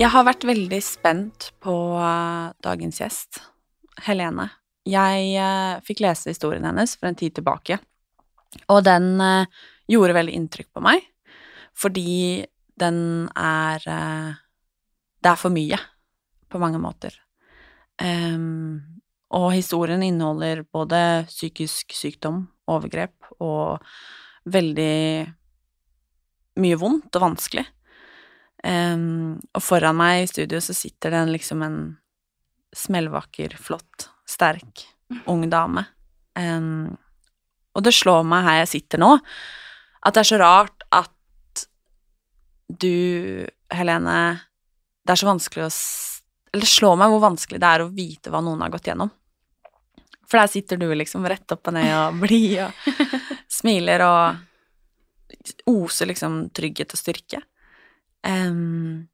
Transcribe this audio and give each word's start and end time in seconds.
Jeg 0.00 0.08
har 0.14 0.24
vært 0.24 0.46
veldig 0.48 0.78
spent 0.80 1.50
på 1.60 1.72
eh, 2.00 2.52
dagens 2.64 3.02
gjest, 3.02 3.42
Helene. 4.06 4.46
Jeg 4.88 5.26
eh, 5.36 5.80
fikk 5.84 5.98
lese 6.00 6.32
historien 6.32 6.64
hennes 6.64 6.94
for 6.96 7.10
en 7.10 7.18
tid 7.20 7.34
tilbake, 7.36 7.76
og 8.72 8.78
den 8.86 9.10
eh, 9.20 9.58
gjorde 9.92 10.14
veldig 10.16 10.38
inntrykk 10.38 10.70
på 10.72 10.82
meg, 10.86 11.04
fordi 11.76 12.46
den 12.80 13.28
er 13.36 13.84
Det 13.84 15.28
er 15.28 15.36
for 15.36 15.52
mye, 15.52 15.76
på 16.48 16.58
mange 16.62 16.80
måter. 16.80 17.12
Um, 18.00 18.80
og 19.36 19.50
historien 19.52 20.00
inneholder 20.00 20.62
både 20.64 21.26
psykisk 21.28 21.92
sykdom, 21.92 22.46
overgrep 22.72 23.34
og 23.36 23.84
veldig 24.48 25.28
mye 26.56 26.80
vondt 26.80 27.20
og 27.20 27.26
vanskelig. 27.26 27.66
Em, 28.66 29.38
og 29.56 29.62
foran 29.64 29.96
meg 29.96 30.24
i 30.24 30.28
studio 30.28 30.60
så 30.60 30.74
sitter 30.76 31.14
det 31.14 31.22
liksom 31.30 31.62
en 31.64 31.78
smellvakker, 32.76 33.56
flott, 33.58 34.10
sterk, 34.28 34.84
ung 35.30 35.46
dame. 35.50 35.86
Um, 36.38 36.96
og 37.74 37.84
det 37.86 37.94
slår 37.96 38.22
meg 38.26 38.44
her 38.46 38.60
jeg 38.62 38.72
sitter 38.74 39.02
nå, 39.02 39.14
at 40.00 40.14
det 40.14 40.22
er 40.22 40.30
så 40.30 40.38
rart 40.40 40.86
at 40.94 41.64
du, 42.70 43.46
Helene 43.74 44.20
Det 45.02 45.12
er 45.12 45.18
så 45.18 45.26
vanskelig 45.26 45.64
å 45.66 45.70
Eller 46.52 46.62
det 46.62 46.70
slår 46.70 46.94
meg 47.00 47.10
hvor 47.10 47.22
vanskelig 47.24 47.58
det 47.58 47.66
er 47.66 47.82
å 47.82 47.90
vite 47.90 48.30
hva 48.30 48.40
noen 48.42 48.62
har 48.62 48.70
gått 48.70 48.86
gjennom. 48.86 49.10
For 50.30 50.38
der 50.38 50.50
sitter 50.50 50.78
du 50.78 50.86
liksom 50.94 51.26
rett 51.26 51.50
opp 51.50 51.66
og 51.66 51.74
ned 51.74 51.90
og 51.90 52.20
blid 52.22 52.60
og 52.62 53.50
smiler 53.50 54.04
og 54.06 55.70
oser 55.70 56.10
liksom 56.10 56.44
trygghet 56.54 56.94
og 56.94 57.00
styrke. 57.00 57.42
Em, 58.26 59.08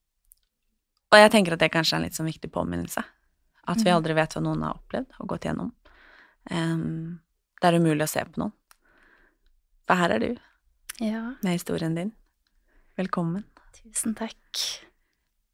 og 1.12 1.18
jeg 1.20 1.32
tenker 1.32 1.54
at 1.54 1.62
det 1.62 1.72
kanskje 1.74 1.96
er 1.96 2.00
en 2.00 2.06
litt 2.08 2.18
sånn 2.18 2.30
viktig 2.30 2.50
påminnelse. 2.54 3.02
At 3.66 3.82
vi 3.82 3.90
aldri 3.90 4.14
vet 4.14 4.34
hva 4.36 4.42
noen 4.42 4.62
har 4.62 4.78
opplevd 4.78 5.16
og 5.22 5.30
gått 5.32 5.46
gjennom. 5.48 5.72
Um, 6.50 7.18
det 7.58 7.68
er 7.68 7.78
umulig 7.80 8.06
å 8.06 8.10
se 8.10 8.22
på 8.22 8.42
noen. 8.42 8.54
For 9.86 9.98
her 9.98 10.16
er 10.16 10.22
du, 10.22 10.30
Ja, 11.02 11.34
med 11.42 11.58
historien 11.58 11.94
din. 11.94 12.12
Velkommen. 12.96 13.44
tusen 13.76 14.14
takk. 14.16 14.62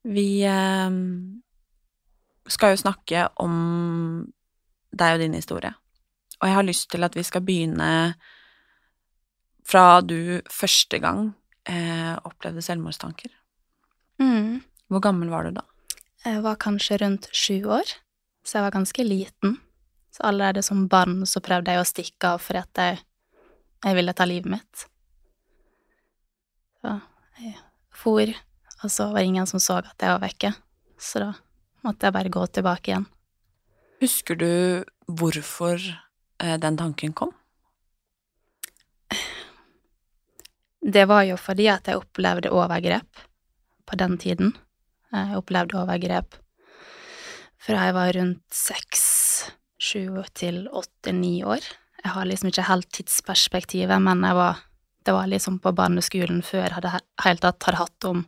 Vi 0.05 0.45
um, 0.47 1.43
skal 2.47 2.75
jo 2.75 2.83
snakke 2.83 3.29
om 3.43 4.31
deg 4.93 5.17
og 5.17 5.25
din 5.25 5.35
historie. 5.35 5.73
Og 6.41 6.49
jeg 6.49 6.57
har 6.59 6.67
lyst 6.67 6.91
til 6.91 7.05
at 7.05 7.17
vi 7.17 7.23
skal 7.23 7.45
begynne 7.47 8.15
fra 9.65 10.01
du 10.03 10.43
første 10.51 10.99
gang 10.99 11.33
eh, 11.71 12.17
opplevde 12.27 12.65
selvmordstanker. 12.65 13.31
Mm. 14.23 14.63
Hvor 14.93 15.03
gammel 15.03 15.31
var 15.33 15.49
du 15.49 15.57
da? 15.57 15.65
Jeg 16.23 16.43
var 16.45 16.61
kanskje 16.63 17.01
rundt 17.03 17.29
sju 17.35 17.65
år, 17.67 17.89
så 18.47 18.59
jeg 18.59 18.67
var 18.69 18.75
ganske 18.77 19.05
liten. 19.07 19.57
Så 20.15 20.23
allerede 20.29 20.63
som 20.63 20.85
barn 20.93 21.25
så 21.27 21.41
prøvde 21.43 21.73
jeg 21.73 21.83
å 21.83 21.89
stikke 21.89 22.35
av 22.35 22.43
fordi 22.45 22.61
at 22.63 22.83
jeg, 22.83 23.01
jeg 23.83 23.99
ville 23.99 24.15
ta 24.15 24.27
livet 24.29 24.53
mitt. 24.53 24.85
Så 26.83 26.95
jeg 27.41 27.57
for, 28.03 28.35
og 28.83 28.91
så 28.91 29.09
var 29.11 29.23
det 29.23 29.33
ingen 29.33 29.49
som 29.49 29.63
så 29.63 29.81
at 29.81 29.97
jeg 29.97 30.13
var 30.13 30.23
vekke. 30.23 30.53
Så 31.01 31.23
da 31.23 31.33
måtte 31.87 32.07
jeg 32.07 32.15
bare 32.15 32.33
gå 32.33 32.47
tilbake 32.55 32.93
igjen. 32.93 33.09
Husker 34.03 34.39
du 34.39 34.53
hvorfor 35.07 35.79
eh, 35.79 36.59
den 36.61 36.79
tanken 36.79 37.15
kom? 37.15 37.35
Det 40.83 41.05
var 41.07 41.23
jo 41.25 41.37
fordi 41.39 41.69
at 41.71 41.87
jeg 41.87 42.01
opplevde 42.01 42.51
overgrep 42.51 43.23
på 43.89 43.99
den 44.01 44.17
tiden. 44.21 44.55
Jeg 45.13 45.37
opplevde 45.37 45.81
overgrep 45.83 46.39
fra 47.63 47.87
jeg 47.87 47.95
var 47.95 48.17
rundt 48.17 48.43
seks, 48.55 49.03
sju 49.83 50.23
til 50.35 50.65
åtte-ni 50.67 51.43
år. 51.47 51.63
Jeg 52.03 52.15
har 52.17 52.27
liksom 52.27 52.51
ikke 52.51 52.67
helt 52.67 52.89
tidsperspektivet, 52.97 54.03
men 54.03 54.25
var, 54.35 54.65
det 55.07 55.15
var 55.15 55.31
liksom 55.31 55.61
på 55.63 55.75
barneskolen 55.79 56.43
før 56.43 56.65
jeg 56.65 56.75
hadde 56.75 56.97
helt 57.23 57.45
tatt 57.45 57.69
hadde 57.69 57.83
hatt 57.85 58.09
om 58.11 58.25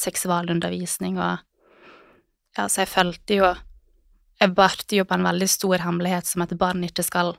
seksualundervisning, 0.00 1.18
og 1.20 1.42
ja, 2.56 2.66
så 2.68 2.84
jeg 2.84 2.92
følte 2.92 3.40
jo 3.40 3.54
Jeg 4.36 4.52
bærte 4.52 4.96
jo 4.98 5.04
på 5.08 5.16
en 5.16 5.24
veldig 5.24 5.46
stor 5.48 5.80
hemmelighet 5.80 6.26
som 6.28 6.42
et 6.44 6.50
barn 6.60 6.82
ikke 6.84 7.00
skal 7.00 7.30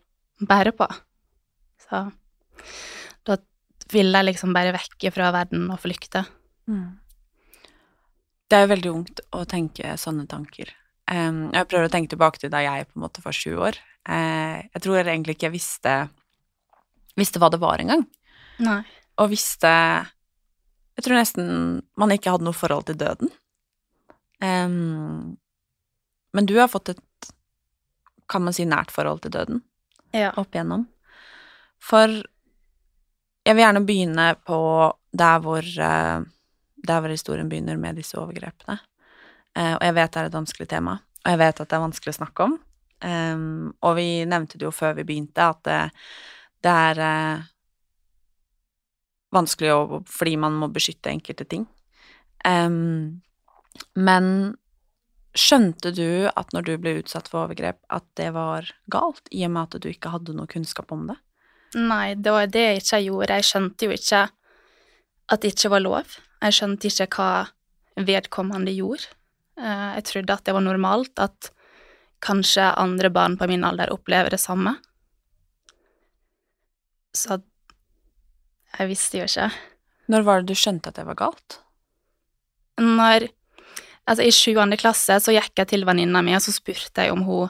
bære 0.41 0.71
på. 0.73 0.87
Så 1.77 1.99
da 3.21 3.35
ville 3.93 4.17
jeg 4.17 4.25
liksom 4.25 4.55
bare 4.55 4.73
vekke 4.73 5.11
fra 5.13 5.27
verden 5.35 5.67
og 5.69 5.77
flykte. 5.83 6.23
Det 8.47 8.57
er 8.57 8.63
jo 8.65 8.71
veldig 8.71 8.91
ungt 8.93 9.19
å 9.35 9.43
tenke 9.49 9.95
sånne 9.99 10.27
tanker. 10.29 10.69
Jeg 11.07 11.67
prøver 11.71 11.87
å 11.87 11.91
tenke 11.91 12.11
tilbake 12.11 12.39
til 12.41 12.51
da 12.51 12.59
jeg 12.63 12.87
på 12.89 12.97
en 12.97 13.03
måte 13.05 13.23
var 13.23 13.35
sju 13.35 13.55
år. 13.63 13.77
Eh, 14.07 14.67
jeg 14.73 14.83
tror 14.83 14.99
egentlig 15.01 15.35
ikke 15.37 15.47
jeg 15.47 15.55
visste, 15.55 15.93
visste 17.19 17.39
hva 17.39 17.49
det 17.51 17.59
var 17.63 17.79
engang. 17.83 18.05
Nei. 18.63 18.81
Og 19.21 19.31
visste 19.31 19.69
Jeg 20.97 21.05
tror 21.05 21.19
nesten 21.19 21.49
man 21.99 22.09
ikke 22.09 22.31
hadde 22.33 22.47
noe 22.47 22.57
forhold 22.57 22.87
til 22.87 22.97
døden. 22.97 23.29
Um, 24.41 25.37
men 26.33 26.45
du 26.49 26.55
har 26.57 26.71
fått 26.71 26.89
et, 26.89 27.29
kan 28.29 28.41
man 28.41 28.53
si, 28.53 28.65
nært 28.65 28.89
forhold 28.93 29.21
til 29.21 29.31
døden 29.33 29.61
Ja. 30.13 30.31
opp 30.37 30.53
igjennom. 30.55 30.87
For 31.77 32.09
jeg 32.09 33.53
vil 33.55 33.61
gjerne 33.63 33.85
begynne 33.85 34.25
på 34.45 34.59
der 35.13 35.39
hvor, 35.45 35.69
der 36.87 37.03
hvor 37.03 37.13
historien 37.13 37.49
begynner 37.49 37.77
med 37.81 37.99
disse 37.99 38.17
overgrepene. 38.19 38.79
Eh, 39.57 39.73
og 39.75 39.83
jeg 39.83 39.97
vet 39.97 40.13
det 40.13 40.21
er 40.21 40.31
et 40.31 40.39
vanskelig 40.39 40.69
tema, 40.71 40.97
og 41.23 41.29
jeg 41.33 41.41
vet 41.43 41.61
at 41.61 41.69
det 41.69 41.77
er 41.77 41.85
vanskelig 41.85 42.15
å 42.15 42.19
snakke 42.21 42.47
om. 42.47 42.57
Og 43.85 43.91
vi 43.93 44.07
nevnte 44.25 44.57
det 44.57 44.65
jo 44.65 44.73
før 44.73 44.95
vi 44.97 45.03
begynte, 45.05 45.45
at 45.45 45.59
det, 45.67 45.81
det 46.65 46.73
er 46.73 47.01
eh, 47.05 47.43
vanskelig 49.35 49.73
å, 49.73 50.01
fordi 50.09 50.37
man 50.41 50.57
må 50.57 50.69
beskytte 50.73 51.11
enkelte 51.13 51.45
ting. 51.49 51.67
Em, 52.47 53.21
men 53.93 54.31
skjønte 55.37 55.91
du 55.93 56.29
at 56.31 56.53
når 56.55 56.65
du 56.65 56.73
ble 56.81 56.97
utsatt 57.03 57.29
for 57.29 57.45
overgrep, 57.45 57.79
at 57.93 58.05
det 58.17 58.31
var 58.35 58.71
galt, 58.93 59.25
i 59.31 59.45
og 59.45 59.53
med 59.53 59.67
at 59.67 59.83
du 59.83 59.89
ikke 59.91 60.13
hadde 60.15 60.35
noe 60.37 60.49
kunnskap 60.49 60.93
om 60.95 61.05
det? 61.11 61.17
Nei, 61.77 62.15
det 62.15 62.33
var 62.33 62.47
det 62.49 62.63
jeg 62.63 62.81
ikke 62.81 63.03
gjorde. 63.05 63.37
Jeg 63.37 63.49
skjønte 63.49 63.87
jo 63.87 63.97
ikke 63.97 64.23
at 65.27 65.43
det 65.43 65.51
ikke 65.53 65.73
var 65.75 65.83
lov. 65.83 66.15
Jeg 66.43 66.53
skjønte 66.57 66.89
ikke 66.91 67.07
hva 67.17 67.29
vedkommende 68.07 68.73
gjorde. 68.75 69.09
Eh, 69.57 69.95
Jeg 69.97 70.03
trodde 70.11 70.33
at 70.33 70.43
det 70.45 70.53
var 70.53 70.61
normalt, 70.65 71.13
at 71.19 71.51
kanskje 72.21 72.73
andre 72.77 73.09
barn 73.13 73.37
på 73.37 73.47
min 73.49 73.63
alder 73.63 73.91
opplever 73.93 74.29
det 74.33 74.39
samme. 74.41 74.75
Så 77.17 77.39
jeg 78.77 78.89
visste 78.91 79.17
jo 79.21 79.25
ikke. 79.25 79.49
Når 80.07 80.23
var 80.23 80.41
det 80.41 80.53
du 80.53 80.57
skjønte 80.57 80.91
at 80.91 80.99
det 80.99 81.07
var 81.07 81.17
galt? 81.19 81.59
Når 82.81 83.29
Altså, 84.07 84.23
i 84.23 84.31
sjuende 84.31 84.77
klasse 84.79 85.17
så 85.19 85.33
gikk 85.35 85.59
jeg 85.59 85.67
til 85.67 85.81
venninna 85.83 86.21
mi, 86.23 86.31
og 86.31 86.39
så 86.39 86.53
spurte 86.55 87.03
jeg 87.03 87.11
om 87.11 87.25
hun 87.27 87.49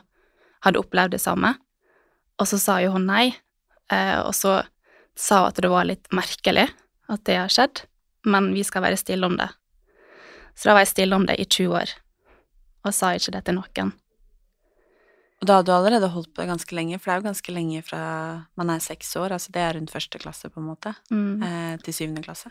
hadde 0.65 0.79
opplevd 0.81 1.13
det 1.13 1.19
samme. 1.21 1.51
Og 2.41 2.47
så 2.49 2.57
sa 2.57 2.79
jo 2.81 2.95
hun 2.95 3.05
nei, 3.05 3.27
eh, 3.93 4.17
og 4.23 4.33
så 4.33 4.63
sa 5.13 5.43
hun 5.43 5.51
at 5.51 5.59
det 5.61 5.69
var 5.69 5.85
litt 5.85 6.09
merkelig 6.09 6.65
at 7.13 7.23
det 7.29 7.35
har 7.37 7.53
skjedd, 7.53 7.83
men 8.27 8.51
vi 8.55 8.63
skal 8.67 8.83
være 8.85 8.99
stille 8.99 9.25
om 9.27 9.37
det. 9.39 9.47
Så 10.57 10.69
da 10.69 10.75
var 10.75 10.83
jeg 10.85 10.91
stille 10.95 11.15
om 11.15 11.25
det 11.29 11.37
i 11.39 11.45
20 11.45 11.75
år, 11.79 11.93
og 12.87 12.93
sa 12.95 13.13
ikke 13.15 13.33
det 13.37 13.43
til 13.47 13.57
noen. 13.59 13.93
Og 15.37 15.45
da 15.45 15.59
hadde 15.59 15.69
du 15.69 15.73
allerede 15.75 16.07
holdt 16.09 16.31
på 16.33 16.41
det 16.41 16.49
ganske 16.49 16.73
lenge, 16.73 16.97
for 16.97 17.11
det 17.11 17.13
er 17.13 17.19
jo 17.21 17.27
ganske 17.27 17.53
lenge 17.53 17.81
fra 17.85 17.99
man 18.57 18.71
er 18.73 18.79
seks 18.81 19.11
år, 19.21 19.35
altså 19.35 19.51
det 19.53 19.61
er 19.61 19.75
rundt 19.77 19.93
første 19.93 20.17
klasse, 20.23 20.49
på 20.49 20.59
en 20.63 20.65
måte, 20.71 20.95
Mm. 21.13 21.43
eh, 21.45 21.77
til 21.85 21.93
syvende 21.93 22.23
klasse. 22.25 22.49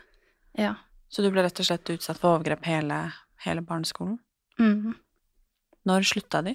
Ja. 0.57 0.77
Så 1.11 1.23
du 1.23 1.31
ble 1.31 1.43
rett 1.43 1.59
og 1.61 1.67
slett 1.67 1.91
utsatt 1.91 2.19
for 2.19 2.37
overgrep 2.39 2.63
hele, 2.65 3.13
hele 3.45 3.61
barneskolen. 3.67 4.19
Mm. 4.59 4.95
Når 5.87 6.07
slutta 6.07 6.45
de? 6.47 6.55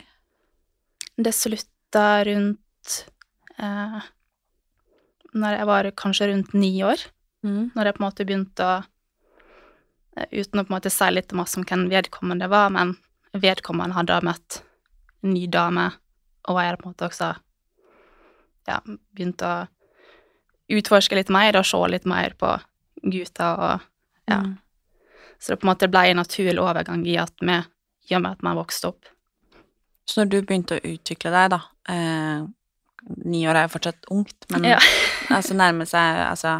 Det 1.17 1.33
slutta 1.35 2.23
rundt 2.25 3.05
eh, 3.59 4.01
Når 5.33 5.57
jeg 5.57 5.67
var 5.67 5.91
kanskje 5.91 6.27
rundt 6.31 6.53
ni 6.53 6.81
år. 6.83 6.97
Mm. 7.43 7.71
Når 7.75 7.85
jeg 7.85 7.95
på 7.95 8.01
en 8.01 8.07
måte 8.09 8.25
begynte 8.27 8.63
å 8.67 8.83
Uten 10.31 10.59
å 10.59 10.65
på 10.65 10.71
en 10.71 10.75
måte 10.75 10.91
si 10.91 11.07
litt 11.11 11.31
masse 11.37 11.59
om 11.59 11.65
hvem 11.67 11.85
vedkommende 11.91 12.49
var, 12.51 12.71
men 12.73 12.97
vedkommende 13.31 13.95
hadde 13.95 14.19
møtt 14.27 14.59
en 15.23 15.35
ny 15.35 15.45
dame, 15.51 15.87
og 16.49 16.57
jeg 16.59 16.71
hadde 16.71 16.81
på 16.81 16.89
en 16.89 16.93
måte 16.93 17.07
også 17.07 17.29
ja, 18.67 18.79
begynt 19.15 19.43
å 19.45 19.53
utforske 20.71 21.15
litt 21.17 21.31
mer 21.33 21.57
og 21.59 21.67
se 21.67 21.79
litt 21.91 22.07
mer 22.09 22.35
på 22.39 22.51
gutter 23.01 23.63
og 23.69 23.87
ja. 24.29 24.41
Mm. 24.43 24.57
Så 25.41 25.51
det 25.51 25.61
på 25.61 25.65
en 25.65 25.71
måte 25.71 25.89
ble 25.89 26.03
en 26.11 26.19
naturlig 26.21 26.61
overgang 26.61 27.01
i 27.09 27.15
at 27.17 27.33
vi, 27.41 27.55
i 28.11 28.15
og 28.15 28.21
med 28.21 28.35
at 28.35 28.43
vi 28.45 28.51
vokste 28.59 28.91
opp. 28.91 29.07
Så 30.05 30.21
når 30.21 30.29
du 30.29 30.35
begynte 30.41 30.77
å 30.77 30.83
utvikle 30.85 31.31
deg, 31.33 31.55
da 31.55 31.61
eh, 31.93 32.43
Ni 33.25 33.39
år 33.49 33.57
er 33.57 33.65
jo 33.65 33.71
fortsatt 33.73 34.05
ungt, 34.13 34.45
men 34.53 34.67
Ja. 34.69 34.77
altså 35.35 35.55
nærme 35.57 35.87
seg 35.89 36.19
Altså 36.27 36.59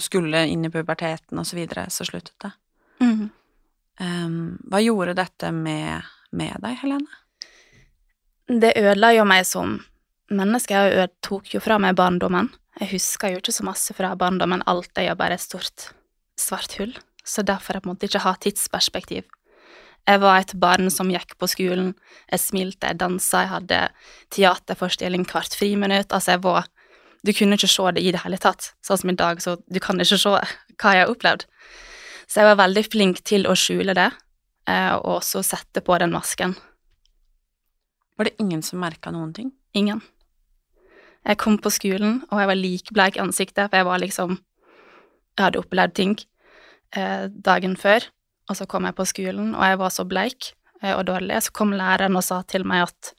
skulle 0.00 0.46
inn 0.48 0.64
i 0.64 0.70
puberteten 0.72 1.40
og 1.40 1.46
så 1.46 1.58
videre, 1.58 1.88
så 1.90 2.06
sluttet 2.08 2.36
det. 2.40 2.52
Mhm. 3.00 3.30
Um, 3.98 4.58
hva 4.70 4.78
gjorde 4.78 5.16
dette 5.18 5.50
med, 5.50 6.06
med 6.30 6.54
deg, 6.62 6.76
Helene? 6.84 7.08
Det 8.46 8.76
ødela 8.78 9.10
jo 9.16 9.24
meg 9.26 9.42
som 9.46 9.74
menneske. 10.30 10.76
Jeg 10.94 11.10
tok 11.24 11.50
jo 11.56 11.60
fra 11.60 11.80
meg 11.82 11.96
barndommen. 11.98 12.52
Jeg 12.78 12.92
husker 12.92 13.32
jo 13.32 13.40
ikke 13.42 13.56
så 13.56 13.66
masse 13.66 13.96
fra 13.96 14.12
barndommen. 14.18 14.62
Alt 14.70 14.94
er 15.00 15.10
jo 15.10 15.16
bare 15.18 15.34
et 15.34 15.42
stort, 15.42 15.90
svart 16.38 16.78
hull. 16.78 16.94
Så 17.26 17.42
derfor 17.42 17.76
jeg 17.76 17.84
på 17.84 17.90
en 17.90 17.96
måte 17.96 18.08
ikke 18.08 18.22
har 18.22 18.38
tidsperspektiv. 18.40 19.26
Jeg 20.08 20.20
var 20.22 20.38
et 20.40 20.54
barn 20.56 20.88
som 20.92 21.10
gikk 21.12 21.34
på 21.36 21.48
skolen. 21.50 21.90
Jeg 22.30 22.40
smilte, 22.40 22.88
jeg 22.88 23.00
dansa, 23.02 23.42
jeg 23.44 23.52
hadde 23.52 23.80
teaterforestilling 24.32 25.26
hvert 25.28 25.56
friminutt. 25.58 26.12
Altså, 26.12 26.36
jeg 26.36 26.44
var 26.46 26.68
Du 27.26 27.32
kunne 27.34 27.56
ikke 27.58 27.66
se 27.66 27.82
det 27.92 28.02
i 28.06 28.12
det 28.14 28.20
hele 28.22 28.38
tatt. 28.38 28.72
Sånn 28.80 29.00
som 29.00 29.10
i 29.10 29.16
dag, 29.18 29.40
så 29.42 29.56
du 29.66 29.80
kan 29.82 29.98
ikke 29.98 30.16
se 30.22 30.30
hva 30.30 30.92
jeg 30.94 31.02
har 31.02 31.10
opplevd. 31.10 31.48
Så 32.28 32.42
jeg 32.42 32.50
var 32.50 32.60
veldig 32.60 32.84
flink 32.84 33.22
til 33.26 33.48
å 33.48 33.56
skjule 33.56 33.94
det, 33.96 34.10
eh, 34.68 34.94
og 34.98 35.18
også 35.22 35.42
sette 35.46 35.80
på 35.84 35.96
den 36.00 36.12
masken. 36.12 36.54
Var 38.18 38.28
det 38.28 38.36
ingen 38.42 38.62
som 38.62 38.80
merka 38.82 39.12
noen 39.14 39.32
ting? 39.32 39.52
Ingen. 39.72 40.02
Jeg 41.24 41.38
kom 41.38 41.58
på 41.58 41.70
skolen, 41.72 42.22
og 42.30 42.40
jeg 42.40 42.50
var 42.50 42.58
likbleik 42.58 43.16
i 43.16 43.22
ansiktet, 43.22 43.70
for 43.70 43.76
jeg 43.80 43.88
var 43.88 44.04
liksom 44.04 44.38
Jeg 45.38 45.44
hadde 45.44 45.60
opplevd 45.60 45.92
ting 45.94 46.14
eh, 46.98 47.28
dagen 47.30 47.76
før, 47.78 48.02
og 48.50 48.56
så 48.58 48.66
kom 48.66 48.88
jeg 48.88 48.96
på 48.98 49.04
skolen, 49.06 49.52
og 49.54 49.62
jeg 49.62 49.78
var 49.78 49.92
så 49.94 50.02
bleik 50.02 50.48
eh, 50.82 50.96
og 50.96 51.04
dårlig. 51.06 51.36
Så 51.46 51.52
kom 51.54 51.70
læreren 51.70 52.18
og 52.18 52.24
sa 52.26 52.40
til 52.42 52.66
meg 52.66 52.88
at 52.88 53.12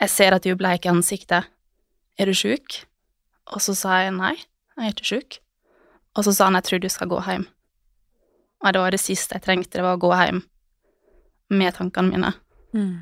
jeg 0.00 0.08
ser 0.14 0.32
at 0.32 0.46
du 0.46 0.54
er 0.54 0.56
bleik 0.56 0.86
i 0.86 0.88
ansiktet. 0.88 1.44
Er 2.16 2.24
du 2.24 2.32
sjuk? 2.32 2.78
Og 3.52 3.60
så 3.60 3.74
sa 3.76 4.00
jeg 4.06 4.16
nei, 4.16 4.38
jeg 4.78 4.86
er 4.86 4.96
ikke 4.96 5.10
sjuk. 5.10 5.38
Og 6.16 6.24
så 6.24 6.32
sa 6.32 6.48
han 6.48 6.56
jeg 6.56 6.64
tror 6.64 6.80
du 6.80 6.88
skal 6.88 7.12
gå 7.12 7.20
hjem. 7.28 7.44
Og 8.64 8.74
det 8.74 8.82
var 8.82 8.94
det 8.94 9.02
siste 9.02 9.38
jeg 9.38 9.44
trengte, 9.44 9.78
det 9.78 9.86
var 9.86 9.98
å 9.98 10.02
gå 10.02 10.10
hjem 10.14 10.42
med 11.54 11.76
tankene 11.76 12.10
mine. 12.12 12.32
Mm. 12.74 12.96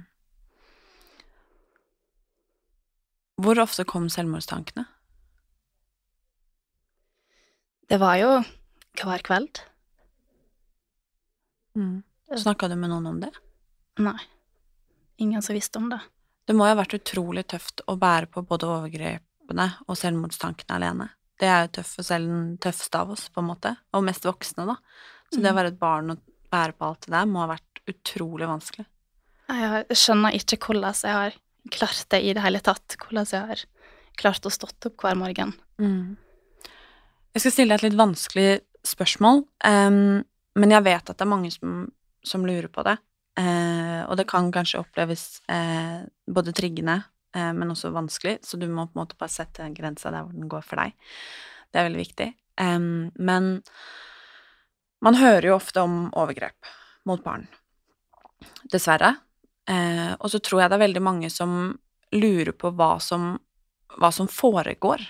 Hvor 3.42 3.60
ofte 3.60 3.84
kom 3.88 4.08
selvmordstankene? 4.12 4.86
Det 7.86 7.98
var 8.02 8.16
jo 8.18 8.30
hver 8.98 9.22
kveld. 9.24 9.60
Mm. 11.76 12.00
Snakka 12.34 12.68
du 12.68 12.74
med 12.76 12.90
noen 12.90 13.06
om 13.12 13.20
det? 13.22 13.30
Nei. 14.02 14.18
Ingen 15.22 15.42
som 15.44 15.54
visste 15.54 15.78
om 15.78 15.90
det. 15.92 16.00
Det 16.46 16.54
må 16.56 16.66
jo 16.66 16.74
ha 16.74 16.80
vært 16.80 16.96
utrolig 16.98 17.46
tøft 17.50 17.82
å 17.86 17.96
bære 18.00 18.30
på 18.32 18.42
både 18.46 18.68
overgrepene 18.70 19.68
og 19.86 19.98
selvmordstankene 19.98 20.78
alene. 20.78 21.08
Det 21.36 21.48
er 21.50 21.66
jo 21.66 21.74
tøft 21.78 21.98
for 21.98 22.08
selv 22.08 22.32
den 22.32 22.44
tøffeste 22.62 22.98
av 22.98 23.12
oss, 23.12 23.26
på 23.28 23.42
en 23.42 23.50
måte, 23.50 23.74
og 23.92 24.04
mest 24.06 24.24
voksne, 24.24 24.64
da. 24.68 24.76
Så 25.32 25.42
det 25.42 25.52
å 25.52 25.56
være 25.58 25.72
et 25.74 25.80
barn 25.80 26.14
og 26.14 26.22
bære 26.52 26.76
på 26.76 26.90
alt 26.90 27.06
det 27.06 27.14
der 27.14 27.26
må 27.30 27.42
ha 27.42 27.50
vært 27.54 27.82
utrolig 27.90 28.48
vanskelig. 28.50 28.86
Jeg 29.46 29.98
skjønner 29.98 30.34
ikke 30.34 30.58
hvordan 30.62 31.00
jeg 31.02 31.16
har 31.16 31.36
klart 31.74 32.06
det 32.10 32.22
i 32.22 32.32
det 32.34 32.42
hele 32.44 32.62
tatt. 32.64 32.96
Hvordan 33.00 33.28
jeg 33.30 33.50
har 33.50 33.64
klart 34.18 34.46
å 34.46 34.52
stått 34.52 34.88
opp 34.88 35.04
hver 35.04 35.18
morgen. 35.18 35.52
Mm. 35.82 36.16
Jeg 37.36 37.44
skal 37.44 37.52
stille 37.52 37.74
deg 37.74 37.82
et 37.82 37.90
litt 37.90 37.98
vanskelig 37.98 38.48
spørsmål, 38.86 39.42
um, 39.66 40.22
men 40.56 40.72
jeg 40.72 40.86
vet 40.86 41.10
at 41.10 41.18
det 41.18 41.26
er 41.26 41.28
mange 41.28 41.50
som, 41.52 41.82
som 42.24 42.46
lurer 42.48 42.70
på 42.72 42.84
det. 42.86 42.96
Uh, 43.36 44.06
og 44.08 44.16
det 44.16 44.24
kan 44.30 44.48
kanskje 44.54 44.80
oppleves 44.80 45.42
uh, 45.52 46.06
både 46.32 46.54
triggende, 46.56 46.96
uh, 47.36 47.52
men 47.52 47.74
også 47.74 47.92
vanskelig, 47.92 48.38
så 48.46 48.56
du 48.56 48.64
må 48.70 48.86
på 48.86 48.96
en 48.96 49.02
måte 49.02 49.18
bare 49.20 49.34
sette 49.34 49.68
grensa 49.76 50.14
der 50.14 50.24
hvor 50.24 50.32
den 50.32 50.48
går 50.48 50.64
for 50.64 50.80
deg. 50.80 50.96
Det 51.68 51.82
er 51.82 51.88
veldig 51.90 52.04
viktig. 52.06 52.30
Um, 52.56 53.10
men 53.20 53.58
man 55.04 55.18
hører 55.18 55.50
jo 55.50 55.56
ofte 55.56 55.82
om 55.84 56.06
overgrep 56.16 56.70
mot 57.08 57.22
barn. 57.24 57.46
Dessverre. 58.72 59.14
Eh, 59.68 60.12
og 60.18 60.30
så 60.30 60.40
tror 60.42 60.62
jeg 60.62 60.70
det 60.70 60.78
er 60.78 60.86
veldig 60.86 61.02
mange 61.02 61.30
som 61.32 61.74
lurer 62.14 62.54
på 62.54 62.70
hva 62.76 62.96
som, 63.02 63.34
hva 63.98 64.10
som 64.14 64.30
foregår. 64.30 65.02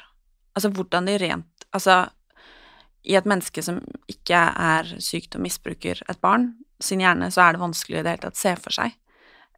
Altså 0.57 0.73
hvordan 0.73 1.11
de 1.11 1.19
rent 1.21 1.53
Altså 1.77 2.07
i 3.05 3.17
et 3.19 3.27
menneske 3.29 3.61
som 3.61 3.83
ikke 4.09 4.39
er 4.39 4.89
sykt 5.03 5.35
og 5.37 5.43
misbruker 5.45 5.99
et 6.09 6.21
barn 6.25 6.55
sin 6.83 7.03
hjerne, 7.03 7.29
så 7.33 7.43
er 7.45 7.55
det 7.55 7.63
vanskelig 7.63 7.99
i 7.99 8.03
det 8.05 8.15
hele 8.15 8.23
tatt 8.23 8.39
å 8.39 8.41
se 8.41 8.53
for 8.63 8.75
seg. 8.75 8.95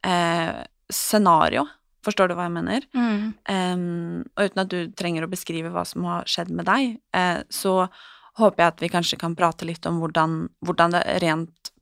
Eh, 0.05 0.59
scenario, 0.91 1.63
forstår 2.05 2.29
du 2.29 2.35
hva 2.37 2.49
jeg 2.49 2.55
mener? 2.57 2.85
Em, 3.53 4.25
og 4.35 4.49
uten 4.49 4.63
at 4.63 4.71
du 4.73 4.93
trenger 4.97 5.25
å 5.25 5.31
beskrive 5.31 5.71
hva 5.73 5.85
som 5.87 6.05
har 6.09 6.29
skjedd 6.29 6.51
med 6.55 6.67
deg, 6.69 6.99
eh, 7.15 7.41
så 7.53 7.75
håper 8.39 8.63
jeg 8.63 8.73
at 8.73 8.83
vi 8.83 8.91
kanskje 8.91 9.19
kan 9.21 9.35
prate 9.37 9.67
litt 9.67 9.85
om 9.89 9.99
hvordan, 10.01 10.41
hvordan 10.65 10.95
det 10.95 11.03
rent 11.23 11.73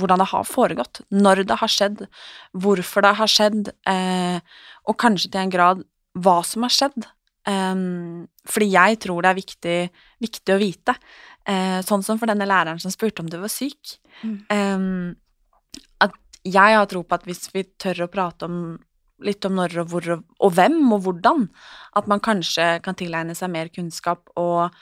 hvordan 0.00 0.22
det 0.22 0.28
har 0.30 0.44
foregått, 0.48 1.02
når 1.12 1.44
det 1.48 1.56
har 1.60 1.70
skjedd, 1.70 2.04
hvorfor 2.56 3.04
det 3.04 3.14
har 3.18 3.30
skjedd, 3.30 3.72
eh, 3.90 4.38
og 4.88 4.96
kanskje 5.00 5.32
til 5.32 5.42
en 5.42 5.52
grad 5.52 5.82
hva 6.16 6.38
som 6.46 6.64
har 6.64 6.74
skjedd. 6.74 7.08
Eh, 7.50 7.82
fordi 8.48 8.70
jeg 8.72 9.00
tror 9.04 9.22
det 9.22 9.32
er 9.32 9.40
viktig, 9.40 9.78
viktig 10.24 10.54
å 10.54 10.60
vite. 10.62 10.96
Eh, 11.48 11.80
sånn 11.86 12.04
som 12.06 12.20
for 12.20 12.30
denne 12.30 12.48
læreren 12.48 12.80
som 12.80 12.92
spurte 12.92 13.24
om 13.24 13.30
du 13.30 13.38
var 13.40 13.52
syk. 13.52 13.96
Mm. 14.22 14.36
Em, 14.52 15.16
at 16.00 16.14
jeg 16.44 16.78
har 16.78 16.86
tro 16.90 17.02
på 17.02 17.16
at 17.16 17.26
hvis 17.28 17.48
vi 17.54 17.64
tør 17.80 18.06
å 18.06 18.12
prate 18.12 18.48
om 18.48 18.78
litt 19.20 19.44
om 19.44 19.58
når 19.58 19.82
og 19.82 19.90
hvor 19.92 20.06
og, 20.14 20.24
og 20.40 20.54
hvem 20.56 20.78
og 20.94 21.04
hvordan, 21.04 21.44
at 21.96 22.06
man 22.08 22.22
kanskje 22.24 22.78
kan 22.84 22.96
tilegne 22.96 23.36
seg 23.36 23.52
mer 23.52 23.68
kunnskap 23.72 24.32
og 24.40 24.72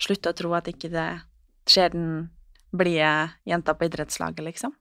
slutte 0.00 0.32
å 0.32 0.36
tro 0.36 0.54
at 0.56 0.70
ikke 0.70 0.90
det 0.92 1.08
skjer 1.70 1.94
den 1.94 2.08
blide 2.74 3.34
jenta 3.48 3.74
på 3.74 3.86
idrettslaget, 3.86 4.42
liksom. 4.44 4.74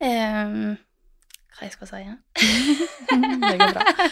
Um, 0.00 0.76
hva 1.56 1.66
jeg 1.66 1.74
skal 1.74 1.90
si? 1.90 2.02
Ja? 2.06 2.14
Det 3.50 3.56
går 3.60 3.72
bra. 3.74 4.08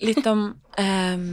Litt 0.00 0.28
om 0.30 0.46
um, 0.56 1.26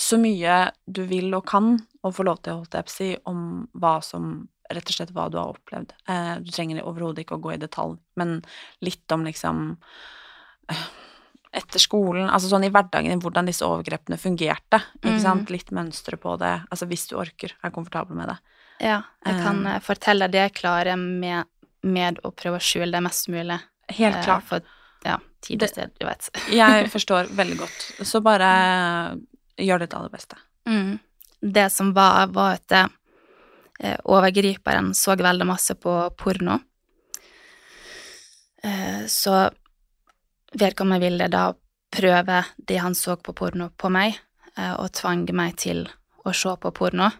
så 0.00 0.18
mye 0.20 0.56
du 0.84 1.02
vil 1.08 1.32
og 1.36 1.46
kan, 1.48 1.74
og 2.04 2.16
få 2.16 2.26
lov 2.28 2.42
til, 2.44 2.60
holdt 2.60 2.76
jeg 2.76 2.88
på 2.88 2.92
å 2.92 2.96
si, 2.98 3.10
om 3.30 3.44
hva 3.80 3.98
som 4.04 4.32
Rett 4.70 4.86
og 4.86 4.94
slett 4.94 5.10
hva 5.10 5.24
du 5.26 5.34
har 5.34 5.48
opplevd. 5.50 5.96
Uh, 6.06 6.36
du 6.46 6.52
trenger 6.54 6.84
overhodet 6.86 7.24
ikke 7.24 7.40
å 7.40 7.42
gå 7.42 7.56
i 7.56 7.58
detalj, 7.58 7.96
men 8.20 8.36
litt 8.86 9.10
om 9.10 9.24
liksom 9.26 9.64
eh, 10.70 10.84
etter 11.50 11.82
skolen, 11.82 12.28
altså 12.30 12.46
sånn 12.52 12.64
i 12.68 12.70
hverdagen, 12.70 13.20
hvordan 13.22 13.48
disse 13.48 13.66
overgrepene 13.66 14.18
fungerte. 14.20 14.78
Ikke 15.00 15.18
sant? 15.22 15.50
Litt 15.50 15.72
mønstre 15.74 16.18
på 16.20 16.36
det. 16.38 16.52
Altså 16.70 16.86
hvis 16.90 17.08
du 17.10 17.16
orker, 17.18 17.56
er 17.58 17.72
komfortabel 17.74 18.18
med 18.18 18.30
det. 18.30 18.36
Ja, 18.80 19.00
jeg 19.26 19.40
kan 19.42 19.58
um, 19.66 19.72
fortelle 19.84 20.28
det 20.30 20.44
jeg 20.44 20.54
klarer 20.60 20.96
med, 21.00 21.50
med 21.82 22.20
å 22.24 22.30
prøve 22.32 22.60
å 22.60 22.64
skjule 22.64 22.94
det 22.94 23.02
mest 23.04 23.26
mulig. 23.32 23.58
Helt 23.90 24.20
Eh, 24.20 24.24
klart. 24.24 24.46
For 24.46 24.62
ja, 25.04 25.18
tid 25.42 25.66
og 25.66 25.72
sted, 25.72 25.92
du 25.98 26.06
vet. 26.06 26.30
Jeg 26.60 26.88
forstår 26.92 27.32
veldig 27.34 27.58
godt. 27.58 27.84
Så 28.06 28.20
bare 28.22 28.48
gjør 29.58 29.82
ditt 29.82 29.94
aller 29.96 30.12
beste. 30.12 30.38
Mm. 30.68 30.98
Det 31.40 31.66
som 31.72 31.90
var, 31.96 32.28
var 32.36 32.60
at 32.60 32.92
overgriperen 34.04 34.92
så 34.94 35.16
veldig 35.16 35.46
masse 35.48 35.74
på 35.80 35.94
porno. 36.20 36.58
Så 39.08 39.36
vedkommende 40.58 41.04
ville 41.04 41.28
da 41.30 41.50
prøve 41.90 42.44
det 42.56 42.78
han 42.78 42.94
så 42.94 43.16
på 43.16 43.34
porno 43.36 43.70
på 43.76 43.90
meg, 43.92 44.18
eh, 44.56 44.74
og 44.74 44.92
tvang 44.94 45.26
meg 45.34 45.56
til 45.58 45.86
å 46.24 46.34
se 46.36 46.54
på 46.60 46.72
porno, 46.76 47.10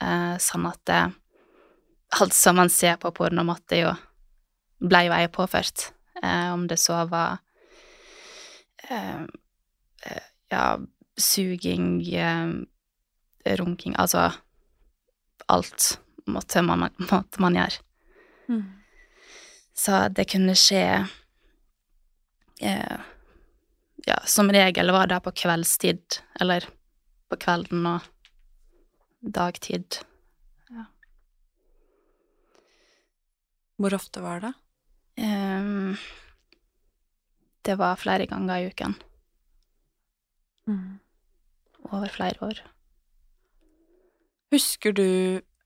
eh, 0.00 0.36
sånn 0.40 0.66
at 0.68 0.80
det, 0.84 1.02
alt 2.20 2.34
som 2.34 2.56
man 2.56 2.70
ser 2.72 2.96
på 2.96 3.12
porno, 3.12 3.44
måtte 3.44 3.80
jo 3.80 3.94
ble 4.78 5.04
jo 5.08 5.14
jeg 5.16 5.32
påført, 5.34 5.90
eh, 6.22 6.52
om 6.52 6.66
det 6.70 6.78
så 6.78 7.02
var 7.10 7.40
eh, 8.90 9.24
eh, 10.06 10.26
ja, 10.50 10.78
suging, 11.16 12.02
eh, 12.14 12.52
runking, 13.58 13.96
altså 13.98 14.30
alt 15.48 15.98
måtte 16.26 16.62
man, 16.62 16.88
måtte 17.10 17.40
man 17.40 17.56
gjøre. 17.56 17.80
Mm. 18.48 18.64
Så 19.78 20.08
det 20.12 20.28
kunne 20.32 20.54
skje 20.58 20.82
eh, 22.60 22.98
Ja, 24.06 24.20
som 24.24 24.48
regel 24.52 24.90
var 24.94 25.06
det 25.06 25.18
på 25.20 25.32
kveldstid, 25.36 26.20
eller 26.40 26.64
på 27.28 27.36
kvelden 27.36 27.86
og 27.86 28.06
dagtid. 29.20 29.98
Hvor 33.78 33.94
ofte 33.94 34.22
var 34.22 34.40
det? 34.42 34.52
Ehm, 35.22 35.96
det 37.62 37.76
var 37.78 37.96
flere 37.96 38.26
ganger 38.26 38.56
i 38.58 38.66
uken. 38.66 38.94
Mm. 40.66 40.98
Over 41.92 42.08
flere 42.08 42.42
år. 42.42 42.62
Husker 44.50 44.92
du 44.92 45.04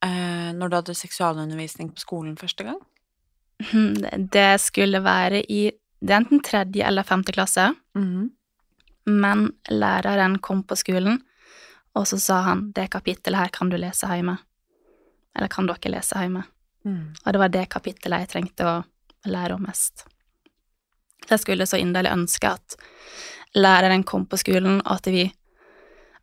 eh, 0.05 0.51
når 0.53 0.69
du 0.69 0.77
hadde 0.77 0.95
seksualundervisning 0.95 1.93
på 1.95 2.03
skolen 2.05 2.37
første 2.37 2.65
gang? 2.65 2.81
Det 4.37 4.61
skulle 4.61 5.05
være 5.05 5.43
i 5.51 5.71
Det 6.03 6.11
er 6.11 6.19
enten 6.19 6.43
tredje 6.43 6.83
eller 6.87 7.07
femte 7.07 7.33
klasse, 7.33 7.69
men 9.07 9.53
læreren 9.71 10.39
kom 10.43 10.65
på 10.67 10.77
skolen, 10.77 11.21
og 11.95 12.07
så 12.11 12.19
sa 12.19 12.41
han 12.49 12.73
det 12.75 12.89
kapittelet 12.91 13.39
her 13.39 13.53
kan 13.55 13.71
du 13.71 13.77
lese 13.79 14.09
hjemme. 14.11 14.37
Eller 15.37 15.49
kan 15.49 15.69
dere 15.69 15.93
lese 15.95 16.19
hjemme? 16.19 16.43
Mm. 16.85 17.15
Og 17.25 17.33
det 17.33 17.39
var 17.39 17.53
det 17.55 17.69
kapittelet 17.71 18.25
jeg 18.25 18.33
trengte 18.33 18.67
å 18.67 18.83
lære 19.31 19.55
om 19.55 19.63
mest. 19.63 20.07
Jeg 21.29 21.39
skulle 21.39 21.67
så 21.71 21.79
inderlig 21.79 22.11
ønske 22.11 22.51
at 22.51 22.77
læreren 23.55 24.03
kom 24.03 24.27
på 24.27 24.41
skolen, 24.41 24.81
og 24.83 24.99
at 24.99 25.07
vi 25.07 25.31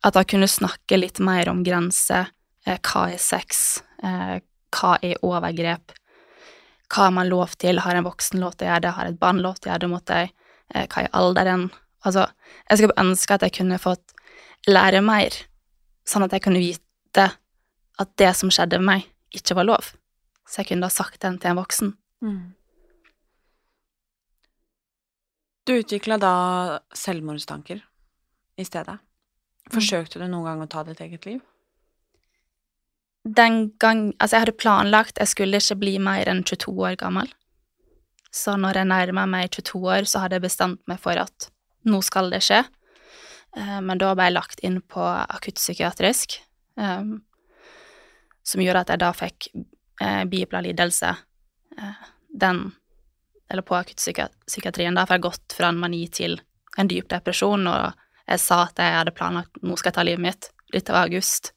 At 0.02 0.16
han 0.16 0.24
kunne 0.24 0.48
snakke 0.48 0.96
litt 0.96 1.20
mer 1.20 1.50
om 1.50 1.60
grenser. 1.60 2.30
Eh, 2.66 2.78
hva 2.80 3.10
er 3.12 3.18
sex? 3.20 3.82
Eh, 4.02 4.40
hva 4.72 4.94
er 5.04 5.20
overgrep? 5.22 5.92
Hva 6.90 7.06
har 7.06 7.14
man 7.14 7.30
lov 7.30 7.54
til? 7.62 7.80
Har 7.84 7.96
en 7.96 8.08
voksen 8.08 8.42
lov 8.42 8.58
til 8.58 8.68
å 8.68 8.72
gjøre 8.72 8.86
det? 8.88 8.96
Har 8.98 9.10
et 9.12 9.20
barn 9.22 9.42
lov 9.44 9.60
til 9.60 9.70
å 9.70 9.74
gjøre 9.74 9.86
det 9.86 9.92
mot 9.92 10.06
deg? 10.10 10.34
Eh, 10.74 10.88
hva 10.90 11.04
er 11.04 11.14
alderen? 11.18 11.70
Altså, 12.06 12.26
jeg 12.70 12.80
skulle 12.80 13.02
ønske 13.04 13.36
at 13.36 13.46
jeg 13.46 13.58
kunne 13.60 13.82
fått 13.82 14.16
lære 14.68 15.02
mer, 15.06 15.36
sånn 16.08 16.26
at 16.26 16.34
jeg 16.36 16.44
kunne 16.46 16.62
vite 16.64 17.28
at 18.00 18.14
det 18.20 18.32
som 18.38 18.52
skjedde 18.54 18.80
med 18.80 18.90
meg, 18.90 19.10
ikke 19.36 19.58
var 19.60 19.68
lov. 19.68 19.92
Så 20.50 20.62
jeg 20.62 20.72
kunne 20.72 20.88
da 20.88 20.94
sagt 20.94 21.22
den 21.22 21.38
til 21.38 21.52
en 21.52 21.60
voksen. 21.60 21.94
Mm. 22.26 22.56
Du 25.68 25.76
utvikla 25.76 26.18
da 26.18 26.34
selvmordstanker 26.98 27.84
i 28.58 28.66
stedet. 28.66 28.98
Forsøkte 29.70 30.18
du 30.18 30.26
noen 30.26 30.48
gang 30.48 30.64
å 30.64 30.70
ta 30.72 30.82
ditt 30.88 31.02
eget 31.06 31.28
liv? 31.30 31.44
Den 33.36 33.72
gang 33.80 34.14
Altså, 34.20 34.36
jeg 34.38 34.46
hadde 34.46 34.58
planlagt 34.58 35.20
Jeg 35.22 35.28
skulle 35.34 35.60
ikke 35.62 35.80
bli 35.84 35.98
mer 36.02 36.30
enn 36.32 36.44
22 36.48 36.74
år 36.88 36.98
gammel. 37.00 37.30
Så 38.32 38.56
når 38.58 38.78
jeg 38.82 38.90
nærma 38.90 39.26
meg 39.30 39.50
22 39.56 39.80
år, 39.90 40.06
så 40.10 40.22
hadde 40.24 40.38
jeg 40.38 40.46
bestemt 40.46 40.82
meg 40.90 41.00
for 41.02 41.18
at 41.18 41.50
nå 41.90 42.02
skal 42.06 42.30
det 42.30 42.44
skje. 42.46 42.60
Eh, 43.58 43.80
Men 43.82 43.98
da 43.98 44.12
ble 44.16 44.28
jeg 44.30 44.36
lagt 44.38 44.60
inn 44.66 44.82
på 44.82 45.02
akuttpsykiatrisk, 45.02 46.38
eh, 46.78 47.04
som 48.44 48.62
gjorde 48.62 48.84
at 48.86 48.94
jeg 48.94 49.02
da 49.02 49.10
fikk 49.18 49.50
eh, 50.02 50.24
bipolar 50.30 50.68
lidelse. 50.68 51.16
Eh, 51.78 52.06
Den 52.30 52.72
Eller 53.50 53.66
på 53.66 53.74
akuttpsykiatrien, 53.76 54.94
da, 54.94 55.08
for 55.08 55.16
jeg 55.16 55.24
har 55.24 55.30
gått 55.32 55.54
fra 55.58 55.70
en 55.74 55.80
mani 55.82 56.04
til 56.08 56.36
en 56.78 56.88
dyp 56.88 57.08
depresjon, 57.10 57.66
og 57.68 57.96
jeg 58.30 58.40
sa 58.40 58.60
at 58.68 58.78
jeg 58.78 58.94
hadde 58.94 59.16
planlagt 59.18 59.58
nå 59.66 59.74
skal 59.76 59.90
jeg 59.90 59.96
ta 59.96 60.04
livet 60.06 60.22
mitt. 60.22 60.50
Dette 60.72 60.94
var 60.94 61.08
august, 61.08 61.50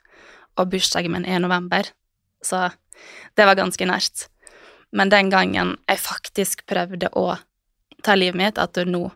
og 0.56 0.71
bursdagen 0.73 1.12
min 1.14 1.25
er 1.28 1.40
november, 1.42 1.88
så 2.44 2.71
det 3.37 3.47
var 3.49 3.59
ganske 3.59 3.87
nært. 3.88 4.26
Men 4.92 5.09
den 5.12 5.30
gangen 5.32 5.76
jeg 5.88 6.02
faktisk 6.02 6.66
prøvde 6.68 7.09
å 7.16 7.38
ta 8.04 8.14
livet 8.18 8.38
mitt, 8.38 8.59
at 8.59 8.76
nå, 8.87 9.06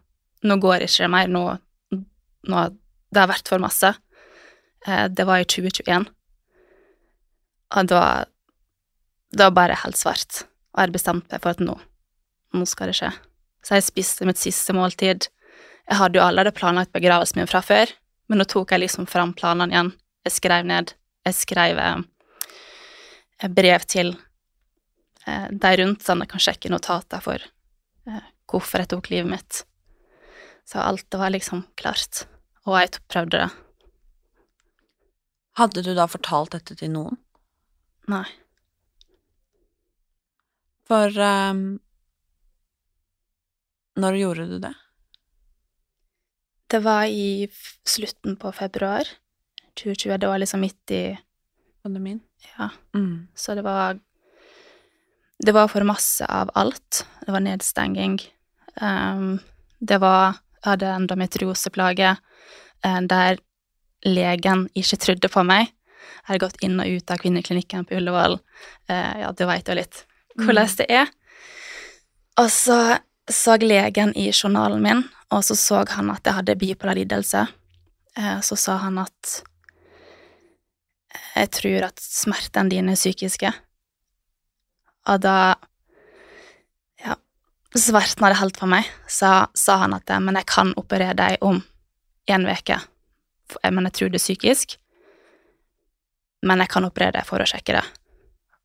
nå 0.46 0.56
går 0.62 0.86
ikke 0.86 1.04
det 1.04 1.12
mer, 1.12 1.28
nå, 1.28 1.44
nå 2.46 2.66
Det 3.06 3.20
har 3.22 3.28
vært 3.30 3.48
for 3.48 3.62
masse. 3.62 3.88
Eh, 4.86 5.06
Det 5.08 5.24
var 5.24 5.38
i 5.40 5.44
2021. 5.46 6.08
Og 7.76 7.86
da 7.86 8.26
var 9.38 9.54
bare 9.54 9.78
helt 9.84 9.96
svart. 9.96 10.42
Og 10.74 10.82
jeg 10.82 10.92
bestemte 10.92 11.30
meg 11.32 11.40
for 11.40 11.54
at 11.54 11.62
nå, 11.62 11.76
nå 12.52 12.66
skal 12.66 12.90
det 12.90 12.96
skje. 12.98 13.12
Så 13.64 13.78
jeg 13.78 13.86
spiste 13.86 14.26
mitt 14.28 14.38
siste 14.42 14.74
måltid. 14.76 15.28
Jeg 15.86 15.98
hadde 16.00 16.18
jo 16.18 16.24
allerede 16.26 16.54
planlagt 16.54 16.92
begravelsen 16.92 17.40
min 17.40 17.48
fra 17.50 17.62
før, 17.62 17.90
men 18.28 18.42
nå 18.42 18.44
tok 18.50 18.74
jeg 18.74 18.82
liksom 18.84 19.06
fram 19.10 19.32
planene 19.38 19.72
igjen. 19.72 19.92
Jeg 20.26 20.36
skrev 20.36 20.66
ned. 20.66 20.92
Jeg 21.26 21.34
skrev 21.34 21.80
eh, 21.82 23.48
brev 23.50 23.86
til 23.90 24.12
eh, 25.26 25.48
de 25.50 25.72
rundt, 25.80 26.04
sånn 26.06 26.22
at 26.22 26.28
jeg 26.28 26.32
kan 26.34 26.44
sjekke 26.44 26.70
notater 26.70 27.24
for 27.24 27.42
eh, 27.42 28.28
hvorfor 28.46 28.84
jeg 28.84 28.92
tok 28.94 29.10
livet 29.10 29.32
mitt. 29.32 29.62
Så 30.66 30.82
alt 30.82 31.18
var 31.18 31.34
liksom 31.34 31.64
klart. 31.78 32.26
Og 32.66 32.78
jeg 32.78 32.98
prøvde 33.10 33.42
det. 33.44 33.50
Hadde 35.58 35.82
du 35.82 35.92
da 35.96 36.06
fortalt 36.10 36.54
dette 36.54 36.76
til 36.78 36.92
noen? 36.92 37.18
Nei. 38.10 38.26
For 40.86 41.10
um, 41.10 41.62
Når 43.98 44.18
gjorde 44.20 44.44
du 44.50 44.58
det? 44.62 44.74
Det 46.70 46.82
var 46.84 47.06
i 47.10 47.46
slutten 47.86 48.36
på 48.38 48.52
februar 48.54 49.08
2020. 49.76 50.18
Det 50.18 50.30
var 50.30 50.38
liksom 50.38 50.60
midt 50.60 50.90
i 50.90 51.18
Pandemien? 51.82 52.20
Ja. 52.58 52.70
Mm. 52.94 53.28
Så 53.34 53.54
det 53.54 53.62
var 53.62 53.98
Det 55.44 55.52
var 55.52 55.68
for 55.68 55.84
masse 55.84 56.24
av 56.24 56.50
alt. 56.54 57.06
Det 57.26 57.32
var 57.32 57.40
nedstenging. 57.40 58.20
Um, 58.80 59.38
det 59.78 59.98
var 60.00 60.40
Jeg 60.64 60.70
hadde 60.70 60.86
endometrioseplage 60.86 62.16
eh, 62.82 63.00
der 63.06 63.36
legen 64.04 64.68
ikke 64.74 64.96
trodde 64.96 65.28
på 65.28 65.44
meg. 65.46 65.68
Jeg 65.68 66.24
hadde 66.24 66.42
gått 66.42 66.62
inn 66.64 66.80
og 66.80 66.88
ut 66.88 67.10
av 67.10 67.20
kvinneklinikken 67.22 67.84
på 67.86 67.94
Ullevål. 68.00 68.40
Uh, 68.90 69.14
ja, 69.20 69.30
du 69.30 69.44
veit 69.46 69.68
jo 69.68 69.76
litt 69.78 70.02
hvordan 70.36 70.72
det 70.80 70.88
er. 70.90 71.12
Og 72.40 72.50
så 72.50 72.98
så 73.30 73.56
legen 73.56 74.12
i 74.16 74.30
journalen 74.32 74.82
min, 74.82 75.02
og 75.34 75.44
så 75.44 75.56
så 75.58 75.84
han 75.88 76.10
at 76.10 76.26
jeg 76.26 76.34
hadde 76.38 76.54
bipolar 76.60 76.94
lidelse. 76.94 77.46
Eh, 78.16 78.40
Så 78.40 78.56
sa 78.56 78.76
han 78.76 78.98
at 78.98 79.42
jeg 81.34 81.52
tror 81.54 81.88
at 81.88 82.02
smertene 82.02 82.72
dine 82.72 82.94
er 82.94 83.00
psykiske. 83.00 83.52
Og 85.06 85.22
da 85.22 85.54
Ja, 87.04 87.14
smerten 87.76 88.26
det 88.26 88.40
helt 88.40 88.56
for 88.56 88.70
meg, 88.70 88.88
så 89.06 89.46
sa 89.54 89.76
han 89.84 89.94
at 89.94 90.08
men 90.22 90.34
jeg 90.34 90.46
kan 90.46 90.74
operere 90.76 91.14
deg 91.14 91.38
om 91.40 91.62
en 92.26 92.46
uke. 92.46 92.80
Men 93.62 93.84
jeg 93.86 93.92
tror 93.92 94.08
det 94.10 94.20
er 94.20 94.26
psykisk. 94.26 94.76
Men 96.42 96.58
jeg 96.58 96.68
kan 96.68 96.84
operere 96.84 97.18
deg 97.18 97.26
for 97.26 97.42
å 97.42 97.46
sjekke 97.48 97.78
det. 97.78 97.84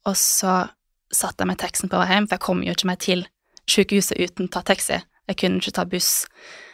Og 0.10 0.18
så 0.18 0.68
satte 1.12 1.44
jeg 1.44 1.52
meg 1.52 1.60
teksten 1.62 1.92
på 1.92 2.00
vei 2.00 2.10
hjem, 2.10 2.28
for 2.28 2.38
jeg 2.38 2.46
kom 2.48 2.64
jo 2.66 2.74
ikke 2.74 2.90
meg 2.90 3.02
til 3.04 3.26
sykehuset 3.70 4.18
uten 4.18 4.50
å 4.50 4.54
ta 4.56 4.64
taxi. 4.66 5.02
Jeg 5.30 5.40
kunne 5.40 5.62
ikke 5.62 5.76
ta 5.78 5.86
buss. 5.86 6.26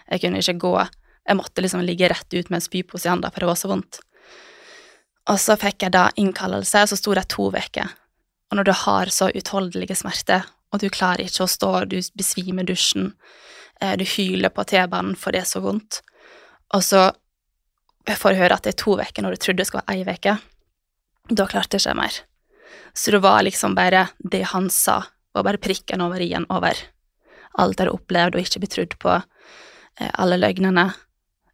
Jeg 0.08 0.24
kunne 0.24 0.42
ikke 0.42 0.60
gå. 0.64 0.74
Jeg 1.28 1.38
måtte 1.38 1.64
liksom 1.64 1.84
ligge 1.84 2.08
rett 2.10 2.34
ut 2.34 2.50
med 2.50 2.62
en 2.62 2.64
spypose 2.64 3.08
i 3.08 3.12
handa, 3.12 3.32
for 3.34 3.44
det 3.44 3.50
var 3.50 3.60
så 3.60 3.72
vondt. 3.72 4.00
Og 5.28 5.40
så 5.44 5.58
fikk 5.60 5.84
jeg 5.84 5.96
da 5.96 6.08
innkallelse, 6.16 6.86
så 6.88 6.98
sto 6.98 7.16
det 7.18 7.28
to 7.34 7.50
uker. 7.52 7.90
Og 8.48 8.60
når 8.60 8.70
du 8.70 8.74
har 8.86 9.12
så 9.12 9.30
utholdelige 9.36 9.98
smerter, 10.00 10.46
og 10.72 10.84
du 10.84 10.90
klarer 10.92 11.28
ikke 11.28 11.46
å 11.46 11.52
stå, 11.52 11.72
du 11.92 12.00
besvimer 12.16 12.68
dusjen, 12.68 13.12
eh, 13.82 13.96
du 14.00 14.06
hyler 14.08 14.52
på 14.52 14.64
T-banen 14.68 15.16
for 15.20 15.36
det 15.36 15.44
er 15.44 15.50
så 15.50 15.64
vondt, 15.64 16.02
og 16.76 16.84
så 16.84 17.10
får 18.08 18.34
jeg 18.34 18.40
høre 18.40 18.56
at 18.56 18.64
det 18.64 18.76
er 18.76 18.84
to 18.84 18.96
uker 18.96 19.24
når 19.24 19.36
du 19.36 19.44
trodde 19.44 19.60
det 19.60 19.68
skulle 19.68 19.84
være 19.88 20.00
ei 20.00 20.16
uke, 20.16 20.38
da 21.28 21.48
klarte 21.48 21.76
jeg 21.76 21.84
ikke 21.84 22.00
mer. 22.00 22.20
Så 22.96 23.12
det 23.12 23.20
var 23.24 23.44
liksom 23.44 23.76
bare 23.76 24.08
det 24.20 24.46
han 24.54 24.70
sa, 24.72 25.02
var 25.36 25.44
bare 25.48 25.62
prikken 25.62 26.04
over 26.04 26.24
i-en 26.24 26.48
over 26.50 26.80
alt 27.58 27.80
jeg 27.80 27.88
hadde 27.88 27.96
opplevd 27.96 28.36
og 28.38 28.44
ikke 28.44 28.62
blitt 28.62 28.76
trodd 28.76 28.96
på, 29.02 29.14
eh, 30.00 30.12
alle 30.14 30.38
løgnene 30.40 30.88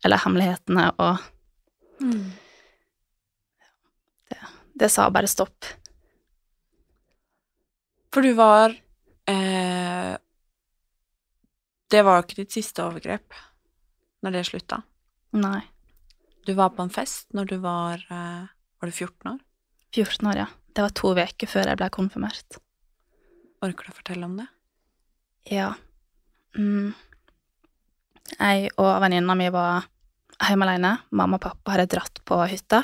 eller 0.03 0.19
hemmelighetene, 0.25 0.89
og 0.99 1.21
det, 2.03 2.42
det 4.73 4.89
sa 4.91 5.09
bare 5.13 5.29
stopp. 5.29 5.67
For 8.13 8.25
du 8.25 8.33
var 8.37 8.73
eh, 9.29 10.13
det 11.93 12.01
var 12.01 12.17
jo 12.17 12.25
ikke 12.25 12.41
ditt 12.41 12.55
siste 12.55 12.81
overgrep 12.81 13.35
når 14.25 14.33
det 14.33 14.47
slutta. 14.47 14.81
Nei. 15.37 15.61
Du 16.45 16.55
var 16.57 16.73
på 16.73 16.83
en 16.83 16.93
fest 16.93 17.29
når 17.37 17.51
du 17.53 17.55
var 17.63 18.01
eh, 18.01 18.49
Var 18.81 18.89
du 18.89 18.91
14 18.91 19.29
år? 19.31 19.39
14 19.93 20.27
år, 20.27 20.39
ja. 20.41 20.47
Det 20.73 20.81
var 20.83 20.93
to 20.97 21.13
uker 21.13 21.47
før 21.47 21.69
jeg 21.69 21.79
ble 21.79 21.89
konfirmert. 21.93 22.57
Orker 23.63 23.85
du 23.85 23.93
å 23.93 23.95
fortelle 23.95 24.27
om 24.27 24.35
det? 24.41 24.47
Ja. 25.53 25.69
Mm. 26.57 26.91
Jeg 28.33 28.73
og 28.81 28.89
venninna 29.03 29.37
mi 29.37 29.47
var 29.53 29.85
hjemme 30.41 30.67
alene. 30.67 30.95
Mamma 31.13 31.37
og 31.37 31.45
pappa 31.45 31.75
hadde 31.75 31.91
dratt 31.93 32.23
på 32.25 32.41
hytta. 32.49 32.81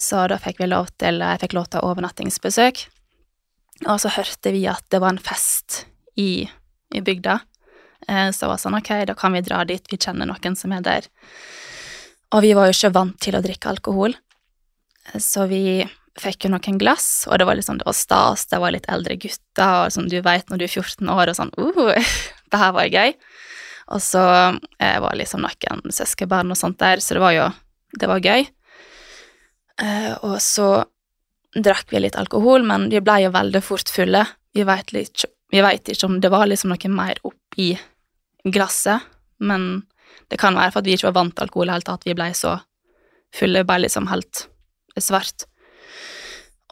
Så 0.00 0.26
da 0.30 0.38
fikk 0.42 0.60
vi 0.60 0.68
lov 0.68 0.90
til 1.00 1.22
Jeg 1.22 1.40
fikk 1.44 1.54
lov 1.56 1.70
til 1.72 1.84
overnattingsbesøk. 1.86 2.84
Og 3.86 3.98
så 4.00 4.12
hørte 4.14 4.52
vi 4.54 4.66
at 4.70 4.84
det 4.90 5.00
var 5.02 5.14
en 5.14 5.22
fest 5.22 5.84
i, 6.16 6.46
i 6.94 7.00
bygda. 7.02 7.40
Så 8.04 8.44
det 8.44 8.50
var 8.50 8.60
sånn, 8.60 8.76
ok, 8.76 8.90
da 9.08 9.14
kan 9.16 9.32
vi 9.32 9.40
dra 9.42 9.62
dit, 9.64 9.86
vi 9.90 9.96
kjenner 9.96 10.28
noen 10.28 10.54
som 10.58 10.74
er 10.76 10.84
der. 10.84 11.06
Og 12.36 12.44
vi 12.44 12.52
var 12.54 12.68
jo 12.68 12.76
ikke 12.76 12.92
vant 12.94 13.16
til 13.24 13.34
å 13.34 13.40
drikke 13.42 13.70
alkohol, 13.72 14.14
Eh, 15.12 15.20
så 15.20 15.46
vi 15.46 15.84
fikk 16.20 16.46
jo 16.46 16.52
noen 16.52 16.78
glass, 16.78 17.26
og 17.26 17.40
det 17.40 17.46
var 17.48 17.58
liksom, 17.58 17.80
det 17.80 17.88
var 17.88 17.96
stas, 17.98 18.46
det 18.46 18.60
var 18.62 18.74
litt 18.74 18.86
eldre 18.90 19.16
gutter, 19.18 19.86
og 19.86 19.94
som 19.94 20.06
du 20.08 20.20
vet 20.22 20.50
når 20.50 20.60
du 20.60 20.66
er 20.66 20.70
14 20.70 21.10
år, 21.10 21.30
og 21.30 21.38
sånn, 21.40 21.50
uh, 21.58 22.12
det 22.50 22.60
her 22.60 22.74
var 22.76 22.92
gøy. 22.92 23.16
Og 23.94 24.00
så 24.00 24.22
eh, 24.78 24.98
var 25.02 25.18
liksom 25.18 25.42
noen 25.44 25.82
søskenbarn 25.92 26.54
og 26.54 26.58
sånt 26.58 26.78
der, 26.80 27.02
så 27.02 27.18
det 27.18 27.24
var 27.24 27.34
jo, 27.36 27.48
det 27.98 28.08
var 28.08 28.22
gøy. 28.22 28.46
Eh, 29.82 30.12
og 30.22 30.36
så 30.42 30.84
drakk 31.54 31.92
vi 31.92 32.02
litt 32.02 32.18
alkohol, 32.18 32.66
men 32.66 32.88
vi 32.90 33.02
ble 33.04 33.20
jo 33.24 33.32
veldig 33.34 33.62
fort 33.62 33.90
fulle. 33.90 34.24
Vi 34.54 34.66
vet, 34.66 34.92
litt, 34.94 35.24
ikke 35.54 36.08
om 36.08 36.20
det 36.22 36.30
var 36.32 36.46
liksom 36.50 36.72
noe 36.72 36.90
mer 36.92 37.20
oppi 37.26 37.72
glasset, 38.44 39.02
men 39.38 39.84
det 40.30 40.38
kan 40.40 40.56
være 40.56 40.72
for 40.74 40.82
at 40.82 40.88
vi 40.88 40.96
ikke 40.96 41.10
var 41.10 41.18
vant 41.20 41.34
til 41.36 41.46
alkohol 41.46 41.68
i 41.68 41.70
det 41.70 41.76
hele 41.78 41.88
tatt, 41.88 42.06
vi 42.06 42.16
ble 42.16 42.30
så 42.36 42.54
fulle, 43.34 43.64
bare 43.66 43.84
liksom 43.86 44.08
helt 44.10 44.46
svart. 45.00 45.46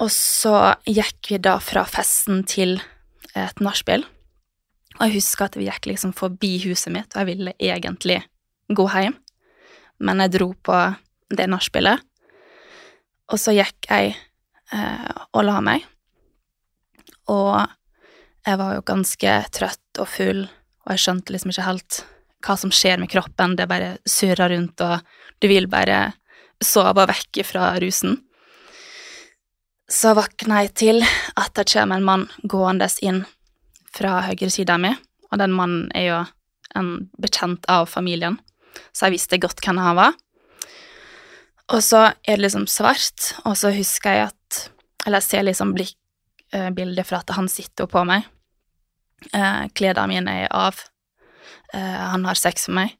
Og 0.02 0.11
så 0.14 0.56
gikk 0.88 1.30
vi 1.30 1.40
da 1.42 1.59
fra 1.62 1.85
festen 1.88 2.42
til 2.49 2.78
et 3.38 3.62
nachspiel, 3.62 4.04
og 4.99 5.06
jeg 5.06 5.16
husker 5.16 5.49
at 5.49 5.56
vi 5.56 5.66
gikk 5.68 5.88
liksom 5.88 6.12
forbi 6.16 6.56
huset 6.66 6.92
mitt, 6.94 7.14
og 7.14 7.23
jeg 7.23 7.30
ville 7.32 7.54
egentlig 7.59 8.21
gå 8.73 8.87
hjem, 8.92 9.16
men 10.02 10.23
jeg 10.25 10.35
dro 10.37 10.52
på 10.54 10.78
det 11.32 11.49
nachspielet, 11.49 12.02
og 13.33 13.41
så 13.41 13.55
gikk 13.57 13.89
jeg 13.89 14.12
eh, 14.12 15.12
og 15.33 15.45
la 15.49 15.59
meg, 15.65 15.85
og 17.33 17.65
jeg 18.43 18.59
var 18.59 18.75
jo 18.77 18.87
ganske 18.87 19.37
trøtt 19.55 20.01
og 20.03 20.11
full, 20.11 20.43
og 20.83 20.95
jeg 20.95 21.05
skjønte 21.05 21.35
liksom 21.35 21.53
ikke 21.53 21.69
helt 21.69 22.03
hva 22.43 22.57
som 22.59 22.73
skjer 22.75 22.99
med 22.99 23.11
kroppen, 23.12 23.55
det 23.57 23.69
bare 23.71 23.97
surrer 24.09 24.51
rundt, 24.51 24.83
og 24.83 24.99
du 25.39 25.49
vil 25.51 25.69
bare 25.71 26.12
sove 26.62 27.07
vekk 27.09 27.43
fra 27.47 27.73
rusen. 27.83 28.19
Så 29.91 30.15
våkna 30.17 30.62
jeg 30.65 30.75
til 30.79 31.03
at 31.05 31.55
det 31.59 31.69
kommer 31.71 32.01
en 32.01 32.07
mann 32.07 32.27
gående 32.43 32.89
inn 33.05 33.23
fra 33.93 34.21
høyresida 34.27 34.79
mi, 34.81 34.91
og 35.31 35.39
den 35.39 35.55
mannen 35.55 35.91
er 35.95 36.09
jo 36.09 36.21
en 36.79 36.93
bekjent 37.21 37.69
av 37.71 37.87
familien, 37.93 38.39
så 38.93 39.07
jeg 39.07 39.19
visste 39.19 39.41
godt 39.41 39.61
hvem 39.62 39.79
han 39.83 39.99
var. 39.99 40.17
Og 41.73 41.81
så 41.81 42.02
er 42.12 42.37
det 42.37 42.45
liksom 42.45 42.67
svart, 42.69 43.33
og 43.49 43.57
så 43.57 43.73
husker 43.73 44.17
jeg 44.17 44.31
at 44.31 44.38
Eller 45.07 45.19
jeg 45.19 45.26
ser 45.26 45.43
liksom 45.43 45.73
blikk, 45.75 45.97
eh, 46.55 46.71
fra 47.02 47.19
at 47.19 47.31
han 47.35 47.49
sitter 47.49 47.88
på 47.91 48.05
meg. 48.07 48.23
Eh, 49.35 49.67
Klærne 49.75 50.07
mine 50.07 50.31
er 50.45 50.49
av. 50.55 50.79
Eh, 51.75 51.81
han 51.81 52.25
har 52.25 52.35
sex 52.35 52.69
med 52.69 52.75
meg. 52.75 52.93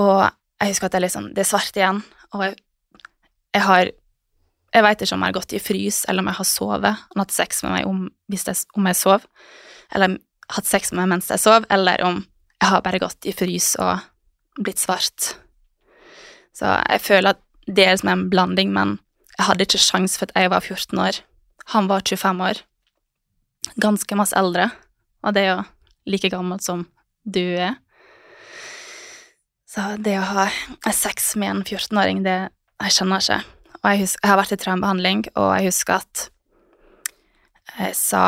Og 0.00 0.30
jeg 0.60 0.70
husker 0.70 0.86
at 0.86 0.92
det, 0.92 1.02
liksom, 1.02 1.34
det 1.34 1.42
er 1.44 1.50
svart 1.50 1.76
igjen, 1.76 2.02
og 2.32 2.46
jeg, 2.46 2.56
jeg 3.54 3.62
har 3.62 3.90
Jeg 4.74 4.82
veit 4.82 5.02
ikke 5.02 5.14
om 5.14 5.20
jeg 5.22 5.30
har 5.30 5.40
gått 5.40 5.52
i 5.52 5.58
frys, 5.62 6.04
eller 6.08 6.20
om 6.20 6.26
jeg 6.26 6.34
har 6.34 6.44
sovet. 6.44 6.82
Han 6.82 7.20
har 7.20 7.26
hatt 7.28 7.30
sex 7.30 7.62
med 7.62 7.72
meg 7.76 7.86
om, 7.86 8.10
jeg, 8.26 8.56
om 8.74 8.86
jeg 8.86 8.96
sov, 8.96 9.26
eller 9.94 10.18
hatt 10.50 10.66
sex 10.66 10.90
med 10.90 11.04
meg 11.04 11.12
mens 11.12 11.30
jeg 11.30 11.38
sov, 11.38 11.64
eller 11.70 12.02
om 12.02 12.24
jeg 12.58 12.70
har 12.72 12.82
bare 12.82 12.98
gått 12.98 13.28
i 13.30 13.36
frys 13.36 13.76
og 13.78 14.02
blitt 14.58 14.82
svart. 14.82 15.36
Så 16.54 16.70
jeg 16.88 17.02
føler 17.02 17.34
at 17.34 17.42
det 17.66 17.86
er 17.86 17.96
som 17.98 18.12
en 18.12 18.28
blanding, 18.30 18.72
men 18.74 18.98
jeg 19.34 19.48
hadde 19.48 19.66
ikke 19.66 19.82
sjans 19.82 20.18
for 20.18 20.30
at 20.30 20.44
jeg 20.44 20.52
var 20.52 20.62
14 20.62 21.00
år. 21.00 21.20
Han 21.74 21.88
var 21.90 22.04
25 22.06 22.42
år. 22.44 22.60
Ganske 23.80 24.18
masse 24.18 24.36
eldre, 24.38 24.68
og 25.24 25.34
det 25.34 25.42
er 25.42 25.54
jo 25.54 25.62
like 26.06 26.30
gammelt 26.30 26.62
som 26.62 26.84
du 27.24 27.42
er. 27.56 27.78
Så 29.74 29.96
det 29.98 30.18
å 30.20 30.26
ha 30.28 30.46
sex 30.94 31.32
med 31.40 31.50
en 31.50 31.64
14-åring, 31.64 32.22
det 32.22 32.36
jeg 32.84 32.94
skjønner 32.94 33.24
ikke. 33.24 33.40
Og 33.80 33.88
jeg, 33.90 34.02
husker, 34.04 34.20
jeg 34.22 34.30
har 34.30 34.38
vært 34.38 34.54
i 34.54 34.60
traumebehandling, 34.60 35.24
og 35.34 35.48
jeg 35.56 35.72
husker 35.72 35.98
at 35.98 36.28
jeg 37.74 37.96
sa 37.98 38.24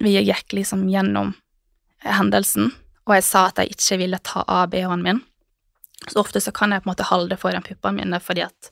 Vi 0.00 0.14
gikk 0.16 0.54
liksom 0.56 0.86
gjennom 0.88 1.34
hendelsen, 2.00 2.70
og 3.04 3.14
jeg 3.18 3.24
sa 3.26 3.46
at 3.48 3.60
jeg 3.60 3.74
ikke 3.74 3.98
ville 4.00 4.20
ta 4.24 4.44
av 4.48 4.70
BH-en 4.72 5.02
min. 5.04 5.20
Så 6.08 6.20
ofte 6.20 6.40
så 6.40 6.52
kan 6.52 6.72
jeg 6.72 6.82
på 6.82 6.88
en 6.88 6.92
måte 6.94 7.08
holde 7.10 7.34
det 7.34 7.40
foran 7.40 7.64
puppene 7.66 8.00
mine 8.00 8.20
fordi 8.24 8.46
at 8.46 8.70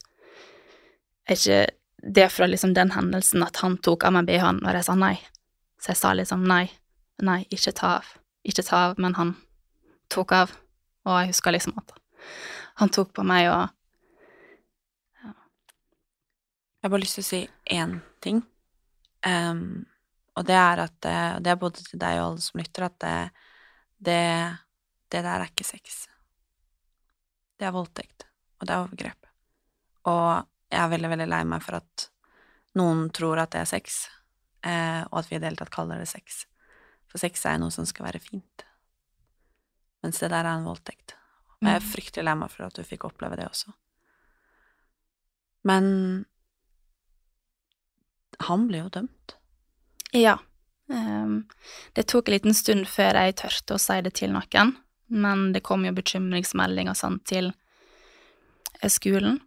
ikke 1.28 1.66
Det 1.98 2.22
er 2.22 2.30
fra 2.30 2.46
liksom 2.46 2.72
den 2.74 2.92
hendelsen 2.94 3.42
at 3.42 3.58
han 3.58 3.74
tok 3.82 4.04
av 4.06 4.12
meg 4.14 4.28
BH-en 4.28 4.60
når 4.62 4.76
jeg 4.78 4.86
sa 4.86 4.94
nei. 4.94 5.16
Så 5.82 5.90
jeg 5.90 5.98
sa 5.98 6.12
liksom 6.14 6.44
nei, 6.46 6.68
nei, 7.26 7.40
ikke 7.50 7.72
ta 7.74 7.88
av. 7.96 8.12
Ikke 8.46 8.62
ta 8.62 8.84
av, 8.86 9.00
men 9.02 9.16
han 9.18 9.32
tok 10.08 10.32
av. 10.36 10.52
Og 11.02 11.16
jeg 11.18 11.32
husker 11.32 11.56
liksom 11.56 11.74
at 11.82 11.90
han 12.78 12.94
tok 12.94 13.10
på 13.18 13.26
meg 13.26 13.48
og 13.50 13.66
Jeg 16.78 16.86
har 16.86 16.92
bare 16.92 17.02
lyst 17.02 17.18
til 17.18 17.24
å 17.24 17.26
si 17.26 17.40
én 17.74 17.96
ting, 18.22 18.36
um, 19.26 19.82
og 20.38 20.44
det 20.46 20.54
er 20.54 20.84
at 20.84 21.08
eh, 21.10 21.32
Og 21.34 21.42
det 21.42 21.50
er 21.50 21.58
både 21.58 21.82
til 21.82 21.98
deg 21.98 22.20
og 22.20 22.26
alle 22.28 22.44
som 22.44 22.60
lytter, 22.60 22.86
at 22.86 22.94
det, 23.02 23.16
det, 23.98 24.22
det 25.10 25.24
der 25.26 25.42
er 25.42 25.50
ikke 25.50 25.66
sex. 25.66 26.04
Det 27.58 27.66
er 27.66 27.74
voldtekt, 27.74 28.26
og 28.60 28.66
det 28.68 28.74
er 28.74 28.84
overgrep. 28.84 29.26
Og 30.06 30.46
jeg 30.70 30.80
er 30.82 30.92
veldig, 30.92 31.10
veldig 31.14 31.28
lei 31.28 31.42
meg 31.48 31.62
for 31.64 31.80
at 31.80 32.08
noen 32.78 33.08
tror 33.14 33.40
at 33.42 33.50
det 33.54 33.60
er 33.64 33.70
sex, 33.70 34.06
eh, 34.62 35.02
og 35.10 35.18
at 35.22 35.30
vi 35.30 35.36
i 35.36 35.40
det 35.40 35.48
hele 35.50 35.58
tatt 35.60 35.74
kaller 35.74 35.98
det 35.98 36.08
sex. 36.10 36.44
For 37.08 37.18
sex 37.18 37.44
er 37.48 37.58
noe 37.58 37.72
som 37.74 37.86
skal 37.88 38.06
være 38.06 38.20
fint. 38.22 38.64
Mens 40.04 40.20
det 40.22 40.30
der 40.30 40.44
er 40.46 40.54
en 40.58 40.68
voldtekt. 40.68 41.16
Og 41.58 41.66
jeg 41.66 41.74
er 41.74 41.80
Mm. 41.82 41.90
fryktelig 41.90 42.24
lei 42.24 42.34
meg 42.38 42.50
for 42.50 42.66
at 42.66 42.74
du 42.74 42.82
fikk 42.84 43.04
oppleve 43.08 43.36
det 43.36 43.48
også. 43.48 43.72
Men 45.64 46.26
han 48.40 48.68
ble 48.68 48.78
jo 48.84 48.88
dømt. 48.88 49.34
Ja. 50.14 50.38
Um, 50.88 51.48
det 51.94 52.06
tok 52.08 52.28
en 52.28 52.36
liten 52.36 52.54
stund 52.54 52.86
før 52.86 53.18
jeg 53.18 53.36
tørte 53.36 53.74
å 53.74 53.80
si 53.82 54.00
det 54.00 54.14
til 54.14 54.30
noen, 54.32 54.76
men 55.08 55.52
det 55.52 55.64
kom 55.66 55.84
jo 55.86 55.94
bekymringsmelding 55.96 56.90
og 56.90 56.98
sånn 56.98 57.18
til 57.28 57.50
eh, 57.50 58.90
skolen, 58.92 59.40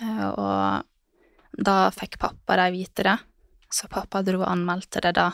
eh, 0.00 0.28
og 0.28 1.58
da 1.58 1.76
fikk 1.94 2.18
pappa 2.22 2.58
de 2.60 2.70
vite 2.76 3.06
det, 3.06 3.16
så 3.70 3.90
pappa 3.90 4.22
dro 4.24 4.40
og 4.42 4.50
anmeldte 4.50 5.02
det 5.04 5.14
da, 5.18 5.30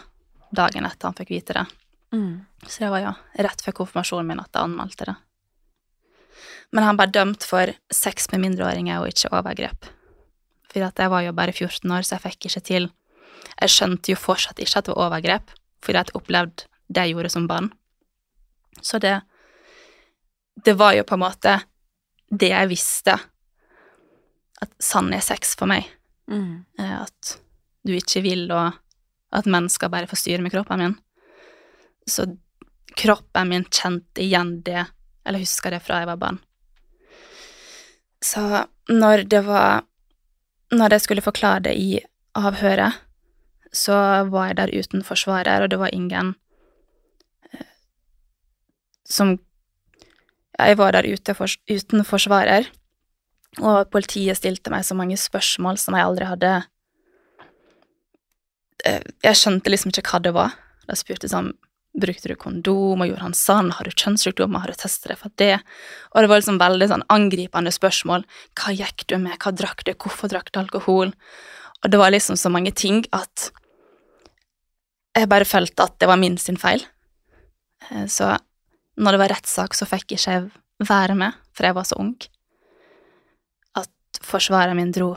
dagen 0.55 0.87
etter 0.89 1.11
han 1.11 1.19
fikk 1.19 1.35
vite 1.35 1.59
det. 1.59 1.67
Så 2.67 2.85
det 2.85 2.91
var 2.93 3.03
jo 3.03 3.13
rett 3.45 3.63
før 3.63 3.79
konfirmasjonen 3.83 4.29
min 4.31 4.43
at 4.43 4.51
jeg 4.55 4.63
anmeldte 4.63 5.09
det. 5.11 5.15
Men 6.75 6.87
han 6.89 6.99
ble 6.99 7.07
dømt 7.15 7.47
for 7.47 7.71
sex 7.93 8.31
med 8.33 8.43
mindreåringer 8.47 9.03
og 9.03 9.13
ikke 9.13 9.31
overgrep. 9.35 9.91
For 10.71 10.83
jeg 10.83 11.11
var 11.13 11.23
jo 11.23 11.35
bare 11.37 11.55
14 11.55 11.93
år, 11.95 12.03
så 12.03 12.17
jeg 12.17 12.25
fikk 12.25 12.49
ikke 12.49 12.67
til 12.67 12.91
Jeg 13.61 13.71
skjønte 13.71 14.11
jo 14.11 14.19
fortsatt 14.19 14.59
ikke 14.59 14.81
at 14.81 14.87
det 14.87 14.95
var 14.95 15.07
overgrep, 15.07 15.51
fordi 15.85 16.01
jeg 16.01 16.17
opplevde 16.19 16.67
det 16.89 17.05
jeg 17.05 17.15
gjorde 17.15 17.31
som 17.31 17.47
barn. 17.47 17.69
Så 18.83 18.99
det 18.99 19.21
Det 20.57 20.75
var 20.79 20.95
jo 20.95 21.05
på 21.05 21.15
en 21.15 21.25
måte 21.25 21.55
det 22.31 22.49
jeg 22.51 22.69
visste, 22.71 23.15
at 24.63 24.71
sann 24.83 25.13
er 25.15 25.23
sex 25.23 25.55
for 25.59 25.67
meg. 25.71 25.87
Mm. 26.31 26.65
Eh, 26.79 26.95
At 27.03 27.37
du 27.85 27.93
ikke 27.93 28.23
vil, 28.25 28.47
og 28.55 28.73
at 29.35 29.47
mennesker 29.51 29.91
bare 29.93 30.07
får 30.09 30.23
styre 30.23 30.43
med 30.43 30.55
kroppen 30.55 30.81
min. 30.81 30.95
Så 32.09 32.27
kroppen 32.97 33.49
min 33.51 33.65
kjente 33.69 34.23
igjen 34.23 34.63
det, 34.65 34.87
eller 35.27 35.43
husker 35.43 35.75
det 35.75 35.83
fra 35.85 36.01
jeg 36.01 36.09
var 36.09 36.21
barn. 36.21 36.39
Så 38.25 38.65
når 38.89 39.27
det 39.29 39.43
var 39.45 39.83
Når 40.73 40.91
jeg 40.91 41.01
skulle 41.05 41.23
forklare 41.23 41.61
det 41.69 41.75
i 41.79 42.01
avhøret, 42.35 42.97
så 43.71 44.25
var 44.27 44.47
jeg 44.49 44.57
der 44.57 44.73
uten 44.75 45.05
forsvarer, 45.05 45.63
og 45.63 45.69
det 45.71 45.79
var 45.79 45.93
ingen 45.95 46.35
eh, 47.53 47.69
som 49.05 49.37
Jeg 50.55 50.79
var 50.79 50.95
der 50.95 51.09
ute 51.11 51.35
for, 51.35 51.51
uten 51.71 52.05
forsvarer, 52.07 52.69
og 53.63 53.91
politiet 53.91 54.39
stilte 54.39 54.71
meg 54.71 54.85
så 54.87 54.97
mange 54.99 55.19
spørsmål 55.19 55.79
som 55.79 55.95
jeg 55.95 56.07
aldri 56.07 56.27
hadde 56.27 56.53
eh, 58.85 59.03
Jeg 59.23 59.39
skjønte 59.39 59.71
liksom 59.71 59.93
ikke 59.95 60.07
hva 60.11 60.21
det 60.25 60.33
var. 60.35 60.57
De 60.89 60.99
spurte 60.99 61.31
sånn 61.31 61.53
Brukte 61.95 62.27
du 62.27 62.35
kondom, 62.35 63.05
og 63.05 63.07
gjorde 63.07 63.23
han 63.23 63.37
sånn? 63.39 63.69
Har 63.71 63.87
du 63.87 63.93
kjønnssykdommer? 63.95 64.65
Har 64.65 64.73
du 64.73 64.79
testet 64.81 65.13
deg 65.13 65.19
for 65.21 65.31
det? 65.39 65.61
Og 66.11 66.25
det 66.25 66.31
var 66.33 66.41
liksom 66.41 66.57
veldig 66.59 66.89
sånn 66.91 67.05
angripende 67.15 67.71
spørsmål. 67.71 68.25
Hva 68.59 68.73
gikk 68.75 69.05
du 69.07 69.15
med? 69.23 69.37
Hva 69.39 69.53
drakk 69.55 69.85
du? 69.87 69.93
Hvorfor 69.95 70.33
drakk 70.33 70.51
du 70.51 70.59
alkohol? 70.59 71.13
Og 71.85 71.93
det 71.93 72.01
var 72.01 72.11
liksom 72.11 72.35
så 72.41 72.51
mange 72.51 72.73
ting 72.75 73.05
at 73.15 73.53
jeg 75.15 75.31
bare 75.31 75.47
følte 75.47 75.87
at 75.87 75.95
det 76.03 76.11
var 76.11 76.19
min 76.19 76.35
sin 76.43 76.59
feil. 76.59 76.83
Eh, 77.93 78.09
Så 78.11 78.33
når 78.97 79.15
det 79.15 79.23
var 79.25 79.33
rettssak, 79.35 79.75
så 79.75 79.89
fikk 79.89 80.15
ikke 80.15 80.37
jeg 80.37 80.51
være 80.85 81.17
med, 81.19 81.37
for 81.55 81.67
jeg 81.67 81.77
var 81.77 81.87
så 81.89 81.99
ung. 82.03 82.15
At 83.79 84.21
forsvareren 84.23 84.79
min 84.79 84.93
dro 84.95 85.15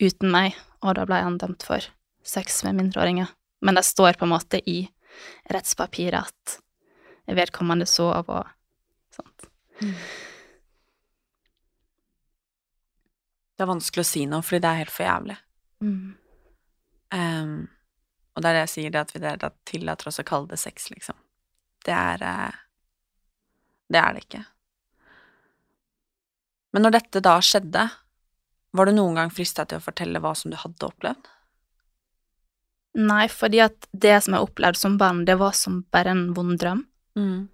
uten 0.00 0.32
meg, 0.32 0.56
og 0.80 0.96
da 0.96 1.04
ble 1.08 1.20
han 1.20 1.38
dømt 1.40 1.64
for 1.66 1.84
sex 2.24 2.62
med 2.64 2.78
mindreåringer. 2.78 3.28
Men 3.60 3.76
det 3.76 3.84
står 3.84 4.16
på 4.16 4.24
en 4.24 4.32
måte 4.32 4.62
i 4.70 4.82
rettspapiret 5.52 6.30
at 6.30 6.56
vedkommende 7.30 7.86
sov 7.86 8.24
og 8.32 8.48
sånt. 9.14 9.50
Det 13.56 13.66
er 13.66 13.68
vanskelig 13.68 14.06
å 14.06 14.08
si 14.08 14.24
noe, 14.28 14.44
fordi 14.46 14.62
det 14.64 14.70
er 14.70 14.80
helt 14.80 14.94
for 14.94 15.04
jævlig. 15.04 15.36
Mm. 15.84 16.16
Um, 17.12 17.54
og 18.32 18.42
det 18.42 18.48
er 18.48 18.56
det 18.56 18.64
jeg 18.64 18.72
sier, 18.72 18.94
det 18.94 19.02
at 19.04 19.12
vi 19.12 19.50
tillater 19.68 20.08
oss 20.08 20.20
å 20.22 20.24
kalle 20.24 20.48
det 20.48 20.60
sex, 20.62 20.88
liksom. 20.92 21.18
Det 21.84 21.92
er 21.92 22.22
eh, 22.24 22.56
Det 23.90 23.98
er 23.98 24.14
det 24.14 24.24
ikke. 24.24 24.44
Men 26.70 26.86
når 26.86 26.96
dette 26.98 27.22
da 27.24 27.36
skjedde, 27.42 27.88
var 28.70 28.86
du 28.86 28.94
noen 28.94 29.18
gang 29.18 29.32
frista 29.34 29.66
til 29.66 29.80
å 29.80 29.84
fortelle 29.84 30.22
hva 30.22 30.32
som 30.38 30.52
du 30.52 30.58
hadde 30.60 30.86
opplevd? 30.86 31.30
Nei, 33.00 33.24
fordi 33.30 33.62
at 33.62 33.86
det 33.90 34.16
som 34.24 34.34
jeg 34.34 34.46
opplevde 34.46 34.78
som 34.78 34.98
barn, 34.98 35.24
det 35.26 35.38
var 35.38 35.54
som 35.58 35.82
bare 35.94 36.14
en 36.14 36.28
vond 36.34 36.56
drøm. 36.58 36.84
Mm. 37.18 37.48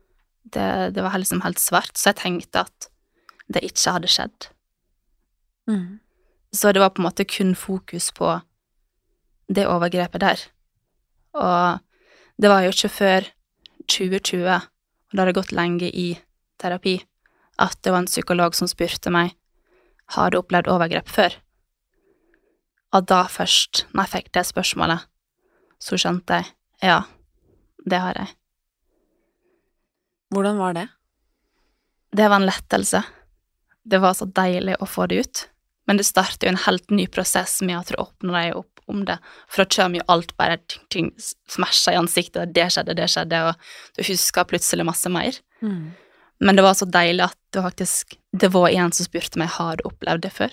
Det, 0.53 0.68
det 0.96 1.05
var 1.05 1.16
liksom 1.18 1.42
helt 1.44 1.61
svart, 1.61 1.96
så 1.96 2.11
jeg 2.12 2.20
tenkte 2.22 2.64
at 2.68 2.90
det 3.53 3.64
ikke 3.66 3.96
hadde 3.96 4.12
skjedd. 4.12 4.49
Mm. 5.70 5.99
Så 6.57 6.72
det 6.72 6.81
var 6.81 6.92
på 6.94 7.03
en 7.03 7.09
måte 7.09 7.27
kun 7.29 7.55
fokus 7.59 8.11
på 8.16 8.38
det 9.53 9.66
overgrepet 9.68 10.25
der. 10.25 10.44
Og 11.37 11.83
det 12.40 12.53
var 12.53 12.64
jo 12.64 12.72
ikke 12.72 12.92
før 12.92 13.29
2020, 13.92 14.46
og 14.46 15.12
da 15.12 15.22
hadde 15.22 15.31
det 15.31 15.38
gått 15.40 15.57
lenge 15.57 15.90
i 15.90 16.09
terapi, 16.61 16.99
at 17.62 17.79
det 17.83 17.92
var 17.92 18.05
en 18.05 18.11
psykolog 18.11 18.55
som 18.57 18.69
spurte 18.71 19.12
meg 19.12 19.35
har 20.14 20.31
du 20.31 20.38
opplevd 20.38 20.71
overgrep 20.71 21.09
før. 21.11 21.35
Og 22.95 23.09
da 23.11 23.25
først, 23.31 23.87
når 23.92 24.07
jeg 24.07 24.12
fikk 24.14 24.33
det 24.37 24.45
spørsmålet, 24.49 25.09
så 25.83 25.99
skjønte 26.01 26.38
jeg 26.38 26.53
ja, 26.85 27.01
det 27.88 27.99
har 28.01 28.19
jeg. 28.19 28.31
Hvordan 30.35 30.61
var 30.61 30.77
det? 30.77 30.87
Det 32.16 32.29
var 32.29 32.40
en 32.40 32.49
lettelse. 32.49 33.03
Det 33.87 34.01
var 34.03 34.16
så 34.19 34.27
deilig 34.29 34.77
å 34.83 34.88
få 34.88 35.07
det 35.11 35.21
ut. 35.23 35.42
Men 35.87 36.01
det 36.01 36.09
starter 36.09 36.49
jo 36.49 36.55
en 36.55 36.64
helt 36.66 36.90
ny 36.90 37.07
prosess 37.11 37.61
med 37.62 37.79
at 37.79 37.92
du 37.92 38.01
åpner 38.03 38.35
deg 38.37 38.59
opp 38.59 38.83
om 38.90 39.05
det. 39.07 39.19
For 39.51 39.62
da 39.62 39.77
kommer 39.77 40.01
jo 40.01 40.09
alt 40.12 40.35
bare 40.38 40.59
ting, 40.66 40.83
ting 40.90 41.12
smasha 41.51 41.95
i 41.95 42.01
ansiktet, 42.01 42.55
det 42.55 42.69
skjedde, 42.75 42.97
det 42.99 43.09
skjedde, 43.11 43.42
og 43.49 43.97
du 43.99 44.03
husker 44.07 44.49
plutselig 44.51 44.87
masse 44.87 45.11
mer. 45.12 45.38
Mm. 45.62 45.95
Men 46.40 46.57
det 46.57 46.62
var 46.66 46.75
så 46.77 46.85
deilig 46.85 47.25
at 47.25 47.38
det 47.55 47.62
faktisk 47.64 48.18
Det 48.37 48.51
var 48.53 48.68
en 48.68 48.92
som 48.92 49.07
spurte 49.07 49.38
meg 49.40 49.49
har 49.57 49.77
du 49.79 49.87
opplevd 49.88 50.20
det 50.27 50.33
før. 50.37 50.53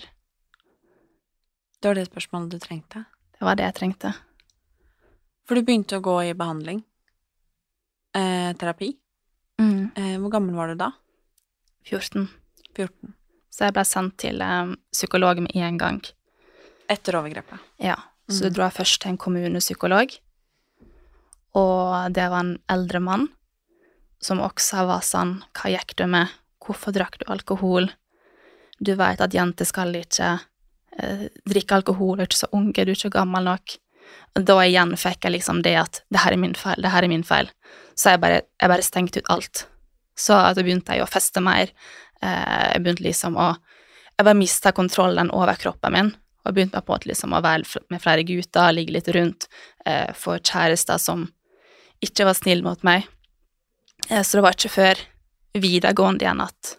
Det 1.80 1.88
var 1.90 1.94
det 1.98 2.06
spørsmålet 2.08 2.54
du 2.54 2.58
trengte? 2.62 3.02
Det 3.36 3.44
var 3.44 3.58
det 3.58 3.66
jeg 3.66 3.74
trengte. 3.76 4.14
For 5.44 5.54
du 5.58 5.62
begynte 5.66 5.98
å 5.98 6.04
gå 6.04 6.14
i 6.30 6.32
behandling. 6.32 6.78
Eh, 8.16 8.54
terapi. 8.56 8.94
Mm. 9.60 9.90
Eh, 9.96 10.14
hvor 10.22 10.30
gammel 10.32 10.56
var 10.56 10.72
du 10.72 10.78
da? 10.80 10.92
14. 11.84 12.28
14. 12.74 13.12
Så 13.52 13.66
jeg 13.66 13.74
ble 13.76 13.84
sendt 13.84 14.16
til 14.24 14.40
eh, 14.40 14.72
psykolog 14.94 15.42
med 15.44 15.52
en 15.54 15.76
gang. 15.78 16.00
Etter 16.88 17.20
overgrepet. 17.20 17.60
Ja. 17.78 17.98
Så 18.30 18.46
Mm. 18.48 18.52
dro 18.54 18.62
jeg 18.64 18.72
først 18.78 19.00
til 19.02 19.10
en 19.10 19.18
kommunepsykolog, 19.20 20.14
og 21.54 22.12
det 22.14 22.24
var 22.30 22.40
en 22.40 22.58
eldre 22.72 23.00
mann 23.00 23.28
som 24.24 24.40
også 24.40 24.86
var 24.88 25.04
sånn 25.04 25.36
Hva 25.56 25.70
gikk 25.74 25.96
du 25.98 26.06
med? 26.08 26.32
Hvorfor 26.64 26.94
drakk 26.96 27.18
du 27.20 27.26
alkohol? 27.32 27.90
Du 28.80 28.94
veit 28.98 29.20
at 29.22 29.34
jenter 29.36 29.68
skal 29.68 29.94
ikke 29.98 30.30
eh, 30.98 31.26
drikke 31.48 31.80
alkohol, 31.80 32.16
du 32.16 32.24
er 32.24 32.30
ikke 32.30 32.44
så 32.44 32.52
unge, 32.56 32.80
du 32.80 32.92
er 32.92 32.96
ikke 32.96 33.12
gammel 33.18 33.44
nok. 33.50 33.76
Da 34.34 34.56
igjen 34.64 34.96
fikk 34.98 35.28
jeg 35.28 35.36
liksom 35.36 35.60
det 35.64 35.76
at 35.78 36.00
det 36.12 36.24
her 36.24 36.34
er 36.34 36.40
min 36.40 36.56
feil, 36.58 36.80
det 36.82 36.92
her 36.94 37.06
er 37.06 37.12
min 37.12 37.26
feil. 37.26 37.52
Så 37.94 38.14
jeg 38.14 38.22
bare, 38.24 38.42
jeg 38.60 38.72
bare 38.72 38.86
stengte 38.86 39.22
ut 39.22 39.30
alt. 39.32 39.66
Så 40.18 40.34
at 40.38 40.58
da 40.58 40.64
begynte 40.64 40.96
jeg 40.96 41.04
å 41.04 41.10
feste 41.10 41.42
mer. 41.44 41.70
Eh, 42.22 42.66
jeg 42.74 42.82
begynte 42.82 43.06
liksom 43.06 43.38
å 43.40 43.54
Jeg 44.14 44.28
bare 44.28 44.38
mista 44.38 44.70
kontrollen 44.70 45.26
over 45.34 45.56
kroppen 45.58 45.90
min, 45.90 46.08
og 46.46 46.52
begynte 46.54 46.78
på 46.86 46.92
måte 46.92 47.08
liksom 47.10 47.32
å 47.34 47.40
være 47.42 47.80
med 47.90 47.98
flere 47.98 48.22
gutter, 48.22 48.70
ligge 48.70 48.92
litt 48.94 49.08
rundt, 49.10 49.48
eh, 49.84 50.12
få 50.14 50.36
kjærester 50.38 51.00
som 51.02 51.24
ikke 51.98 52.28
var 52.28 52.38
snille 52.38 52.62
mot 52.62 52.78
meg. 52.86 53.08
Eh, 54.10 54.22
så 54.22 54.38
det 54.38 54.44
var 54.44 54.56
ikke 54.56 54.74
før 54.74 55.02
videregående 55.54 56.26
igjen 56.26 56.42
at 56.44 56.74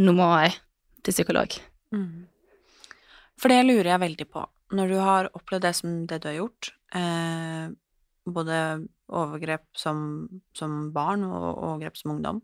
nå 0.00 0.14
må 0.16 0.28
jeg 0.42 0.56
til 1.04 1.16
psykolog. 1.16 1.56
Mm. 1.94 2.26
For 3.38 3.52
det 3.52 3.64
lurer 3.66 3.92
jeg 3.92 4.02
veldig 4.02 4.26
på. 4.30 4.44
Når 4.74 4.90
du 4.90 4.98
har 4.98 5.30
opplevd 5.36 5.66
det 5.66 5.74
som 5.78 5.96
det 6.08 6.20
du 6.22 6.28
har 6.30 6.38
gjort, 6.38 6.70
eh, 6.96 7.68
både 8.24 8.58
overgrep 9.14 9.66
som, 9.76 9.98
som 10.56 10.88
barn 10.94 11.26
og 11.28 11.50
overgrep 11.52 11.98
som 12.00 12.14
ungdom 12.14 12.38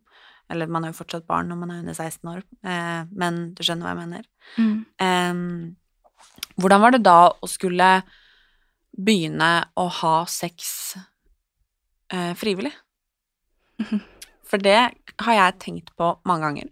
Eller 0.50 0.68
man 0.68 0.84
er 0.84 0.90
jo 0.90 0.98
fortsatt 0.98 1.24
barn 1.24 1.48
når 1.48 1.56
man 1.56 1.70
er 1.70 1.78
under 1.80 1.94
16 1.94 2.28
år, 2.28 2.42
eh, 2.66 3.02
men 3.14 3.54
du 3.54 3.62
skjønner 3.62 3.86
hva 3.86 3.92
jeg 3.94 4.00
mener. 4.02 4.24
Eh, 4.98 5.34
hvordan 6.60 6.82
var 6.82 6.94
det 6.94 7.04
da 7.06 7.30
å 7.30 7.48
skulle 7.48 7.90
begynne 8.90 9.50
å 9.78 9.86
ha 10.00 10.14
sex 10.26 10.96
eh, 12.10 12.34
frivillig? 12.34 12.74
For 14.50 14.62
det 14.62 14.78
har 15.24 15.36
jeg 15.36 15.58
tenkt 15.62 15.96
på 15.98 16.14
mange 16.28 16.46
ganger. 16.48 16.70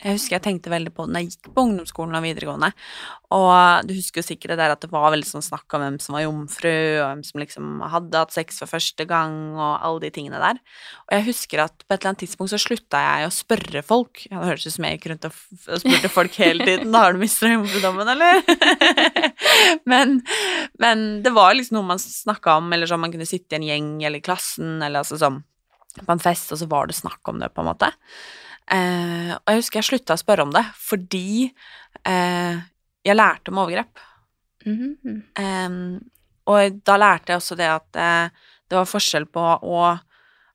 Jeg 0.00 0.16
husker 0.16 0.38
jeg 0.38 0.44
tenkte 0.46 0.70
veldig 0.72 0.90
på 0.96 1.04
det 1.04 1.12
når 1.12 1.20
jeg 1.22 1.32
gikk 1.34 1.48
på 1.52 1.62
ungdomsskolen 1.66 2.16
og 2.16 2.22
videregående. 2.24 2.70
Og 3.36 3.84
du 3.84 3.92
husker 3.92 4.22
jo 4.22 4.26
sikkert 4.30 4.54
det 4.54 4.62
der 4.62 4.72
at 4.72 4.80
det 4.80 4.88
var 4.94 5.12
veldig 5.12 5.28
sånn 5.28 5.44
snakk 5.44 5.76
om 5.76 5.84
hvem 5.84 5.98
som 6.00 6.16
var 6.16 6.24
jomfru, 6.24 6.72
og 6.72 7.04
hvem 7.04 7.20
som 7.28 7.42
liksom 7.42 7.82
hadde 7.92 8.22
hatt 8.22 8.32
sex 8.32 8.62
for 8.62 8.72
første 8.72 9.04
gang, 9.10 9.34
og 9.58 9.74
alle 9.76 10.06
de 10.06 10.12
tingene 10.14 10.40
der. 10.40 10.62
Og 11.04 11.16
jeg 11.18 11.26
husker 11.28 11.64
at 11.66 11.84
på 11.84 11.92
et 11.92 11.98
eller 11.98 12.14
annet 12.14 12.22
tidspunkt 12.24 12.54
så 12.54 12.62
slutta 12.64 13.02
jeg 13.04 13.28
å 13.28 13.34
spørre 13.34 13.84
folk. 13.84 14.24
Ja, 14.30 14.40
det 14.40 14.54
høres 14.54 14.64
ut 14.64 14.76
som 14.78 14.88
jeg 14.88 14.96
gikk 14.96 15.10
rundt 15.12 15.28
og, 15.28 15.44
spurte 15.84 16.12
folk 16.16 16.40
hele 16.40 16.70
tiden. 16.70 16.96
Har 16.96 17.12
du 17.12 17.20
mista 17.20 17.52
jomfrudommen, 17.52 18.14
eller? 18.16 18.40
men, 19.92 20.16
men 20.80 21.06
det 21.26 21.36
var 21.36 21.52
liksom 21.58 21.76
noe 21.76 21.90
man 21.92 22.00
snakka 22.00 22.56
om, 22.62 22.72
eller 22.72 22.88
sånn 22.88 23.04
man 23.04 23.12
kunne 23.12 23.28
sitte 23.28 23.58
i 23.58 23.60
en 23.60 23.68
gjeng 23.68 23.94
eller 24.00 24.24
i 24.24 24.24
klassen, 24.24 24.78
eller 24.80 25.04
altså 25.04 25.20
sånn 25.20 25.42
på 25.98 26.12
en 26.12 26.22
fest, 26.22 26.52
og 26.52 26.60
så 26.60 26.68
var 26.70 26.88
det 26.88 26.98
snakk 26.98 27.26
om 27.30 27.40
det, 27.42 27.50
på 27.54 27.62
en 27.62 27.70
måte. 27.70 27.90
Eh, 28.70 29.32
og 29.34 29.50
jeg 29.50 29.62
husker 29.62 29.80
jeg 29.80 29.88
slutta 29.88 30.14
å 30.14 30.20
spørre 30.20 30.44
om 30.46 30.52
det 30.54 30.62
fordi 30.78 31.48
eh, 32.06 32.60
jeg 33.06 33.16
lærte 33.16 33.50
om 33.50 33.62
overgrep. 33.64 34.02
Mhm. 34.66 35.16
Eh, 35.40 35.78
og 36.50 36.78
da 36.86 36.96
lærte 36.98 37.32
jeg 37.32 37.40
også 37.40 37.56
det 37.58 37.68
at 37.70 37.98
eh, 37.98 38.46
det 38.70 38.78
var 38.78 38.88
forskjell 38.88 39.26
på 39.30 39.42
å 39.42 39.82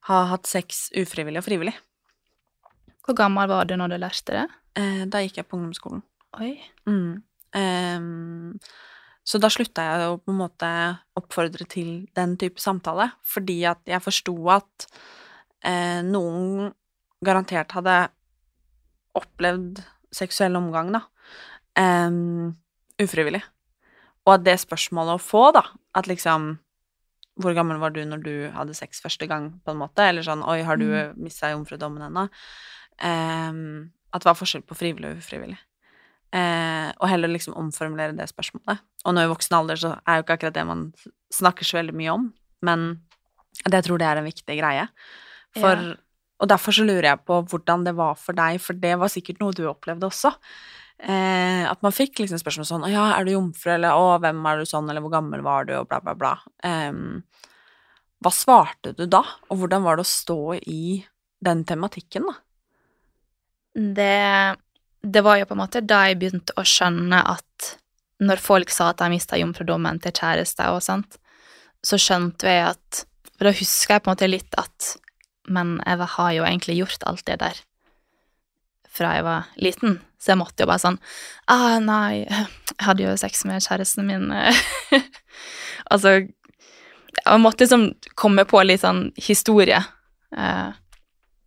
ha 0.06 0.18
hatt 0.30 0.48
sex 0.48 0.88
ufrivillig 0.96 1.40
og 1.42 1.46
frivillig. 1.46 1.76
Hvor 3.04 3.16
gammel 3.18 3.48
var 3.50 3.68
du 3.68 3.76
når 3.78 3.94
du 3.94 4.00
lærte 4.00 4.34
det? 4.34 4.46
Eh, 4.80 5.04
da 5.10 5.22
gikk 5.22 5.40
jeg 5.40 5.48
på 5.48 5.58
ungdomsskolen. 5.58 6.02
Oi. 6.40 6.56
Mm. 6.88 7.22
Så 9.26 9.38
da 9.40 9.48
slutta 9.48 9.84
jeg 9.86 10.08
å 10.10 10.18
på 10.20 10.30
en 10.34 10.40
måte 10.42 10.68
oppfordre 11.16 11.64
til 11.70 12.04
den 12.18 12.34
type 12.38 12.60
samtale, 12.60 13.08
fordi 13.24 13.62
at 13.66 13.80
jeg 13.88 14.04
forsto 14.04 14.34
at 14.52 14.86
eh, 15.64 16.02
noen 16.04 16.72
garantert 17.24 17.72
hadde 17.76 17.96
opplevd 19.16 19.80
seksuell 20.14 20.56
omgang, 20.58 20.92
da, 20.94 21.02
um, 21.80 22.52
ufrivillig. 23.02 23.42
Og 24.26 24.34
at 24.34 24.44
det 24.46 24.58
spørsmålet 24.60 25.16
å 25.16 25.22
få, 25.22 25.50
da, 25.56 25.66
at 25.94 26.08
liksom 26.10 26.58
Hvor 27.36 27.52
gammel 27.52 27.76
var 27.76 27.90
du 27.92 28.00
når 28.00 28.22
du 28.24 28.48
hadde 28.48 28.72
sex 28.72 29.02
første 29.04 29.26
gang, 29.28 29.60
på 29.60 29.74
en 29.74 29.76
måte? 29.76 30.00
Eller 30.00 30.24
sånn 30.24 30.40
Oi, 30.48 30.62
har 30.64 30.78
du 30.80 30.86
Mm. 30.86 31.18
mista 31.20 31.50
jomfrudommen 31.50 32.00
ennå? 32.00 32.30
Um, 33.04 33.92
at 34.10 34.22
det 34.22 34.30
var 34.30 34.38
forskjell 34.38 34.64
på 34.64 34.74
frivillig 34.74 35.10
og 35.10 35.18
ufrivillig. 35.20 35.58
Uh, 36.32 36.96
og 36.96 37.10
heller 37.10 37.28
liksom 37.28 37.52
omformulere 37.54 38.16
det 38.16 38.30
spørsmålet. 38.32 38.80
Og 39.04 39.14
nå 39.14 39.20
i 39.20 39.28
voksen 39.28 39.52
alder 39.52 39.76
så 39.76 40.00
er 40.08 40.16
jo 40.16 40.24
ikke 40.24 40.38
akkurat 40.38 40.54
det 40.54 40.64
man 40.66 40.94
snakker 41.28 41.64
så 41.68 41.76
veldig 41.76 41.94
mye 41.94 42.14
om, 42.14 42.32
men 42.62 43.02
jeg 43.66 43.84
tror 43.84 43.98
det 43.98 44.06
er 44.08 44.16
en 44.16 44.24
viktig 44.24 44.56
greie. 44.58 44.88
For, 45.56 45.86
Ja. 45.90 45.94
Og 46.36 46.48
derfor 46.50 46.74
så 46.76 46.84
lurer 46.84 47.06
jeg 47.08 47.24
på 47.24 47.38
hvordan 47.48 47.84
det 47.86 47.94
var 47.96 48.16
for 48.20 48.36
deg, 48.36 48.58
for 48.60 48.76
det 48.76 48.96
var 49.00 49.08
sikkert 49.08 49.38
noe 49.40 49.56
du 49.56 49.62
opplevde 49.70 50.04
også. 50.04 50.34
Eh, 50.98 51.64
at 51.68 51.82
man 51.84 51.92
fikk 51.92 52.22
liksom 52.22 52.40
spørsmål 52.40 52.64
sånn 52.64 52.84
Å 52.88 52.90
ja, 52.90 53.04
'Er 53.12 53.24
du 53.24 53.32
jomfru?' 53.32 53.74
eller 53.74 53.92
'Å, 53.92 54.20
hvem 54.20 54.46
er 54.48 54.56
du 54.56 54.64
sånn?' 54.64 54.88
eller 54.88 55.00
'Hvor 55.00 55.12
gammel 55.12 55.42
var 55.42 55.64
du?' 55.64 55.76
og 55.76 55.88
bla, 55.88 56.00
bla, 56.00 56.14
bla. 56.14 56.38
Em, 56.64 57.22
hva 58.24 58.32
svarte 58.32 58.96
du 58.96 59.06
da, 59.06 59.22
og 59.50 59.58
hvordan 59.58 59.82
var 59.82 59.96
det 59.96 60.04
å 60.04 60.12
stå 60.12 60.60
i 60.66 61.04
den 61.44 61.64
tematikken, 61.64 62.24
da? 62.24 62.34
Det, 63.76 64.56
det 65.04 65.22
var 65.22 65.36
jo 65.36 65.44
på 65.44 65.52
en 65.52 65.60
måte 65.60 65.84
da 65.84 66.06
jeg 66.08 66.18
begynte 66.18 66.56
å 66.56 66.64
skjønne 66.64 67.20
at 67.28 67.76
når 68.20 68.40
folk 68.40 68.70
sa 68.72 68.88
at 68.90 68.98
de 68.98 69.10
mista 69.12 69.36
jomfrudommen 69.36 70.00
til 70.00 70.12
kjæreste 70.12 70.64
og 70.72 70.80
sånt, 70.80 71.18
så 71.84 71.96
skjønte 72.00 72.48
jeg 72.48 72.72
at 72.72 73.04
For 73.36 73.44
da 73.44 73.52
husker 73.52 73.94
jeg 73.94 74.02
på 74.02 74.08
en 74.08 74.14
måte 74.14 74.28
litt 74.30 74.54
at 74.56 74.96
Men 75.46 75.78
jeg 75.84 76.10
har 76.16 76.32
jo 76.36 76.44
egentlig 76.46 76.78
gjort 76.80 77.06
alt 77.06 77.26
det 77.28 77.40
der 77.42 77.62
fra 78.96 79.12
jeg 79.12 79.26
var 79.26 79.48
liten, 79.60 79.98
så 80.16 80.32
jeg 80.32 80.40
måtte 80.40 80.64
jo 80.64 80.70
bare 80.70 80.80
sånn 80.80 80.96
ah, 81.52 81.76
nei, 81.82 82.24
jeg 82.24 82.86
hadde 82.86 83.04
jo 83.04 83.16
sex 83.20 83.44
med 83.48 83.64
kjæresten 83.64 84.08
min 84.08 84.30
Altså 85.92 86.14
Jeg 86.16 87.42
måtte 87.42 87.66
liksom 87.66 87.90
komme 88.18 88.46
på 88.48 88.62
litt 88.64 88.82
sånn 88.82 89.10
historie 89.20 89.82
eh, 90.32 90.70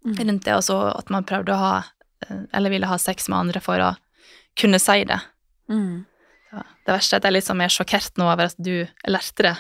rundt 0.06 0.46
det, 0.46 0.54
og 0.56 0.64
så 0.66 0.78
at 0.94 1.10
man 1.14 1.26
prøvde 1.28 1.56
å 1.56 1.64
ha 1.64 1.74
eh, 1.82 2.46
Eller 2.54 2.74
ville 2.74 2.90
ha 2.90 3.00
sex 3.02 3.30
med 3.30 3.40
andre 3.40 3.64
for 3.64 3.82
å 3.82 3.90
kunne 4.60 4.80
si 4.82 5.04
det. 5.08 5.20
Mm. 5.72 6.06
Det 6.52 6.92
verste 6.92 7.16
er 7.16 7.22
at 7.22 7.28
jeg 7.30 7.38
er 7.38 7.46
sånn 7.46 7.60
mer 7.62 7.72
sjokkert 7.72 8.18
nå 8.20 8.26
over 8.28 8.50
at 8.50 8.58
du 8.60 8.90
lærte 9.08 9.46
det 9.46 9.54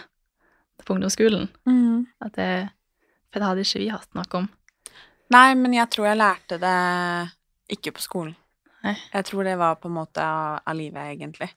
på 0.84 0.95
ungdomsskolen. 0.95 1.45
Mm. 1.69 2.08
At 2.25 2.34
det, 2.36 2.49
for 3.30 3.42
det 3.42 3.50
hadde 3.50 3.65
ikke 3.65 3.82
vi 3.84 3.92
hatt 3.94 4.18
noe 4.18 4.42
om. 4.42 4.48
Nei, 5.34 5.54
men 5.58 5.76
jeg 5.78 5.89
tror 5.94 6.10
jeg 6.10 6.20
lærte 6.20 6.58
det 6.62 6.78
ikke 7.76 7.94
på 7.98 8.04
skolen. 8.04 8.36
Nei. 8.82 8.96
Jeg 9.13 9.28
tror 9.28 9.46
det 9.46 9.58
var 9.60 9.78
på 9.78 9.89
en 9.89 9.98
måte 10.00 10.24
av, 10.24 10.62
av 10.65 10.78
livet, 10.78 11.12
egentlig. 11.13 11.50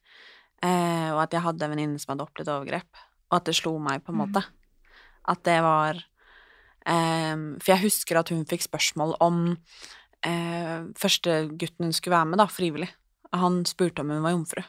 Eh, 0.63 1.09
og 1.15 1.23
at 1.25 1.35
jeg 1.35 1.45
hadde 1.45 1.67
en 1.67 1.73
venninne 1.73 2.03
som 2.03 2.13
hadde 2.13 2.27
opplevd 2.27 2.51
overgrep, 2.53 3.03
og 3.31 3.39
at 3.39 3.49
det 3.49 3.57
slo 3.57 3.77
meg, 3.83 4.03
på 4.05 4.13
en 4.13 4.21
måte. 4.21 4.43
At 5.31 5.41
det 5.47 5.57
var 5.63 5.97
eh, 5.97 7.37
For 7.63 7.73
jeg 7.73 7.85
husker 7.87 8.19
at 8.19 8.33
hun 8.35 8.45
fikk 8.51 8.67
spørsmål 8.67 9.17
om 9.23 9.43
eh, 10.27 10.85
første 10.99 11.45
gutten 11.55 11.89
hun 11.89 11.97
skulle 11.97 12.19
være 12.19 12.33
med, 12.33 12.43
da, 12.43 12.49
frivillig. 12.51 12.91
Han 13.33 13.63
spurte 13.65 14.05
om 14.05 14.13
hun 14.13 14.25
var 14.27 14.37
jomfru. 14.37 14.65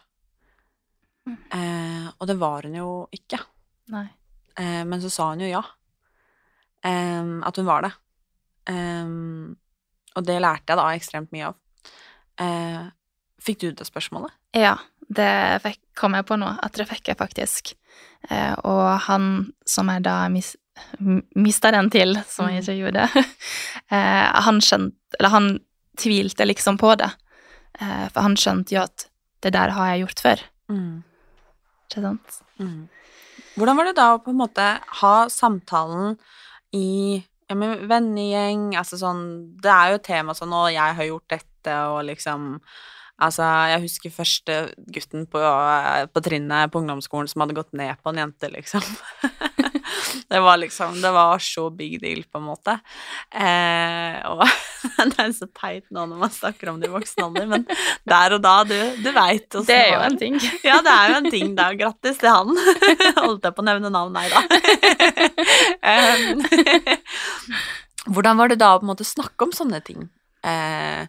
Eh, 1.28 2.08
og 2.18 2.28
det 2.30 2.36
var 2.40 2.68
hun 2.68 2.78
jo 2.78 2.90
ikke. 3.16 3.40
Nei. 3.94 4.08
Eh, 4.60 4.84
men 4.88 5.02
så 5.04 5.12
sa 5.12 5.32
hun 5.34 5.44
jo 5.44 5.52
ja. 5.52 5.64
Em, 6.84 7.44
at 7.48 7.58
hun 7.58 7.68
var 7.68 7.86
det. 7.86 7.94
Um, 8.70 9.56
og 10.16 10.26
det 10.28 10.40
lærte 10.44 10.72
jeg 10.74 10.80
da 10.80 10.88
ekstremt 10.94 11.32
mye 11.36 11.52
av. 11.52 11.60
Uh, 12.40 12.90
fikk 13.44 13.62
du 13.64 13.70
det 13.72 13.88
spørsmålet? 13.88 14.34
Ja, 14.58 14.76
det 15.08 15.62
fikk, 15.64 15.80
kom 16.00 16.18
jeg 16.18 16.28
på 16.28 16.38
nå, 16.40 16.50
at 16.64 16.76
det 16.80 16.88
fikk 16.90 17.12
jeg 17.12 17.20
faktisk. 17.20 17.74
Uh, 18.30 18.56
og 18.68 18.86
han 19.08 19.30
som 19.68 19.92
jeg 19.92 20.06
da 20.06 20.18
mis, 20.32 20.54
mista 21.36 21.72
den 21.76 21.92
til, 21.94 22.18
som 22.28 22.52
jeg 22.52 22.64
ikke 22.64 22.80
gjorde, 22.82 23.08
uh, 23.92 24.28
han 24.48 24.62
skjønte 24.64 25.20
Eller 25.20 25.30
han 25.30 25.52
tvilte 26.00 26.48
liksom 26.48 26.80
på 26.82 26.96
det. 26.98 27.12
For 27.78 28.18
han 28.26 28.34
skjønte 28.38 28.74
jo 28.74 28.80
at 28.82 29.04
det 29.46 29.52
der 29.54 29.70
har 29.76 29.92
jeg 29.92 30.00
gjort 30.02 30.22
før. 30.24 30.40
Ikke 30.74 32.02
sant? 32.02 32.38
Mm. 32.58 32.88
Hvordan 33.54 33.78
var 33.78 33.86
det 33.86 33.94
da 34.00 34.08
å 34.16 34.22
på 34.26 34.34
en 34.34 34.40
måte 34.40 34.66
ha 35.02 35.14
samtalen 35.30 36.16
i 36.74 37.22
ja, 37.50 37.58
men 37.60 37.86
vennegjeng, 37.90 38.72
altså 38.80 38.98
sånn 38.98 39.24
Det 39.62 39.70
er 39.70 39.92
jo 39.92 40.00
et 40.00 40.08
tema 40.08 40.34
sånn 40.38 40.54
'Å, 40.56 40.64
jeg 40.74 40.98
har 40.98 41.10
gjort 41.10 41.30
dette', 41.36 41.78
og 41.94 42.04
liksom 42.08 42.60
Altså, 43.24 43.46
jeg 43.70 43.84
husker 43.84 44.10
første 44.10 44.56
gutten 44.92 45.28
på, 45.30 45.40
på 46.14 46.22
trinnet 46.26 46.72
på 46.74 46.82
ungdomsskolen 46.82 47.30
som 47.30 47.44
hadde 47.44 47.56
gått 47.56 47.72
ned 47.78 47.94
på 48.02 48.10
en 48.10 48.18
jente, 48.24 48.50
liksom. 48.50 48.82
det 50.34 50.40
var 50.44 50.58
liksom 50.62 51.02
Det 51.02 51.12
var 51.12 51.40
så 51.40 51.70
big 51.70 52.00
deal, 52.02 52.24
på 52.24 52.40
en 52.42 52.48
måte. 52.48 52.78
Eh, 53.32 54.20
og 54.30 54.44
det 55.14 55.20
er 55.26 55.34
så 55.36 55.48
teit 55.56 55.86
nå 55.94 56.06
når 56.10 56.22
man 56.26 56.34
snakker 56.34 56.72
om 56.72 56.80
det 56.82 56.90
i 56.90 56.94
voksen 56.94 57.26
alder, 57.28 57.50
men 57.50 57.68
der 58.10 58.38
og 58.38 58.44
da, 58.44 58.56
du, 58.68 58.78
du 59.04 59.12
veit 59.16 59.48
åssen 59.54 59.70
Det 59.70 59.80
er 59.80 59.94
jo 59.96 60.02
en 60.08 60.20
ting. 60.20 60.40
Ja, 60.70 60.80
det 60.86 60.94
er 60.94 61.12
jo 61.12 61.20
en 61.22 61.32
ting, 61.34 61.54
da. 61.58 61.70
Grattis 61.78 62.20
til 62.22 62.32
han. 62.32 62.54
Holdt 63.20 63.46
jeg 63.46 63.56
på 63.56 63.64
å 63.64 63.68
nevne 63.68 63.92
navn? 63.94 64.14
Nei 64.14 64.28
da. 64.32 64.44
Um, 65.84 66.44
Hvordan 68.14 68.40
var 68.40 68.52
det 68.52 68.60
da 68.60 68.74
å 68.74 68.80
på 68.82 68.88
en 68.88 68.92
måte 68.92 69.08
snakke 69.08 69.48
om 69.48 69.54
sånne 69.56 69.80
ting? 69.86 70.08
Eh, 70.44 71.06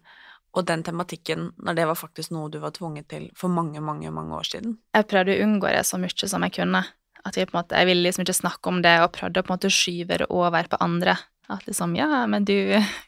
og 0.54 0.66
den 0.68 0.84
tematikken, 0.86 1.48
når 1.58 1.78
det 1.78 1.86
var 1.90 1.98
faktisk 1.98 2.34
noe 2.34 2.50
du 2.52 2.60
var 2.62 2.74
tvunget 2.76 3.08
til 3.10 3.26
for 3.38 3.50
mange, 3.50 3.82
mange, 3.82 4.10
mange 4.14 4.36
år 4.38 4.46
siden? 4.46 4.76
Jeg 4.94 5.08
prøvde 5.10 5.34
å 5.34 5.46
unngå 5.46 5.72
det 5.74 5.82
så 5.88 5.98
mye 5.98 6.30
som 6.30 6.46
jeg 6.46 6.54
kunne. 6.60 6.84
At 7.24 7.38
vi 7.38 7.46
på 7.48 7.54
en 7.54 7.62
måte, 7.62 7.76
Jeg 7.76 7.88
ville 7.88 8.04
liksom 8.04 8.24
ikke 8.24 8.37
snakke 8.37 8.68
om 8.68 8.82
det, 8.84 8.98
og 9.00 9.12
prøvde 9.16 9.40
å 9.40 9.46
på 9.46 9.52
en 9.52 9.56
måte 9.56 9.72
skyve 9.72 10.18
det 10.20 10.26
over 10.28 10.68
på 10.68 10.80
andre. 10.84 11.16
At 11.48 11.66
liksom 11.66 11.96
Ja, 11.96 12.26
men 12.26 12.44
du 12.44 12.54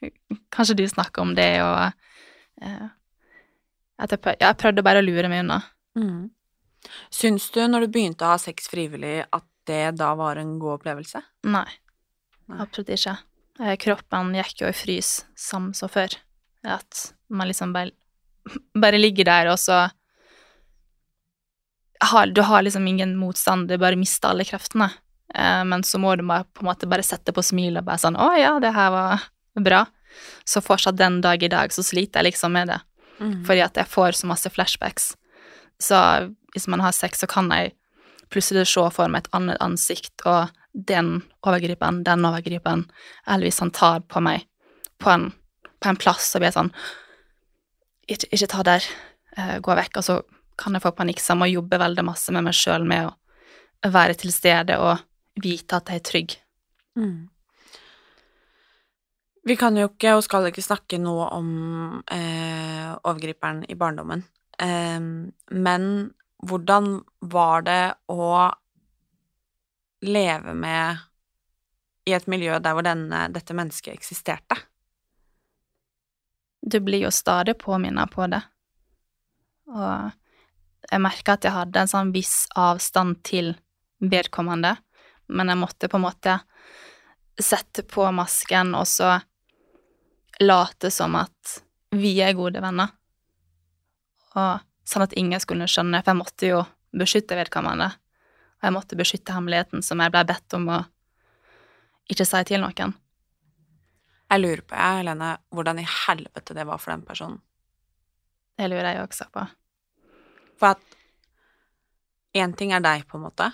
Kanskje 0.54 0.76
du 0.76 0.86
snakker 0.88 1.22
om 1.22 1.34
det, 1.36 1.62
og 1.62 1.92
eh, 2.62 2.88
at 3.96 4.12
jeg, 4.12 4.20
prøvde, 4.20 4.40
jeg 4.44 4.60
prøvde 4.60 4.84
bare 4.84 5.00
å 5.00 5.04
lure 5.04 5.28
meg 5.32 5.44
unna. 5.44 5.62
Mm. 5.96 6.28
Syns 7.12 7.48
du, 7.54 7.62
når 7.68 7.86
du 7.86 7.94
begynte 7.94 8.26
å 8.26 8.34
ha 8.34 8.40
sex 8.40 8.68
frivillig, 8.68 9.22
at 9.32 9.46
det 9.66 9.96
da 9.98 10.12
var 10.18 10.38
en 10.40 10.58
god 10.60 10.80
opplevelse? 10.80 11.22
Nei. 11.48 11.68
Nei. 12.46 12.58
Absolutt 12.62 12.92
ikke. 12.94 13.16
Eh, 13.60 13.74
Kroppen 13.80 14.34
gikk 14.36 14.62
jo 14.62 14.70
i 14.70 14.76
frys, 14.76 15.12
som 15.38 15.72
så 15.76 15.88
før. 15.90 16.12
At 16.66 17.10
man 17.32 17.48
liksom 17.50 17.72
bare, 17.76 17.94
bare 18.82 19.00
ligger 19.00 19.28
der, 19.28 19.52
og 19.54 19.60
så 19.60 19.86
har, 22.00 22.26
Du 22.26 22.42
har 22.42 22.62
liksom 22.62 22.86
ingen 22.86 23.16
motstand, 23.16 23.68
du 23.68 23.78
bare 23.78 23.96
mister 23.96 24.28
alle 24.28 24.44
kreftene. 24.44 24.90
Eh, 25.34 25.64
men 25.64 25.82
så 25.82 25.98
må 25.98 26.16
du 26.16 26.24
bare, 26.26 26.44
på 26.44 26.64
en 26.64 26.70
måte 26.70 26.88
bare 26.88 27.04
sette 27.06 27.32
på 27.32 27.42
smilet 27.42 27.82
og 27.82 27.88
bare 27.88 27.98
sånn 27.98 28.16
'Å 28.16 28.38
ja, 28.38 28.58
det 28.60 28.74
her 28.74 28.90
var 28.90 29.22
bra'. 29.58 29.86
Så 30.44 30.62
fortsatt 30.64 30.96
den 30.96 31.20
dag 31.20 31.42
i 31.42 31.48
dag 31.48 31.70
så 31.72 31.82
sliter 31.82 32.22
jeg 32.22 32.32
liksom 32.32 32.52
med 32.52 32.68
det. 32.68 32.80
Fordi 33.46 33.60
at 33.64 33.74
jeg 33.74 33.86
får 33.86 34.12
så 34.12 34.26
masse 34.26 34.50
flashbacks. 34.50 35.16
Så 35.80 35.96
hvis 36.54 36.68
man 36.68 36.80
har 36.80 36.92
sex, 36.92 37.20
så 37.20 37.26
kan 37.28 37.50
jeg 37.50 37.72
plutselig 38.30 38.66
se 38.66 38.90
for 38.90 39.08
meg 39.08 39.24
et 39.24 39.34
annet 39.36 39.60
ansikt, 39.60 40.24
og 40.26 40.50
den 40.74 41.22
overgriperen, 41.42 42.02
den 42.04 42.24
overgriperen, 42.24 42.86
eller 43.26 43.46
hvis 43.46 43.60
han 43.60 43.70
tar 43.70 44.00
på 44.00 44.20
meg 44.20 44.46
på 44.98 45.10
en, 45.10 45.32
på 45.80 45.88
en 45.88 45.96
plass, 45.96 46.34
og 46.34 46.40
blir 46.40 46.54
sånn 46.54 46.72
ikke, 48.08 48.28
ikke 48.30 48.48
ta 48.48 48.62
der, 48.62 48.84
eh, 49.36 49.58
gå 49.60 49.76
vekk. 49.76 49.96
Og 49.96 50.04
så 50.04 50.22
kan 50.56 50.76
jeg 50.76 50.84
få 50.84 50.92
panikk, 50.96 51.20
så 51.20 51.34
jeg 51.34 51.42
må 51.42 51.48
jobbe 51.50 51.80
veldig 51.80 52.04
masse 52.06 52.32
med 52.34 52.46
meg 52.46 52.56
sjøl 52.56 52.86
med 52.88 53.10
å 53.10 53.90
være 53.92 54.16
til 54.18 54.32
stede 54.34 54.78
og 54.80 55.02
vite 55.42 55.78
at 55.78 55.92
jeg 55.92 56.00
er 56.00 56.06
trygg. 56.10 56.36
Mm. 56.96 57.28
Vi 59.46 59.54
kan 59.58 59.76
jo 59.78 59.86
ikke 59.92 60.16
og 60.16 60.24
skal 60.26 60.48
ikke 60.48 60.64
snakke 60.64 60.98
noe 60.98 61.28
om 61.36 61.50
eh, 62.10 62.88
overgriperen 63.06 63.62
i 63.70 63.76
barndommen. 63.78 64.24
Eh, 64.58 64.98
men 65.54 65.84
hvordan 66.46 66.88
var 67.20 67.66
det 67.66 67.82
å 68.10 68.30
leve 70.06 70.54
med 70.56 71.04
i 72.06 72.14
et 72.16 72.26
miljø 72.30 72.58
der 72.62 72.74
hvor 72.74 72.86
denne, 72.86 73.26
dette 73.34 73.54
mennesket 73.56 73.94
eksisterte? 73.94 74.58
Du 76.66 76.80
blir 76.82 77.06
jo 77.06 77.14
stadig 77.14 77.54
påminnet 77.62 78.10
på 78.10 78.26
det. 78.30 78.42
Og 79.70 80.10
jeg 80.90 81.02
merka 81.02 81.36
at 81.36 81.46
jeg 81.46 81.54
hadde 81.54 81.82
en 81.82 81.90
sånn 81.90 82.12
viss 82.14 82.46
avstand 82.58 83.20
til 83.26 83.54
vedkommende, 84.02 84.76
men 85.32 85.50
jeg 85.50 85.60
måtte 85.60 85.90
på 85.90 85.98
en 85.98 86.06
måte 86.06 86.38
sette 87.42 87.84
på 87.88 88.06
masken 88.14 88.74
og 88.78 88.86
så 88.88 89.16
late 90.40 90.90
som 90.92 91.16
at 91.18 91.58
vi 91.96 92.16
er 92.24 92.36
gode 92.36 92.60
venner. 92.62 92.92
Og 94.36 94.64
sånn 94.86 95.04
at 95.06 95.16
ingen 95.18 95.40
skulle 95.42 95.68
skjønne, 95.70 96.02
for 96.02 96.12
jeg 96.12 96.20
måtte 96.20 96.50
jo 96.50 96.60
beskytte 96.96 97.38
vedkommende. 97.38 97.88
Og 98.60 98.68
jeg 98.68 98.76
måtte 98.76 98.98
beskytte 98.98 99.34
hemmeligheten 99.36 99.84
som 99.84 100.00
jeg 100.00 100.12
ble 100.12 100.24
bedt 100.28 100.56
om 100.56 100.70
å 100.72 100.78
ikke 102.12 102.26
si 102.28 102.42
til 102.46 102.62
noen. 102.62 102.94
Jeg 104.26 104.42
lurer 104.42 104.62
på, 104.66 104.74
jeg, 104.74 105.02
Helene, 105.02 105.36
hvordan 105.54 105.80
i 105.80 105.86
helvete 105.86 106.54
det 106.56 106.66
var 106.66 106.80
for 106.82 106.92
den 106.92 107.04
personen. 107.06 107.38
Det 108.56 108.68
lurer 108.70 108.94
jeg 108.94 109.04
også 109.04 109.28
på. 109.32 109.44
For 110.56 110.74
at 110.74 110.96
én 112.36 112.54
ting 112.56 112.72
er 112.72 112.84
deg, 112.84 113.06
på 113.08 113.18
en 113.18 113.26
måte, 113.28 113.50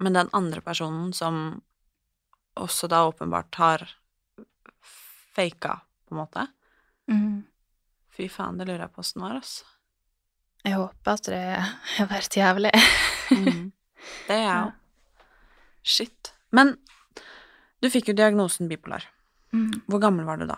men 0.00 0.16
den 0.16 0.32
andre 0.36 0.60
personen 0.64 1.12
som 1.16 1.62
også 2.56 2.88
da 2.88 3.04
åpenbart 3.08 3.60
har 3.60 3.86
faka, 5.36 5.80
på 6.06 6.14
en 6.14 6.22
måte 6.22 6.46
Fy 8.16 8.30
faen, 8.32 8.56
det 8.56 8.64
lurer 8.64 8.86
jeg 8.86 8.92
på 8.94 9.02
åssen 9.02 9.20
var, 9.22 9.36
altså. 9.36 9.66
Jeg 10.64 10.78
håper 10.80 11.12
at 11.12 11.28
det 11.28 11.42
har 11.98 12.08
vært 12.10 12.36
jævlig. 12.38 12.72
Mm. 13.30 13.66
Det 14.26 14.34
er 14.34 14.40
jeg 14.40 14.54
òg. 14.62 15.26
Shit. 15.86 16.32
Men 16.56 16.72
du 17.84 17.90
fikk 17.92 18.08
jo 18.10 18.16
diagnosen 18.18 18.70
bipolar. 18.70 19.04
Mm. 19.52 19.84
Hvor 19.86 20.00
gammel 20.02 20.26
var 20.26 20.40
du 20.40 20.46
da? 20.48 20.56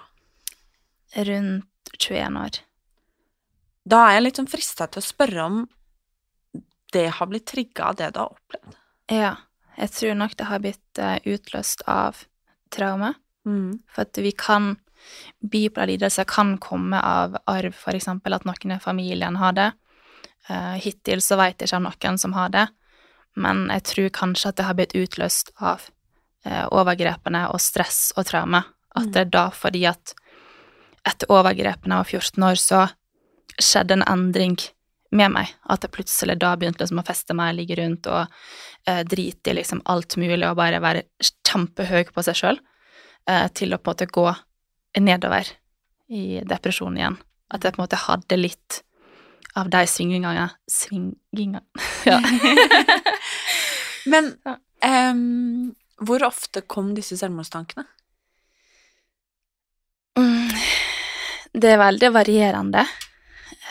Rundt 1.28 1.92
21 1.98 2.38
år. 2.40 2.60
Da 3.88 4.04
er 4.08 4.18
jeg 4.18 4.24
litt 4.26 4.40
sånn 4.40 4.50
frista 4.50 4.88
til 4.90 5.00
å 5.02 5.06
spørre 5.06 5.44
om 5.46 5.58
det 6.92 7.06
har 7.18 7.28
blitt 7.28 7.46
trigga 7.48 7.90
av 7.90 7.98
det 8.00 8.10
du 8.14 8.20
har 8.22 8.34
opplevd. 8.34 8.76
Ja, 9.12 9.36
Jeg 9.78 9.92
tror 9.94 10.14
nok 10.18 10.32
det 10.36 10.46
har 10.48 10.58
blitt 10.58 10.98
eh, 10.98 11.20
utløst 11.30 11.84
av 11.86 12.24
traume. 12.74 13.12
Mm. 13.46 13.78
For 13.94 14.02
at 14.02 14.18
vi 14.18 14.32
kan 14.36 14.76
Bipolar 15.38 15.86
lidelse 15.86 16.24
kan 16.28 16.56
komme 16.58 16.98
av 17.00 17.36
arv, 17.46 17.76
eksempel 17.86 18.34
at 18.34 18.44
noen 18.44 18.74
i 18.74 18.80
familien 18.82 19.38
har 19.38 19.54
det. 19.54 19.68
Eh, 20.50 20.74
hittil 20.82 21.22
så 21.22 21.38
vet 21.38 21.62
jeg 21.62 21.70
ikke 21.70 21.78
om 21.78 21.86
noen 21.86 22.18
som 22.18 22.34
har 22.34 22.50
det, 22.50 22.66
men 23.38 23.68
jeg 23.70 23.84
tror 23.92 24.10
kanskje 24.18 24.50
at 24.50 24.58
det 24.58 24.66
har 24.66 24.74
blitt 24.74 24.96
utløst 24.98 25.52
av 25.60 25.86
eh, 26.44 26.66
overgrepene 26.74 27.46
og 27.52 27.62
stress 27.62 28.12
og 28.16 28.26
traume. 28.26 28.64
At 28.96 29.06
Mm. 29.06 29.12
det 29.12 29.20
er 29.20 29.30
da 29.30 29.50
fordi 29.54 29.86
at 29.86 30.14
etter 31.06 31.30
overgrepene 31.30 32.00
av 32.02 32.06
14 32.10 32.42
år, 32.42 32.58
så 32.58 32.88
skjedde 33.62 33.98
en 33.98 34.06
endring 34.08 34.56
med 35.10 35.32
meg. 35.34 35.52
At 35.70 35.84
jeg 35.84 35.94
plutselig 35.94 36.38
da 36.40 36.54
begynte 36.58 36.84
liksom 36.84 37.00
å 37.02 37.06
feste 37.06 37.36
meg, 37.36 37.56
ligge 37.56 37.78
rundt 37.80 38.08
og 38.10 38.26
eh, 38.88 39.04
drite 39.08 39.52
i 39.52 39.58
liksom 39.60 39.82
alt 39.88 40.18
mulig 40.20 40.44
og 40.48 40.58
bare 40.60 40.82
være 40.84 41.06
kjempehøy 41.48 42.10
på 42.12 42.24
seg 42.26 42.38
sjøl, 42.38 42.60
eh, 43.30 43.46
til 43.56 43.72
å 43.74 43.80
på 43.80 43.90
en 43.90 43.96
måte 43.96 44.10
gå 44.12 44.26
nedover 45.00 45.48
i 46.08 46.42
depresjon 46.48 46.96
igjen. 46.98 47.18
At 47.52 47.64
jeg 47.64 47.74
på 47.74 47.80
en 47.80 47.86
måte 47.86 48.02
hadde 48.04 48.40
litt 48.40 48.82
av 49.56 49.70
de 49.72 49.80
svingingene 49.88 50.50
Svingingene 50.70 51.62
Ja. 52.08 52.18
Men 54.12 54.32
um, 54.84 55.74
hvor 56.04 56.22
ofte 56.28 56.62
kom 56.62 56.92
disse 56.96 57.16
selvmordstankene? 57.18 57.84
Mm, 60.18 60.52
Det 61.52 61.72
er 61.72 61.80
veldig 61.80 62.10
varierende. 62.14 62.84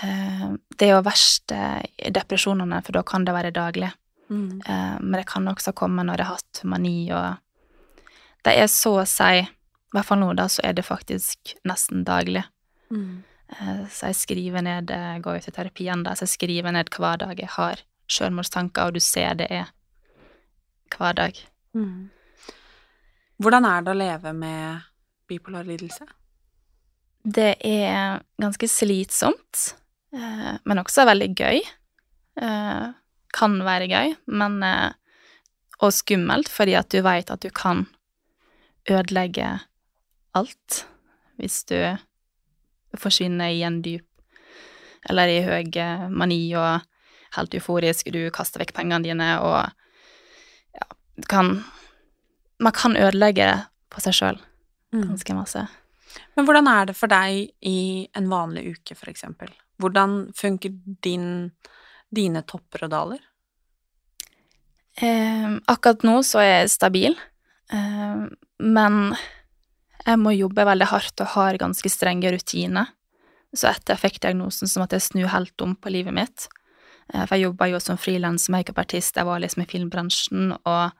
Eh, 0.03 0.53
Det 0.77 0.87
er 0.87 0.95
jo 0.95 1.03
verst 1.05 1.51
eh, 1.51 2.09
depresjonene, 2.13 2.81
for 2.85 2.97
da 2.97 3.03
kan 3.03 3.25
det 3.25 3.33
være 3.33 3.51
daglig. 3.51 3.91
Mm. 4.29 4.61
Eh, 4.65 4.97
Men 4.99 5.19
det 5.19 5.27
kan 5.27 5.47
også 5.47 5.73
komme 5.73 6.03
når 6.03 6.17
jeg 6.17 6.25
har 6.25 6.35
hatt 6.35 6.63
mani, 6.63 7.11
og 7.11 7.37
det 8.43 8.57
er 8.57 8.67
så 8.67 9.01
å 9.01 9.07
si 9.07 9.39
I 9.41 9.47
hvert 9.95 10.05
fall 10.05 10.19
nå, 10.19 10.33
da, 10.35 10.47
så 10.47 10.61
er 10.63 10.73
det 10.73 10.85
faktisk 10.85 11.55
nesten 11.65 12.03
daglig. 12.03 12.43
Mm. 12.91 13.23
Så 13.89 14.09
jeg 14.09 14.15
skriver 14.15 14.61
ned 14.61 14.89
Jeg 14.91 15.21
går 15.23 15.37
jo 15.37 15.43
til 15.45 15.53
terapi 15.55 15.85
da, 16.03 16.13
så 16.15 16.25
jeg 16.25 16.35
skriver 16.35 16.71
ned 16.71 16.89
hver 16.91 17.17
dag 17.17 17.39
jeg 17.39 17.47
har 17.47 17.79
selvmordstanker, 18.11 18.87
og 18.87 18.93
du 18.93 18.99
ser 18.99 19.35
det 19.35 19.47
er 19.49 19.71
hver 20.97 21.13
dag. 21.15 21.39
Mm. 21.73 22.09
Hvordan 23.39 23.65
er 23.65 23.81
det 23.81 23.91
å 23.93 23.97
leve 23.97 24.33
med 24.33 24.81
bipolar 25.27 25.63
lidelse? 25.63 26.05
Det 27.23 27.55
er 27.65 28.21
ganske 28.39 28.67
slitsomt, 28.71 29.75
men 30.65 30.81
også 30.81 31.05
veldig 31.07 31.29
gøy. 31.37 31.61
Eh, 32.41 32.87
kan 33.33 33.57
være 33.65 33.87
gøy, 33.91 34.15
men 34.27 34.63
eh, 34.63 34.91
Og 35.79 35.93
skummelt, 35.93 36.49
fordi 36.49 36.73
at 36.73 36.89
du 36.89 37.01
veit 37.05 37.29
at 37.29 37.41
du 37.41 37.49
kan 37.53 37.85
ødelegge 38.89 39.59
alt 40.33 40.85
hvis 41.37 41.63
du 41.69 41.77
forsvinner 42.97 43.51
i 43.53 43.61
en 43.61 43.81
dyp 43.85 44.05
Eller 45.09 45.29
i 45.29 45.41
høy 45.45 45.69
eh, 45.77 46.07
mani 46.09 46.39
og 46.57 46.81
helt 47.37 47.53
euforisk, 47.53 48.09
du 48.09 48.29
kaster 48.33 48.63
vekk 48.63 48.73
pengene 48.73 49.03
dine 49.03 49.29
og 49.41 49.69
ja, 50.73 50.87
kan 51.29 51.63
Man 52.59 52.73
kan 52.73 52.97
ødelegge 52.97 53.45
det 53.45 53.59
på 53.93 54.01
seg 54.01 54.13
sjøl 54.13 54.39
Mm. 54.93 55.09
ganske 55.09 55.33
masse. 55.35 55.67
Men 56.35 56.45
hvordan 56.47 56.67
er 56.71 56.85
det 56.85 56.93
for 56.95 57.11
deg 57.11 57.49
i 57.61 58.07
en 58.15 58.29
vanlig 58.31 58.77
uke, 58.77 58.95
for 58.95 59.09
eksempel? 59.11 59.49
Hvordan 59.81 60.19
funker 60.37 60.73
din, 61.05 61.51
dine 62.13 62.43
topper 62.47 62.87
og 62.87 62.93
daler? 62.93 63.23
Eh, 64.97 65.49
akkurat 65.69 66.05
nå 66.07 66.19
så 66.25 66.41
er 66.41 66.53
jeg 66.53 66.73
stabil, 66.73 67.17
eh, 67.69 68.21
men 68.65 68.95
jeg 70.07 70.21
må 70.21 70.33
jobbe 70.33 70.65
veldig 70.65 70.87
hardt 70.89 71.21
og 71.21 71.33
har 71.35 71.59
ganske 71.61 71.91
strenge 71.91 72.31
rutiner. 72.33 72.89
Så 73.55 73.69
etter 73.69 73.93
jeg 73.93 74.03
fikk 74.03 74.21
diagnosen, 74.23 74.69
som 74.69 74.83
at 74.83 74.95
jeg 74.95 75.05
snur 75.05 75.29
helt 75.31 75.61
om 75.63 75.75
på 75.77 75.91
livet 75.93 76.15
mitt. 76.15 76.47
Eh, 77.13 77.23
for 77.23 77.35
jeg 77.37 77.47
jobba 77.47 77.69
jo 77.71 77.81
som 77.83 77.99
frilans 78.01 78.49
makeupartist, 78.53 79.15
jeg 79.15 79.27
var 79.27 79.43
liksom 79.43 79.63
i 79.63 79.69
filmbransjen 79.69 80.55
og 80.57 80.91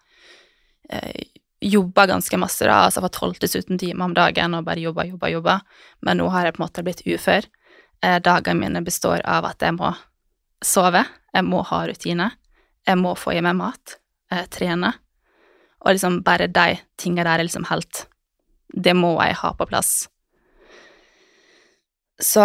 eh, 0.94 1.26
jobba 1.64 2.06
ganske 2.12 2.38
masse, 2.38 2.66
da, 2.68 2.84
altså 2.86 3.02
fra 3.02 3.10
12 3.10 3.40
til 3.42 3.50
17 3.50 3.80
timer 3.82 4.06
om 4.06 4.14
dagen 4.14 4.54
og 4.54 4.68
bare 4.68 4.84
jobba, 4.84 5.08
jobba, 5.10 5.32
jobba. 5.34 5.56
Men 6.06 6.22
nå 6.22 6.30
har 6.34 6.46
jeg 6.46 6.56
på 6.56 6.62
en 6.62 6.68
måte 6.68 6.86
blitt 6.86 7.06
ufør. 7.08 7.48
Eh, 8.04 8.20
dagene 8.22 8.60
mine 8.60 8.82
består 8.86 9.22
av 9.26 9.46
at 9.50 9.64
jeg 9.64 9.74
må 9.78 9.90
sove, 10.64 11.04
jeg 11.34 11.46
må 11.46 11.64
ha 11.66 11.82
rutiner, 11.90 12.36
jeg 12.88 13.00
må 13.00 13.16
få 13.18 13.34
i 13.38 13.42
meg 13.42 13.58
mat, 13.58 13.98
eh, 14.32 14.46
trene. 14.54 14.94
Og 15.82 15.94
liksom 15.94 16.22
bare 16.26 16.48
de 16.48 16.80
tinga 16.98 17.24
der 17.24 17.40
er 17.40 17.48
liksom 17.48 17.68
helt 17.70 18.08
Det 18.68 18.94
må 18.94 19.16
jeg 19.24 19.34
ha 19.40 19.54
på 19.54 19.66
plass. 19.66 20.10
Så 22.20 22.44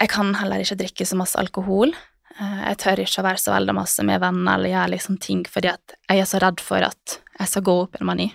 jeg 0.00 0.08
kan 0.10 0.34
heller 0.34 0.58
ikke 0.58 0.80
drikke 0.80 1.06
så 1.06 1.16
masse 1.16 1.38
alkohol. 1.38 1.92
Eh, 2.40 2.68
Jeg 2.68 2.78
tør 2.78 2.98
ikke 3.04 3.22
å 3.22 3.26
være 3.28 3.38
så 3.38 3.52
veldig 3.54 3.74
masse 3.74 4.02
med 4.02 4.20
venner 4.20 4.54
eller 4.54 4.70
gjøre 4.70 4.90
liksom 4.96 5.20
ting 5.20 5.44
fordi 5.44 5.68
at 5.68 5.94
jeg 6.10 6.18
er 6.20 6.24
så 6.26 6.40
redd 6.42 6.60
for 6.60 6.82
at 6.82 7.20
jeg 7.38 7.48
skal 7.48 7.62
gå 7.62 7.76
opp 7.84 7.94
i 7.94 8.00
en 8.00 8.06
mani. 8.06 8.34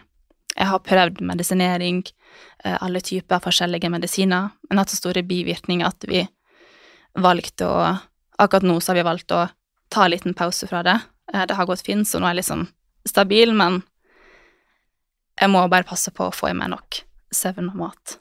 Jeg 0.55 0.67
har 0.67 0.79
prøvd 0.79 1.19
medisinering, 1.21 2.05
alle 2.63 3.01
typer 3.01 3.39
forskjellige 3.43 3.89
medisiner, 3.91 4.53
men 4.69 4.77
hatt 4.79 4.89
så 4.89 4.95
store 4.95 5.21
bivirkninger 5.27 5.85
at 5.85 6.05
vi 6.07 6.25
valgte 7.15 7.67
å 7.69 7.79
Akkurat 8.37 8.65
nå 8.67 8.73
så 8.83 8.91
har 8.91 8.97
vi 8.97 9.03
valgt 9.07 9.31
å 9.31 9.45
ta 9.87 10.01
en 10.03 10.11
liten 10.11 10.33
pause 10.35 10.67
fra 10.67 10.81
det. 10.83 10.97
Eh, 11.33 11.45
Det 11.47 11.55
har 11.55 11.65
gått 11.65 11.85
fint, 11.85 12.03
så 12.07 12.19
nå 12.19 12.27
er 12.27 12.33
jeg 12.33 12.41
liksom 12.43 12.65
stabil, 13.07 13.53
men 13.55 13.77
jeg 15.39 15.49
må 15.53 15.61
bare 15.71 15.87
passe 15.87 16.11
på 16.11 16.27
å 16.27 16.33
få 16.35 16.49
i 16.49 16.53
meg 16.53 16.73
nok 16.73 16.97
søvn 17.31 17.69
og 17.71 17.77
mat. 17.79 18.17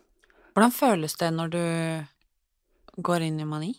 Hvordan 0.55 0.71
føles 0.71 1.17
det 1.19 1.33
når 1.35 1.51
du 1.51 1.65
går 3.03 3.27
inn 3.27 3.41
i 3.43 3.45
mani? 3.45 3.73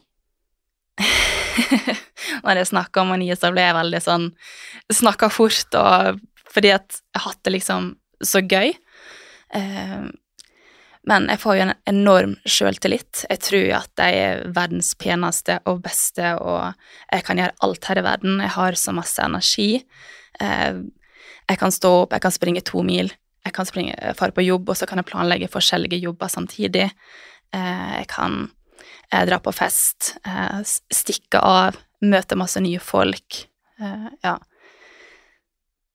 Når 2.43 2.59
jeg 2.59 2.67
snakker 2.73 3.01
om 3.01 3.13
mani, 3.13 3.31
så 3.35 3.51
blir 3.53 3.63
jeg 3.67 3.75
veldig 3.77 4.01
sånn 4.03 4.25
Snakker 4.91 5.31
fort, 5.31 5.75
og 5.79 6.19
fordi 6.51 6.71
at 6.75 6.99
jeg 6.99 7.21
har 7.21 7.29
hatt 7.29 7.43
det 7.47 7.53
liksom 7.55 7.93
så 8.23 8.41
gøy. 8.43 8.75
Men 11.05 11.27
jeg 11.29 11.41
får 11.41 11.57
jo 11.57 11.63
en 11.67 11.73
enorm 11.89 12.33
sjøltillit. 12.49 13.25
Jeg 13.29 13.41
tror 13.45 13.67
at 13.77 14.01
jeg 14.01 14.21
er 14.23 14.39
verdens 14.55 14.93
peneste 14.97 15.59
og 15.69 15.83
beste, 15.85 16.31
og 16.41 16.73
jeg 17.11 17.25
kan 17.27 17.41
gjøre 17.41 17.57
alt 17.67 17.89
her 17.89 18.01
i 18.01 18.05
verden. 18.07 18.39
Jeg 18.41 18.53
har 18.55 18.79
så 18.81 18.93
masse 18.95 19.21
energi. 19.21 19.69
Eh, 20.41 20.81
jeg 21.45 21.61
kan 21.61 21.73
stå 21.73 21.91
opp, 22.01 22.15
jeg 22.15 22.25
kan 22.25 22.33
springe 22.33 22.65
to 22.65 22.81
mil, 22.85 23.11
jeg 23.45 23.53
kan 23.53 23.67
springe, 23.69 23.93
fare 24.17 24.33
på 24.33 24.47
jobb, 24.47 24.71
og 24.73 24.79
så 24.79 24.87
kan 24.89 24.97
jeg 24.97 25.09
planlegge 25.11 25.51
forskjellige 25.53 26.01
jobber 26.07 26.31
samtidig. 26.33 26.87
Eh, 27.53 27.91
jeg 27.99 28.09
kan 28.09 28.47
eh, 29.11 29.27
dra 29.29 29.37
på 29.37 29.53
fest, 29.53 30.15
stikke 30.89 31.41
av, 31.45 31.77
møte 32.01 32.37
masse 32.39 32.61
nye 32.65 32.81
folk. 32.81 33.45
Ja. 34.25 34.39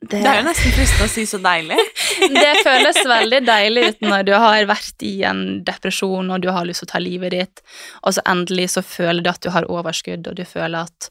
Det 0.00 0.16
er 0.24 0.38
jo 0.38 0.44
nesten 0.46 0.72
fristende 0.72 1.04
å 1.04 1.12
si 1.12 1.26
så 1.28 1.38
deilig. 1.44 1.76
det 2.32 2.52
føles 2.64 2.98
veldig 3.04 3.40
deilig 3.44 3.82
ut 3.84 4.06
når 4.06 4.22
du 4.30 4.32
har 4.32 4.64
vært 4.70 5.04
i 5.04 5.12
en 5.28 5.42
depresjon 5.66 6.30
og 6.32 6.40
du 6.40 6.48
har 6.54 6.64
lyst 6.64 6.80
til 6.80 6.88
å 6.88 6.92
ta 6.94 7.00
livet 7.02 7.34
ditt, 7.34 7.60
og 8.00 8.14
så 8.16 8.24
endelig 8.28 8.70
så 8.74 8.82
føler 8.86 9.20
du 9.20 9.28
at 9.28 9.42
du 9.44 9.50
har 9.52 9.68
overskudd, 9.68 10.24
og 10.24 10.38
du 10.38 10.46
føler 10.48 10.88
at 10.88 11.10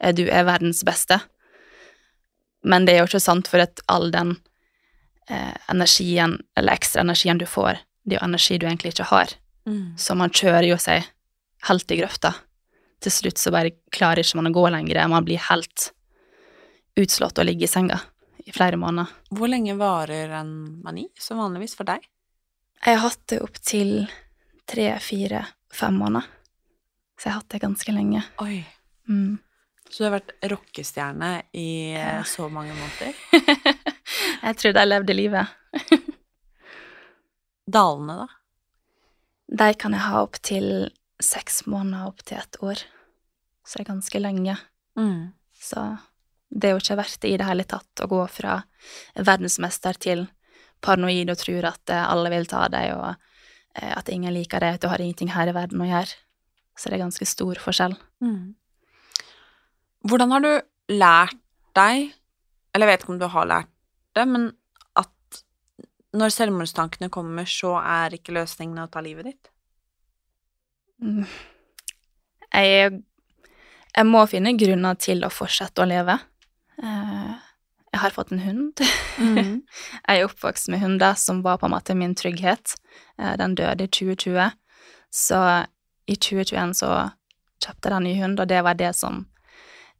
eh, 0.00 0.14
du 0.16 0.24
er 0.24 0.46
verdens 0.48 0.80
beste. 0.88 1.18
Men 2.64 2.86
det 2.88 2.94
er 2.94 3.02
jo 3.02 3.10
ikke 3.10 3.20
sant, 3.20 3.50
for 3.52 3.60
at 3.60 3.82
all 3.92 4.08
den 4.14 4.38
eh, 5.28 5.52
energien, 5.68 6.38
eller 6.56 6.80
ekstra 6.80 7.04
energien 7.04 7.42
du 7.42 7.44
får, 7.44 7.82
det 8.06 8.16
er 8.16 8.22
jo 8.22 8.30
energi 8.30 8.56
du 8.56 8.64
egentlig 8.64 8.94
ikke 8.94 9.10
har. 9.10 9.34
Mm. 9.68 9.98
Så 10.00 10.16
man 10.16 10.32
kjører 10.32 10.70
jo 10.70 10.80
seg 10.80 11.04
helt 11.68 11.92
i 11.92 12.00
grøfta. 12.00 12.32
Til 13.04 13.12
slutt 13.12 13.44
så 13.44 13.52
bare 13.52 13.76
klarer 13.92 14.24
ikke 14.24 14.40
man 14.40 14.48
å 14.48 14.54
gå 14.56 14.64
lenger, 14.72 15.04
man 15.12 15.28
blir 15.28 15.42
helt 15.50 15.90
utslått 16.96 17.36
og 17.36 17.48
ligger 17.48 17.68
i 17.68 17.70
senga 17.70 18.00
i 18.46 18.52
flere 18.54 18.76
måneder. 18.80 19.10
Hvor 19.30 19.50
lenge 19.50 19.76
varer 19.78 20.32
en 20.40 20.52
mani, 20.84 21.06
som 21.18 21.38
vanligvis 21.42 21.76
for 21.78 21.88
deg? 21.88 22.04
Jeg 22.82 22.96
har 22.98 23.04
hatt 23.08 23.22
det 23.30 23.38
opptil 23.44 23.92
tre, 24.68 24.88
fire, 25.04 25.44
fem 25.72 25.94
måneder. 26.00 26.26
Så 27.18 27.28
jeg 27.28 27.32
har 27.34 27.40
hatt 27.42 27.52
det 27.54 27.60
ganske 27.62 27.94
lenge. 27.94 28.22
Oi. 28.42 28.62
Mm. 29.08 29.36
Så 29.92 30.00
du 30.02 30.06
har 30.08 30.14
vært 30.16 30.32
rockestjerne 30.50 31.30
i 31.54 31.68
eh, 31.92 32.00
Ja. 32.16 32.22
så 32.26 32.48
mange 32.50 32.74
måneder? 32.74 33.12
jeg 34.46 34.56
trodde 34.58 34.80
jeg 34.82 34.88
levde 34.90 35.14
livet. 35.14 35.46
Dalene, 37.72 38.16
da? 38.24 38.28
De 39.52 39.68
kan 39.78 39.92
jeg 39.94 40.06
ha 40.08 40.22
opptil 40.24 40.68
seks 41.22 41.62
måneder, 41.70 42.08
opptil 42.08 42.40
et 42.40 42.58
år. 42.64 42.80
Så 43.62 43.78
det 43.78 43.84
er 43.84 43.90
ganske 43.92 44.22
lenge. 44.22 44.56
Mm. 44.98 45.30
Så 45.54 45.84
det 46.52 46.68
er 46.68 46.74
jo 46.74 46.82
ikke 46.82 46.98
verdt 47.00 47.20
det 47.24 47.32
i 47.32 47.36
det 47.40 47.48
hele 47.48 47.64
tatt 47.68 48.02
å 48.04 48.08
gå 48.10 48.20
fra 48.28 48.58
verdensmester 49.16 49.96
til 50.00 50.26
paranoid 50.84 51.30
og 51.32 51.38
tror 51.40 51.68
at 51.70 51.92
eh, 51.92 52.08
alle 52.12 52.32
vil 52.32 52.48
ta 52.50 52.66
deg, 52.72 52.92
og 52.96 53.12
eh, 53.78 53.92
at 53.94 54.10
ingen 54.12 54.34
liker 54.34 54.60
deg, 54.60 54.76
at 54.76 54.84
du 54.84 54.90
har 54.92 55.00
ingenting 55.00 55.32
her 55.32 55.48
i 55.48 55.54
verden 55.56 55.82
å 55.82 55.88
gjøre. 55.88 56.18
Så 56.76 56.88
det 56.88 56.98
er 56.98 57.04
ganske 57.04 57.28
stor 57.28 57.60
forskjell. 57.62 57.94
Mm. 58.24 58.54
Hvordan 60.08 60.34
har 60.34 60.44
du 60.44 60.50
lært 60.92 61.38
deg, 61.78 62.10
eller 62.74 62.88
jeg 62.88 62.92
vet 62.92 63.04
ikke 63.04 63.14
om 63.14 63.22
du 63.22 63.30
har 63.32 63.48
lært 63.48 63.70
det, 64.16 64.26
men 64.28 64.50
at 64.98 65.40
når 66.16 66.34
selvmordstankene 66.34 67.08
kommer, 67.12 67.48
så 67.48 67.78
er 67.80 68.18
ikke 68.18 68.34
løsningen 68.36 68.82
å 68.82 68.90
ta 68.92 69.04
livet 69.04 69.30
ditt? 69.30 69.52
Mm. 71.02 71.24
Jeg, 72.52 72.98
jeg 73.94 74.08
må 74.08 74.26
finne 74.28 74.52
grunner 74.58 74.98
til 75.00 75.24
å 75.24 75.32
fortsette 75.32 75.84
å 75.84 75.88
leve. 75.88 76.18
Eh, 76.82 77.32
Jeg 77.92 78.00
har 78.00 78.10
fått 78.10 78.32
en 78.32 78.38
hund. 78.40 78.80
Mhm. 79.18 79.62
Jeg 80.08 80.18
er 80.20 80.24
oppvokst 80.26 80.68
med 80.72 80.80
hunder, 80.80 81.14
som 81.14 81.42
var 81.44 81.58
på 81.58 81.66
en 81.68 81.74
måte 81.74 81.94
min 81.94 82.14
trygghet. 82.14 82.76
Eh, 83.18 83.36
Den 83.36 83.54
døde 83.54 83.84
i 83.84 83.88
2020, 83.88 84.50
så 85.12 85.66
i 86.08 86.16
2021 86.16 86.72
så 86.74 87.10
kjøpte 87.62 87.90
jeg 87.90 87.96
en 87.96 88.02
ny 88.08 88.14
hund, 88.22 88.40
og 88.40 88.48
det 88.48 88.62
var 88.64 88.74
det 88.74 88.94
som 88.96 89.26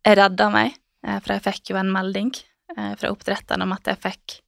redda 0.06 0.48
meg. 0.50 0.74
Eh, 1.04 1.18
For 1.20 1.34
jeg 1.34 1.42
fikk 1.44 1.70
jo 1.70 1.76
en 1.76 1.92
melding 1.92 2.32
fra 2.96 3.10
oppdretteren 3.12 3.60
om 3.62 3.72
at 3.74 3.84
jeg 3.84 3.98
fikk 4.00 4.38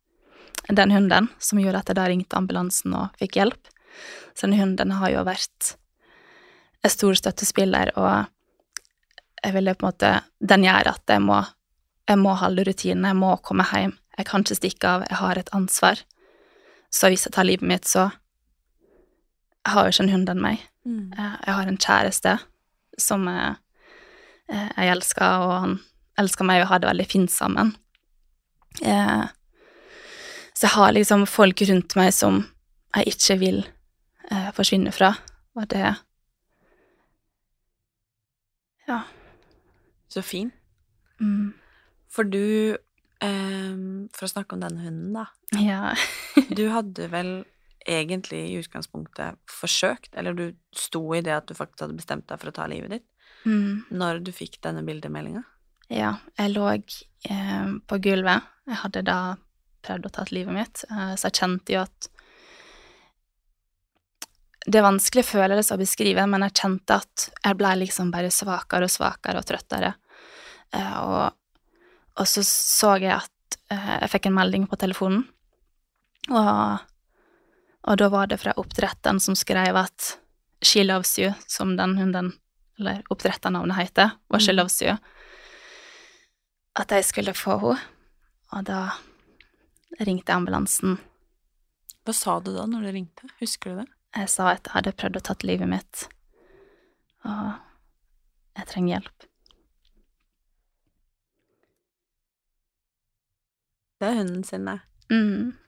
den 0.72 0.90
hunden, 0.90 1.26
som 1.38 1.58
gjorde 1.60 1.82
at 1.82 1.90
jeg 1.90 1.96
da 1.98 2.06
ringte 2.08 2.36
ambulansen 2.38 2.94
og 2.96 3.10
fikk 3.20 3.36
hjelp. 3.36 3.68
Så 4.34 4.46
den 4.48 4.56
hunden 4.58 4.90
har 4.96 5.10
jo 5.12 5.24
vært 5.28 5.74
en 6.82 6.90
stor 6.90 7.12
støttespiller, 7.12 7.92
og 8.00 8.24
jeg 9.44 9.52
ville 9.52 9.74
på 9.76 9.84
en 9.84 9.92
måte 9.92 10.22
Den 10.40 10.64
gjør 10.64 10.88
at 10.94 11.02
jeg 11.06 11.20
må, 11.20 11.42
jeg 12.08 12.18
må 12.20 12.34
holde 12.36 12.64
rutinen, 12.68 13.04
jeg 13.08 13.16
må 13.16 13.36
komme 13.42 13.64
hjem. 13.70 13.94
Jeg 14.18 14.26
kan 14.26 14.44
ikke 14.44 14.56
stikke 14.58 14.88
av, 14.88 15.04
jeg 15.08 15.18
har 15.18 15.38
et 15.40 15.48
ansvar. 15.56 16.02
Så 16.94 17.08
hvis 17.10 17.24
jeg 17.26 17.32
tar 17.34 17.44
livet 17.48 17.66
mitt, 17.66 17.84
så 17.88 18.10
Jeg 19.66 19.72
har 19.72 19.84
jo 19.86 19.92
ikke 19.94 20.02
en 20.04 20.12
hund 20.12 20.28
enn 20.28 20.40
meg. 20.44 20.58
Mm. 20.84 21.12
Eh, 21.16 21.36
Jeg 21.46 21.54
har 21.54 21.66
en 21.66 21.78
kjæreste 21.78 22.38
som 23.00 23.28
eh, 23.28 23.54
eh, 24.52 24.68
jeg 24.76 24.90
elsker, 24.92 25.38
og 25.40 25.52
han 25.62 25.80
elsker 26.20 26.44
meg, 26.44 26.60
og 26.60 26.66
vi 26.66 26.68
har 26.68 26.78
det 26.82 26.88
veldig 26.90 27.06
fint 27.08 27.30
sammen. 27.30 27.76
Jeg, 28.82 29.28
Så 30.54 30.66
jeg 30.66 30.70
har 30.76 30.92
liksom 30.92 31.26
folk 31.26 31.60
rundt 31.70 31.96
meg 31.96 32.12
som 32.12 32.44
jeg 32.94 33.06
ikke 33.14 33.38
vil 33.40 33.64
eh, 34.30 34.50
forsvinne 34.52 34.92
fra, 34.92 35.14
og 35.56 35.68
det 35.68 35.96
Ja. 38.86 39.00
Så 40.08 40.22
fin. 40.22 40.52
Mm. 41.20 41.54
For 42.14 42.28
du 42.30 42.76
um, 43.24 44.06
For 44.14 44.26
å 44.28 44.30
snakke 44.30 44.54
om 44.56 44.62
den 44.62 44.78
hunden, 44.82 45.16
da. 45.16 45.26
Ja. 45.58 45.94
Du 46.54 46.68
hadde 46.70 47.08
vel 47.12 47.32
egentlig 47.84 48.38
i 48.48 48.58
utgangspunktet 48.62 49.36
forsøkt, 49.50 50.12
eller 50.16 50.36
du 50.38 50.44
sto 50.72 51.02
i 51.16 51.20
det 51.24 51.34
at 51.34 51.50
du 51.50 51.56
faktisk 51.58 51.82
hadde 51.84 51.98
bestemt 51.98 52.24
deg 52.30 52.40
for 52.40 52.48
å 52.52 52.56
ta 52.56 52.68
livet 52.70 52.98
ditt, 52.98 53.08
Mm. 53.44 53.82
når 53.92 54.22
du 54.24 54.30
fikk 54.32 54.54
denne 54.64 54.80
bildemeldinga? 54.86 55.42
Ja, 55.92 56.14
jeg 56.38 56.54
lå 56.54 56.62
eh, 56.72 57.66
på 57.84 57.98
gulvet. 58.00 58.46
Jeg 58.64 58.78
hadde 58.80 59.02
da 59.04 59.16
prøvd 59.84 60.06
å 60.08 60.12
ta 60.16 60.24
livet 60.32 60.56
mitt, 60.56 60.84
eh, 60.88 61.12
så 61.20 61.28
jeg 61.28 61.36
kjente 61.42 61.74
jo 61.76 61.82
at 61.84 62.08
Det 64.64 64.78
er 64.80 64.86
vanskelig 64.86 65.26
følelse 65.28 65.76
å 65.76 65.80
beskrive, 65.82 66.24
men 66.24 66.40
jeg 66.46 66.54
kjente 66.56 66.96
at 67.02 67.26
jeg 67.44 67.56
ble 67.60 67.74
liksom 67.82 68.08
bare 68.14 68.30
svakere 68.32 68.88
og 68.88 68.92
svakere 68.94 69.42
og 69.42 69.44
trøttere. 69.44 69.90
Eh, 70.72 70.94
og, 71.04 71.34
og 72.18 72.28
så 72.30 72.42
så 72.46 72.94
jeg 73.02 73.12
at 73.16 73.56
eh, 73.74 73.94
jeg 74.04 74.10
fikk 74.12 74.26
en 74.30 74.36
melding 74.38 74.66
på 74.70 74.78
telefonen, 74.80 75.24
og, 76.30 76.78
og 77.84 77.98
da 78.00 78.08
var 78.12 78.30
det 78.30 78.38
fra 78.40 78.54
oppdretteren 78.60 79.20
som 79.20 79.36
skrev 79.36 79.76
at 79.76 80.14
She 80.64 80.84
loves 80.84 81.18
you, 81.18 81.32
som 81.46 81.74
den 81.76 81.98
hunden, 81.98 82.30
eller 82.78 83.02
oppdretternavnet 83.12 83.76
heter, 83.76 84.14
var 84.32 84.40
She 84.40 84.52
Mm. 84.54 84.56
loves 84.62 84.80
you 84.82 84.96
at 86.76 86.90
jeg 86.90 87.04
skulle 87.04 87.34
få 87.36 87.58
henne, 87.60 87.80
og 88.52 88.64
da 88.66 88.78
ringte 90.00 90.32
ambulansen. 90.34 90.96
Hva 92.04 92.14
sa 92.14 92.40
du 92.40 92.50
da 92.54 92.64
når 92.66 92.82
du 92.82 92.90
ringte? 92.96 93.28
Husker 93.40 93.70
du 93.70 93.76
det? 93.82 93.86
Jeg 94.16 94.28
sa 94.28 94.48
at 94.50 94.64
jeg 94.66 94.72
hadde 94.74 94.92
prøvd 94.98 95.16
å 95.20 95.22
tatt 95.22 95.44
livet 95.46 95.68
mitt, 95.70 96.08
og 97.24 97.54
jeg 98.58 98.66
trenger 98.72 98.96
hjelp. 98.96 99.28
Det 104.04 104.10
hundene 104.12 104.34
hunden 104.34 104.44
sin, 104.44 104.64
det. 104.68 104.78
Mm. 105.10 105.52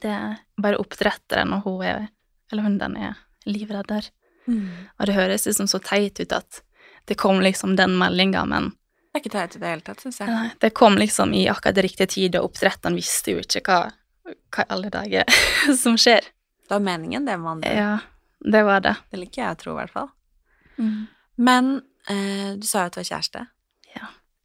Det 0.00 0.10
er 0.10 0.36
bare 0.60 0.78
oppdretteren 0.80 1.52
og 1.56 1.66
hun 1.66 1.82
er, 1.84 2.06
eller 2.52 2.66
hunden 2.66 2.96
er 3.00 3.18
livredder. 3.48 4.08
Mm. 4.46 4.68
Og 4.98 5.08
det 5.08 5.16
høres 5.16 5.46
liksom 5.48 5.68
så 5.70 5.80
teit 5.82 6.20
ut 6.20 6.32
at 6.32 6.60
det 7.06 7.18
kom 7.20 7.40
liksom 7.44 7.76
den 7.78 7.96
meldinga, 7.98 8.44
men 8.44 8.72
Det 9.12 9.20
er 9.20 9.24
ikke 9.24 9.32
teit 9.32 9.56
i 9.56 9.60
det 9.62 9.68
hele 9.70 9.84
tatt, 9.84 10.02
syns 10.04 10.20
jeg. 10.20 10.28
Nei, 10.28 10.48
det 10.60 10.72
kom 10.76 10.98
liksom 11.00 11.32
i 11.34 11.46
akkurat 11.48 11.78
riktig 11.86 12.08
tid, 12.12 12.36
og 12.36 12.50
oppdretteren 12.50 12.98
visste 12.98 13.32
jo 13.32 13.40
ikke 13.40 13.62
hva, 13.64 13.78
hva 14.52 14.66
i 14.66 14.72
alle 14.76 14.90
dager 14.92 15.38
som 15.82 15.96
skjer. 16.00 16.26
Det 16.66 16.74
var 16.74 16.82
meningen, 16.84 17.24
det, 17.24 17.38
med 17.40 17.50
andre. 17.54 17.72
Ja, 17.72 17.92
det 18.44 18.62
var 18.66 18.84
det. 18.84 18.96
Det 19.10 19.22
liker 19.22 19.42
jeg 19.42 19.56
å 19.56 19.60
tro, 19.62 19.72
i 19.72 19.78
hvert 19.80 19.94
fall. 19.94 20.10
Mm. 20.76 21.06
Men 21.48 21.72
eh, 22.12 22.50
du 22.60 22.66
sa 22.68 22.84
jo 22.84 22.90
at 22.90 22.98
du 22.98 23.00
var 23.00 23.08
kjæreste. 23.08 23.46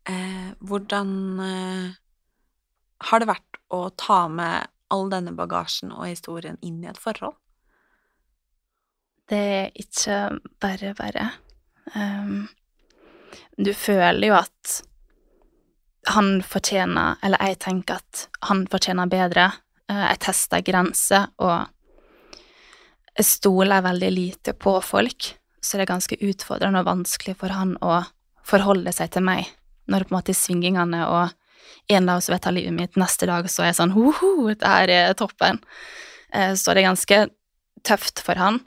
Eh, 0.09 0.53
hvordan 0.65 1.39
eh, 1.39 1.89
har 3.05 3.21
det 3.21 3.29
vært 3.29 3.59
å 3.69 3.83
ta 3.93 4.25
med 4.31 4.69
all 4.91 5.11
denne 5.11 5.33
bagasjen 5.37 5.93
og 5.93 6.07
historien 6.09 6.57
inn 6.65 6.81
i 6.83 6.89
et 6.89 6.99
forhold? 6.99 7.37
Det 9.29 9.39
er 9.39 9.69
ikke 9.79 10.17
bare 10.59 10.95
bare. 10.97 11.27
Um, 11.95 12.49
du 13.55 13.71
føler 13.77 14.27
jo 14.27 14.35
at 14.37 14.81
han 16.11 16.41
fortjener 16.45 17.17
Eller 17.25 17.41
jeg 17.49 17.57
tenker 17.61 17.99
at 17.99 18.25
han 18.49 18.65
fortjener 18.69 19.09
bedre. 19.11 19.47
Uh, 19.87 20.09
jeg 20.09 20.21
tester 20.25 20.65
grenser, 20.65 21.29
og 21.37 21.69
jeg 23.15 23.27
stoler 23.27 23.85
veldig 23.85 24.11
lite 24.11 24.53
på 24.57 24.75
folk, 24.83 25.31
så 25.61 25.77
det 25.77 25.85
er 25.85 25.93
ganske 25.93 26.19
utfordrende 26.25 26.81
og 26.81 26.89
vanskelig 26.89 27.37
for 27.37 27.53
han 27.53 27.75
å 27.85 28.01
forholde 28.47 28.91
seg 28.95 29.13
til 29.13 29.27
meg 29.29 29.49
når 29.87 29.99
det 30.03 30.09
på 30.09 30.13
en 30.13 30.19
måte 30.19 30.35
svingingene 30.37 31.03
og 31.07 31.37
en 31.91 32.05
dag 32.07 32.21
så 32.23 32.31
vil 32.31 32.39
jeg 32.39 32.55
livet 32.55 32.75
mitt, 32.77 32.97
neste 32.99 33.27
dag 33.27 33.47
så 33.49 33.63
er 33.63 33.71
jeg 33.71 33.79
sånn 33.81 33.93
hoho, 33.95 34.31
det 34.53 34.67
her 34.67 34.91
er 34.93 35.13
toppen. 35.17 35.59
Eh, 36.33 36.53
Så 36.55 36.73
det 36.73 36.83
er 36.83 36.89
ganske 36.91 37.19
tøft 37.83 38.21
for 38.23 38.35
han, 38.39 38.61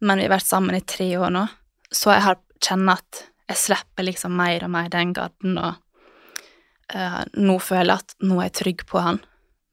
men 0.00 0.18
vi 0.18 0.26
har 0.26 0.36
vært 0.38 0.48
sammen 0.48 0.76
i 0.78 0.80
tre 0.80 1.10
år 1.18 1.30
nå, 1.30 1.46
så 1.92 2.14
jeg 2.16 2.24
har 2.26 2.38
kjenner 2.64 2.98
at 2.98 3.24
jeg 3.50 3.60
slipper 3.60 4.06
liksom 4.08 4.34
mer 4.34 4.64
og 4.64 4.70
mer 4.72 4.88
den 4.90 5.12
garden, 5.14 5.58
og 5.58 5.74
eh, 6.94 7.22
nå 7.36 7.58
føler 7.62 7.92
jeg 7.92 8.02
at 8.02 8.14
nå 8.26 8.40
er 8.40 8.48
jeg 8.48 8.56
trygg 8.62 8.86
på 8.90 9.02
han. 9.04 9.20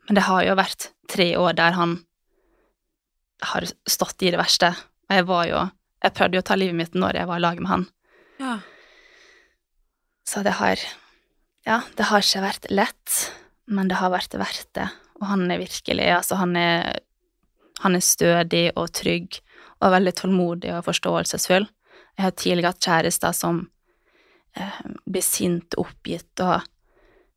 Men 0.07 0.19
det 0.19 0.25
har 0.27 0.43
jo 0.43 0.57
vært 0.59 0.89
tre 1.09 1.29
år 1.39 1.55
der 1.57 1.77
han 1.77 1.97
har 3.53 3.65
stått 3.89 4.21
i 4.23 4.31
det 4.31 4.39
verste, 4.39 4.73
og 5.09 5.15
jeg 5.17 5.25
var 5.29 5.47
jo 5.47 5.63
Jeg 6.03 6.11
prøvde 6.17 6.35
jo 6.35 6.41
å 6.43 6.43
ta 6.43 6.55
livet 6.59 6.75
mitt 6.75 6.95
når 6.99 7.15
jeg 7.15 7.27
var 7.29 7.39
i 7.39 7.43
lag 7.45 7.59
med 7.63 7.69
han. 7.71 7.83
Ja. 8.35 8.57
Så 10.27 10.43
det 10.43 10.57
har 10.59 10.79
Ja, 11.65 11.81
det 11.95 12.09
har 12.09 12.19
ikke 12.19 12.43
vært 12.43 12.65
lett, 12.71 13.13
men 13.65 13.87
det 13.87 13.99
har 14.01 14.11
vært 14.11 14.35
verdt 14.35 14.69
det. 14.75 14.89
Og 15.21 15.27
han 15.29 15.49
er 15.51 15.61
virkelig 15.61 16.09
Altså, 16.11 16.35
han 16.35 16.55
er 16.55 16.99
Han 17.79 17.95
er 17.95 17.99
stødig 17.99 18.71
og 18.75 18.91
trygg 18.93 19.41
og 19.83 19.91
veldig 19.91 20.13
tålmodig 20.15 20.69
og 20.71 20.85
forståelsesfull. 20.85 21.65
Jeg 22.15 22.23
har 22.23 22.35
tidligere 22.37 22.71
hatt 22.71 22.85
kjærester 22.85 23.33
som 23.35 23.57
eh, 24.55 24.77
blir 25.03 25.25
sint 25.25 25.75
og 25.75 25.89
oppgitt 25.89 26.39
og 26.45 26.61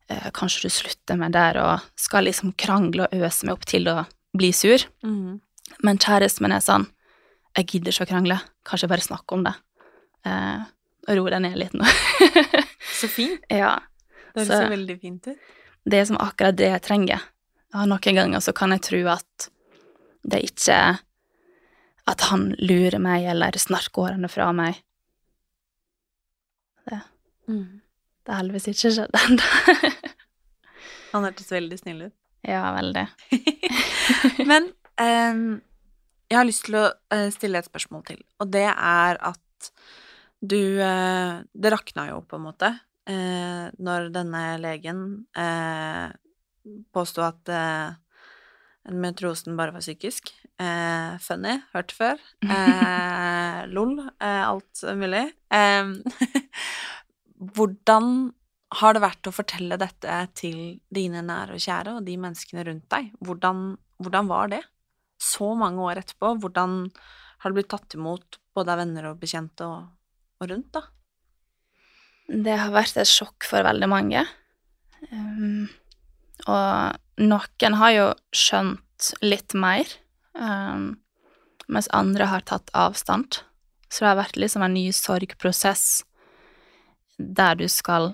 eh, 0.07 0.29
Kanskje 0.31 0.69
du 0.69 0.69
slutter 0.71 1.19
med 1.19 1.35
der, 1.35 1.59
og 1.59 1.89
skal 1.99 2.23
liksom 2.23 2.53
krangle 2.55 3.09
og 3.09 3.25
øse 3.27 3.49
meg 3.49 3.57
opp 3.57 3.65
til 3.67 3.89
å 3.91 4.05
bli 4.37 4.53
sur. 4.55 4.85
Mm. 5.03 5.41
Men 5.83 5.99
kjæresten 5.99 6.45
min 6.45 6.55
er 6.55 6.63
sånn 6.63 6.87
Jeg 7.57 7.67
gidder 7.73 7.91
ikke 7.91 8.07
å 8.07 8.11
krangle. 8.13 8.39
Kanskje 8.63 8.91
bare 8.91 9.03
snakke 9.03 9.35
om 9.35 9.43
det. 9.43 9.55
Eh, 10.23 10.63
og 11.07 11.17
ro 11.17 11.29
deg 11.33 11.41
ned 11.41 11.57
litt 11.59 11.75
nå. 11.75 11.87
Så 12.97 13.07
fint. 13.11 13.43
ja. 13.49 13.75
Det 14.35 14.45
Så- 14.47 14.53
ser 14.61 14.69
veldig 14.69 14.99
fint 15.01 15.27
ut. 15.27 15.37
Det 15.87 15.99
er 16.01 16.05
som 16.05 16.17
akkurat 16.21 16.55
det 16.57 16.67
jeg 16.69 16.81
trenger. 16.85 17.21
Ja, 17.73 17.85
noen 17.85 18.15
ganger 18.15 18.39
så 18.43 18.53
kan 18.55 18.71
jeg 18.71 18.81
tro 18.85 18.99
at 19.11 19.49
det 20.27 20.41
ikke 20.51 20.73
er 20.73 20.97
At 22.07 22.21
han 22.29 22.53
lurer 22.59 22.99
meg 23.03 23.25
eller 23.27 23.51
snarker 23.59 24.05
årene 24.07 24.29
fra 24.31 24.53
meg. 24.55 24.77
Det, 26.87 26.99
det 27.47 28.31
har 28.31 28.37
heldigvis 28.39 28.67
ikke 28.71 28.91
skjedd 28.95 29.17
ennå. 29.19 29.47
Han 31.11 31.23
hørtes 31.27 31.51
veldig 31.51 31.79
snill 31.81 32.01
ut. 32.07 32.13
ja, 32.47 32.61
veldig. 32.77 33.03
Men 34.51 34.69
um, 35.01 35.61
jeg 36.29 36.37
har 36.39 36.47
lyst 36.47 36.63
til 36.67 36.75
å 36.79 36.85
eh, 37.11 37.27
stille 37.35 37.59
et 37.59 37.67
spørsmål 37.67 38.05
til, 38.07 38.21
og 38.39 38.51
det 38.55 38.65
er 38.71 39.19
at 39.33 39.69
du 40.39 40.59
eh, 40.83 41.39
Det 41.51 41.71
rakna 41.73 42.03
jo, 42.11 42.21
på 42.29 42.37
en 42.37 42.43
måte, 42.45 42.69
eh, 43.09 43.67
når 43.79 44.11
denne 44.15 44.43
legen 44.61 45.01
eh, 45.37 46.07
påsto 46.95 47.23
at 47.25 47.51
eh, 47.51 47.95
endometriosen 48.87 49.57
bare 49.59 49.75
var 49.75 49.83
psykisk. 49.83 50.31
Eh, 50.57 51.17
funny, 51.21 51.57
hørt 51.73 51.93
før. 51.95 52.21
Eh, 52.43 53.59
lol, 53.75 53.97
eh, 53.99 54.43
alt 54.47 54.83
mulig. 54.97 55.25
Hvordan 57.57 58.09
har 58.77 58.95
det 58.95 59.03
vært 59.03 59.29
å 59.29 59.35
fortelle 59.35 59.77
dette 59.79 60.15
til 60.35 60.57
dine 60.91 61.21
nære 61.23 61.55
og 61.55 61.63
kjære 61.63 61.97
og 61.97 62.07
de 62.07 62.17
menneskene 62.19 62.65
rundt 62.67 62.87
deg? 62.91 63.13
Hvordan, 63.23 63.69
hvordan 64.03 64.31
var 64.31 64.51
det? 64.51 64.63
Så 65.21 65.53
mange 65.57 65.83
år 65.85 66.01
etterpå, 66.01 66.35
hvordan 66.41 66.81
har 67.41 67.53
det 67.53 67.59
blitt 67.59 67.71
tatt 67.71 67.95
imot 67.97 68.39
både 68.57 68.73
av 68.73 68.81
venner 68.81 69.11
og 69.11 69.21
bekjente 69.21 69.65
og, 69.65 69.87
og 70.41 70.51
rundt, 70.51 70.69
da? 70.75 70.83
Det 72.27 72.57
har 72.59 72.73
vært 72.75 72.99
et 72.99 73.07
sjokk 73.07 73.47
for 73.47 73.63
veldig 73.63 73.87
mange. 73.87 74.23
Um, 75.11 75.67
og 76.47 76.97
noen 77.23 77.77
har 77.79 77.93
jo 77.95 78.07
skjønt 78.35 79.11
litt 79.23 79.55
mer, 79.55 79.87
um, 80.35 80.97
mens 81.71 81.87
andre 81.95 82.27
har 82.27 82.43
tatt 82.47 82.71
avstand. 82.75 83.39
Så 83.87 84.03
det 84.03 84.11
har 84.11 84.19
vært 84.19 84.39
liksom 84.39 84.65
en 84.65 84.75
ny 84.75 84.89
sorgprosess 84.91 86.03
der 87.17 87.55
du 87.57 87.65
skal 87.71 88.11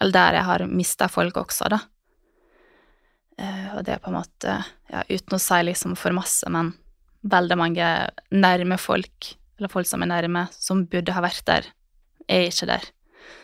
Eller 0.00 0.14
der 0.14 0.36
jeg 0.36 0.46
har 0.46 0.62
mista 0.70 1.08
folk 1.10 1.36
også, 1.40 1.66
da. 1.72 1.78
Uh, 3.34 3.74
og 3.74 3.80
det 3.82 3.96
er 3.96 4.02
på 4.02 4.12
en 4.12 4.20
måte, 4.20 4.52
ja, 4.92 5.02
uten 5.10 5.34
å 5.34 5.40
si 5.42 5.58
liksom 5.66 5.96
for 5.98 6.14
masse, 6.14 6.46
men 6.54 6.70
veldig 7.26 7.56
mange 7.58 7.88
nærme 8.30 8.78
folk, 8.78 9.32
eller 9.58 9.72
folk 9.72 9.90
som 9.90 10.04
er 10.06 10.12
nærme, 10.12 10.44
som 10.54 10.84
burde 10.86 11.16
ha 11.16 11.22
vært 11.24 11.42
der, 11.50 11.66
er 12.30 12.46
ikke 12.46 12.70
der. 12.70 12.86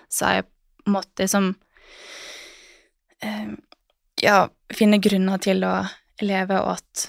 Så 0.08 0.32
jeg 0.36 0.46
måtte 0.90 1.24
liksom 1.24 1.54
eh, 3.22 3.52
Ja, 4.22 4.48
finne 4.72 5.00
grunner 5.02 5.40
til 5.42 5.64
å 5.66 5.74
leve, 6.22 6.60
og 6.62 6.76
at 6.78 7.08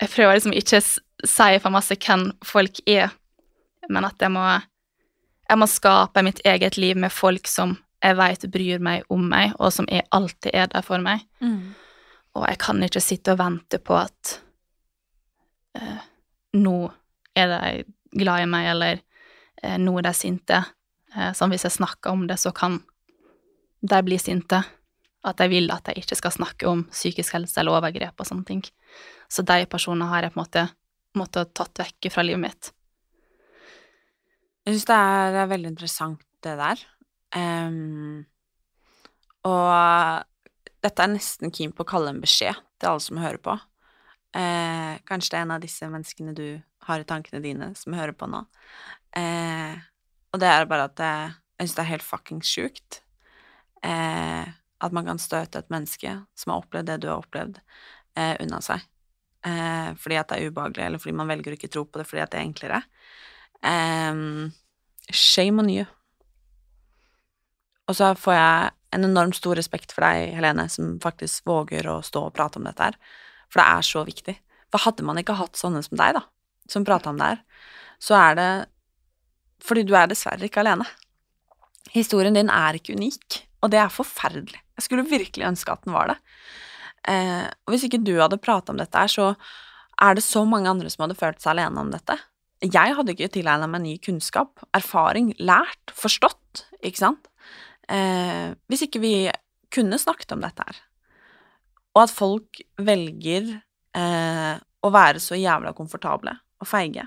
Jeg 0.00 0.12
prøver 0.12 0.36
liksom 0.36 0.56
ikke 0.56 0.82
å 0.82 0.86
si 1.26 1.60
for 1.62 1.72
masse 1.72 1.96
hvem 1.96 2.28
folk 2.44 2.82
er, 2.86 3.14
men 3.88 4.04
at 4.04 4.20
jeg 4.20 4.34
må 4.34 4.44
Jeg 5.46 5.58
må 5.58 5.68
skape 5.70 6.24
mitt 6.26 6.42
eget 6.44 6.76
liv 6.76 6.98
med 6.98 7.14
folk 7.14 7.48
som 7.48 7.78
jeg 8.02 8.16
vet 8.18 8.46
bryr 8.52 8.82
meg 8.82 9.06
om 9.10 9.24
meg, 9.30 9.54
og 9.58 9.72
som 9.72 9.86
er, 9.88 10.04
alltid 10.14 10.52
er 10.54 10.68
der 10.70 10.84
for 10.84 11.02
meg. 11.02 11.22
Mm. 11.40 11.74
Og 12.36 12.44
jeg 12.50 12.58
kan 12.60 12.82
ikke 12.84 13.02
sitte 13.02 13.34
og 13.34 13.40
vente 13.40 13.80
på 13.82 13.96
at 13.96 14.32
eh, 15.78 16.02
nå 16.60 16.76
er 17.36 17.52
de 17.52 17.86
glad 18.20 18.44
i 18.44 18.50
meg, 18.50 18.68
eller 18.74 19.00
nå 19.62 19.94
er 19.98 20.08
de 20.08 20.12
sinte. 20.16 20.58
Eh, 21.16 21.32
sånn 21.36 21.52
hvis 21.52 21.64
jeg 21.66 21.76
snakker 21.78 22.12
om 22.12 22.26
det, 22.28 22.38
så 22.40 22.52
kan 22.56 22.80
de 23.80 24.00
bli 24.04 24.18
sinte. 24.20 24.62
At 25.26 25.40
jeg 25.42 25.50
vil 25.50 25.72
at 25.74 25.88
jeg 25.90 26.04
ikke 26.04 26.18
skal 26.18 26.34
snakke 26.34 26.68
om 26.70 26.84
psykisk 26.92 27.34
helse 27.34 27.58
eller 27.60 27.78
overgrep 27.78 28.20
og 28.20 28.28
sånne 28.28 28.46
ting. 28.46 28.62
Så 29.32 29.42
de 29.46 29.64
personene 29.70 30.08
har 30.10 30.26
jeg 30.26 30.34
på 30.34 30.38
en 30.38 30.44
måte 30.44 30.66
måttet 31.16 31.54
tatt 31.56 31.80
vekk 31.80 32.10
fra 32.12 32.24
livet 32.26 32.44
mitt. 32.44 32.70
Jeg 34.66 34.76
syns 34.76 34.88
det 34.90 34.98
er 34.98 35.38
er 35.40 35.50
veldig 35.50 35.72
interessant, 35.72 36.22
det 36.44 36.56
der. 36.58 36.82
Um, 37.36 38.26
og 39.46 40.26
dette 40.84 41.02
er 41.02 41.12
nesten 41.12 41.52
keen 41.54 41.72
på 41.74 41.84
å 41.84 41.88
kalle 41.88 42.12
en 42.12 42.22
beskjed 42.22 42.58
til 42.78 42.90
alle 42.90 43.02
som 43.02 43.20
hører 43.22 43.40
på. 43.42 43.56
Uh, 44.36 44.98
kanskje 45.08 45.32
det 45.32 45.38
er 45.38 45.46
en 45.46 45.54
av 45.56 45.62
disse 45.64 45.88
menneskene 45.90 46.34
du 46.36 46.48
har 46.86 47.02
i 47.02 47.08
tankene 47.08 47.42
dine, 47.44 47.72
som 47.78 47.96
hører 47.96 48.14
på 48.16 48.28
nå. 48.30 48.44
Eh, 49.16 49.74
og 50.32 50.42
det 50.42 50.50
er 50.52 50.68
bare 50.70 50.88
at 50.90 51.02
jeg, 51.02 51.34
jeg 51.56 51.68
syns 51.68 51.76
det 51.76 51.84
er 51.84 51.92
helt 51.94 52.06
fuckings 52.06 52.52
sjukt. 52.52 53.00
Eh, 53.86 54.46
at 54.76 54.92
man 54.92 55.08
kan 55.08 55.20
støte 55.20 55.60
et 55.62 55.72
menneske 55.72 56.12
som 56.36 56.52
har 56.52 56.62
opplevd 56.64 56.90
det 56.90 57.00
du 57.02 57.08
har 57.10 57.22
opplevd, 57.22 57.60
eh, 58.18 58.36
unna 58.44 58.60
seg. 58.64 58.84
Eh, 59.46 59.90
fordi 60.00 60.18
at 60.20 60.30
det 60.30 60.38
er 60.38 60.50
ubehagelig, 60.50 60.86
eller 60.86 61.02
fordi 61.02 61.16
man 61.16 61.30
velger 61.30 61.54
å 61.54 61.58
ikke 61.58 61.72
tro 61.72 61.84
på 61.86 62.00
det 62.00 62.06
fordi 62.08 62.24
at 62.24 62.32
det 62.32 62.40
er 62.40 62.48
enklere. 62.48 62.80
Em, 63.66 64.52
shame 65.10 65.62
on 65.62 65.70
you. 65.72 65.86
Og 67.86 67.94
så 67.94 68.10
får 68.18 68.34
jeg 68.34 68.72
en 68.96 69.06
enormt 69.06 69.38
stor 69.38 69.56
respekt 69.58 69.94
for 69.94 70.06
deg, 70.06 70.34
Helene, 70.34 70.66
som 70.72 70.96
faktisk 71.02 71.46
våger 71.46 71.86
å 71.90 72.00
stå 72.04 72.26
og 72.26 72.34
prate 72.34 72.58
om 72.58 72.66
dette 72.66 72.90
her. 72.90 72.98
For 73.52 73.62
det 73.62 73.66
er 73.70 73.86
så 73.86 74.02
viktig. 74.06 74.34
For 74.72 74.82
hadde 74.82 75.06
man 75.06 75.20
ikke 75.20 75.36
hatt 75.38 75.58
sånne 75.58 75.82
som 75.86 75.98
deg, 76.00 76.16
da, 76.18 76.24
som 76.70 76.84
prata 76.86 77.10
om 77.12 77.20
det 77.20 77.32
her, 77.34 77.42
så 78.02 78.16
er 78.18 78.38
det 78.38 78.50
fordi 79.66 79.86
du 79.88 79.94
er 79.98 80.08
dessverre 80.10 80.46
ikke 80.46 80.62
alene. 80.62 80.86
Historien 81.94 82.36
din 82.36 82.52
er 82.52 82.76
ikke 82.76 82.96
unik, 82.96 83.42
og 83.64 83.72
det 83.72 83.80
er 83.80 83.92
forferdelig. 83.92 84.60
Jeg 84.76 84.86
skulle 84.86 85.08
virkelig 85.08 85.46
ønske 85.48 85.72
at 85.72 85.84
den 85.86 85.94
var 85.96 86.12
det. 86.12 86.18
Eh, 87.08 87.46
og 87.64 87.72
hvis 87.72 87.86
ikke 87.86 88.02
du 88.04 88.14
hadde 88.18 88.40
prata 88.42 88.74
om 88.74 88.80
dette 88.80 89.00
her, 89.00 89.10
så 89.10 89.32
er 90.02 90.16
det 90.16 90.24
så 90.26 90.44
mange 90.48 90.70
andre 90.70 90.90
som 90.92 91.06
hadde 91.06 91.18
følt 91.18 91.40
seg 91.42 91.54
alene 91.54 91.82
om 91.82 91.92
dette. 91.94 92.18
Jeg 92.64 92.96
hadde 92.96 93.12
ikke 93.12 93.30
tilegna 93.32 93.68
meg 93.70 93.84
ny 93.84 93.94
kunnskap, 94.02 94.62
erfaring, 94.76 95.32
lært, 95.38 95.92
forstått, 95.96 96.66
ikke 96.84 97.02
sant, 97.02 97.28
eh, 97.92 98.52
hvis 98.68 98.86
ikke 98.86 99.02
vi 99.02 99.14
kunne 99.72 99.98
snakket 100.00 100.32
om 100.36 100.44
dette 100.44 100.64
her. 100.64 100.80
Og 101.96 102.04
at 102.04 102.12
folk 102.12 102.60
velger 102.80 103.54
eh, 103.96 104.54
å 104.56 104.92
være 104.92 105.22
så 105.22 105.38
jævla 105.38 105.72
komfortable 105.76 106.36
og 106.62 106.68
feige. 106.70 107.06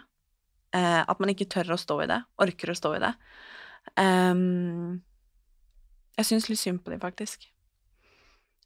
Eh, 0.76 1.02
at 1.02 1.22
man 1.22 1.32
ikke 1.34 1.50
tør 1.50 1.74
å 1.74 1.80
stå 1.80 2.02
i 2.04 2.10
det, 2.10 2.20
orker 2.42 2.74
å 2.74 2.78
stå 2.78 2.96
i 2.98 3.04
det. 3.04 3.14
Um, 3.98 5.00
jeg 6.20 6.28
syns 6.28 6.50
litt 6.52 6.62
synd 6.62 6.84
på 6.84 6.94
dem, 6.94 7.02
faktisk. 7.02 7.48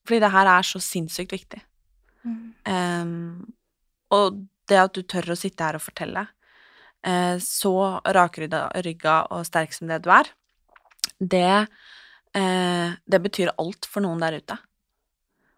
Fordi 0.04 0.20
det 0.24 0.32
her 0.34 0.50
er 0.52 0.68
så 0.68 0.82
sinnssykt 0.84 1.36
viktig. 1.36 1.62
Em, 2.68 3.44
og 4.14 4.44
det 4.72 4.80
at 4.80 4.96
du 4.96 5.04
tør 5.08 5.34
å 5.34 5.40
sitte 5.40 5.66
her 5.66 5.78
og 5.78 5.84
fortelle, 5.84 6.26
eh, 7.04 7.36
så 7.44 7.74
rakrygga 8.04 8.70
rygga 8.84 9.16
og 9.32 9.46
sterk 9.48 9.76
som 9.76 9.88
det 9.92 10.02
du 10.04 10.12
er, 10.12 10.30
det, 11.20 11.68
eh, 12.36 12.96
det 13.06 13.22
betyr 13.24 13.56
alt 13.58 13.86
for 13.86 14.04
noen 14.04 14.20
der 14.24 14.40
ute. 14.40 14.58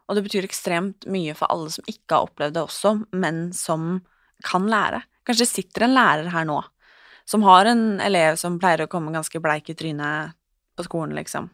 Og 0.08 0.16
det 0.18 0.26
betyr 0.28 0.46
ekstremt 0.46 1.08
mye 1.10 1.34
for 1.34 1.50
alle 1.50 1.72
som 1.74 1.86
ikke 1.90 2.14
har 2.14 2.28
opplevd 2.28 2.54
det 2.54 2.66
også, 2.66 2.94
men 3.14 3.54
som 3.54 4.04
kan 4.46 4.68
lære. 4.70 5.02
Kanskje 5.26 5.50
sitter 5.50 5.88
en 5.88 5.96
lærer 5.98 6.32
her 6.34 6.48
nå 6.48 6.62
som 7.26 7.44
har 7.44 7.66
en 7.66 8.00
elev 8.02 8.38
som 8.40 8.60
pleier 8.62 8.86
å 8.86 8.90
komme 8.90 9.14
ganske 9.14 9.42
bleik 9.42 9.72
i 9.74 9.78
trynet 9.78 10.36
på 10.78 10.86
skolen, 10.86 11.16
liksom. 11.18 11.50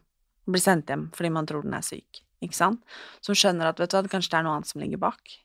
Blir 0.52 0.64
sendt 0.64 0.92
hjem 0.92 1.08
fordi 1.16 1.32
man 1.34 1.48
tror 1.48 1.64
den 1.66 1.78
er 1.78 1.86
syk, 1.86 2.24
ikke 2.44 2.58
sant? 2.58 2.82
Som 3.24 3.38
skjønner 3.38 3.72
at, 3.72 3.80
vet 3.80 3.94
du 3.94 3.98
hva, 3.98 4.04
kanskje 4.12 4.34
det 4.34 4.40
er 4.42 4.48
noe 4.48 4.58
annet 4.60 4.72
som 4.72 4.84
ligger 4.84 5.02
bak. 5.02 5.38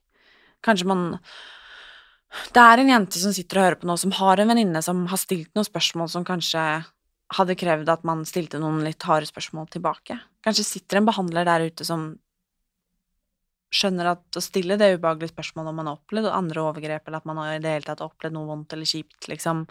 Kanskje 0.66 0.90
man 0.90 1.06
Det 2.52 2.60
er 2.60 2.80
en 2.82 2.90
jente 2.90 3.20
som 3.22 3.32
sitter 3.32 3.60
og 3.60 3.64
hører 3.64 3.78
på 3.80 3.86
nå, 3.86 3.94
som 3.96 4.12
har 4.18 4.40
en 4.42 4.48
venninne 4.50 4.82
som 4.82 5.04
har 5.06 5.20
stilt 5.20 5.52
noen 5.54 5.64
spørsmål 5.64 6.08
som 6.10 6.24
kanskje 6.26 6.60
hadde 7.36 7.56
krevd 7.58 7.88
at 7.88 8.02
man 8.06 8.24
stilte 8.26 8.58
noen 8.58 8.82
litt 8.84 9.02
harde 9.06 9.28
spørsmål 9.30 9.68
tilbake. 9.70 10.18
Kanskje 10.42 10.66
sitter 10.66 10.98
en 10.98 11.06
behandler 11.06 11.46
der 11.46 11.68
ute 11.70 11.86
som 11.86 12.16
skjønner 13.74 14.12
at 14.12 14.38
å 14.38 14.42
stille 14.44 14.78
det 14.78 14.92
ubehagelige 14.96 15.32
spørsmålet 15.34 15.72
om 15.72 15.80
man 15.80 15.90
har 15.90 15.98
opplevd 15.98 16.30
andre 16.30 16.62
overgrep, 16.62 17.06
eller 17.06 17.20
at 17.20 17.28
man 17.28 17.40
har 17.42 17.54
i 17.56 17.62
det 17.62 17.72
hele 17.72 17.88
tatt 17.88 18.04
opplevd 18.04 18.36
noe 18.36 18.48
vondt 18.50 18.76
eller 18.76 18.88
kjipt, 18.88 19.26
liksom, 19.30 19.64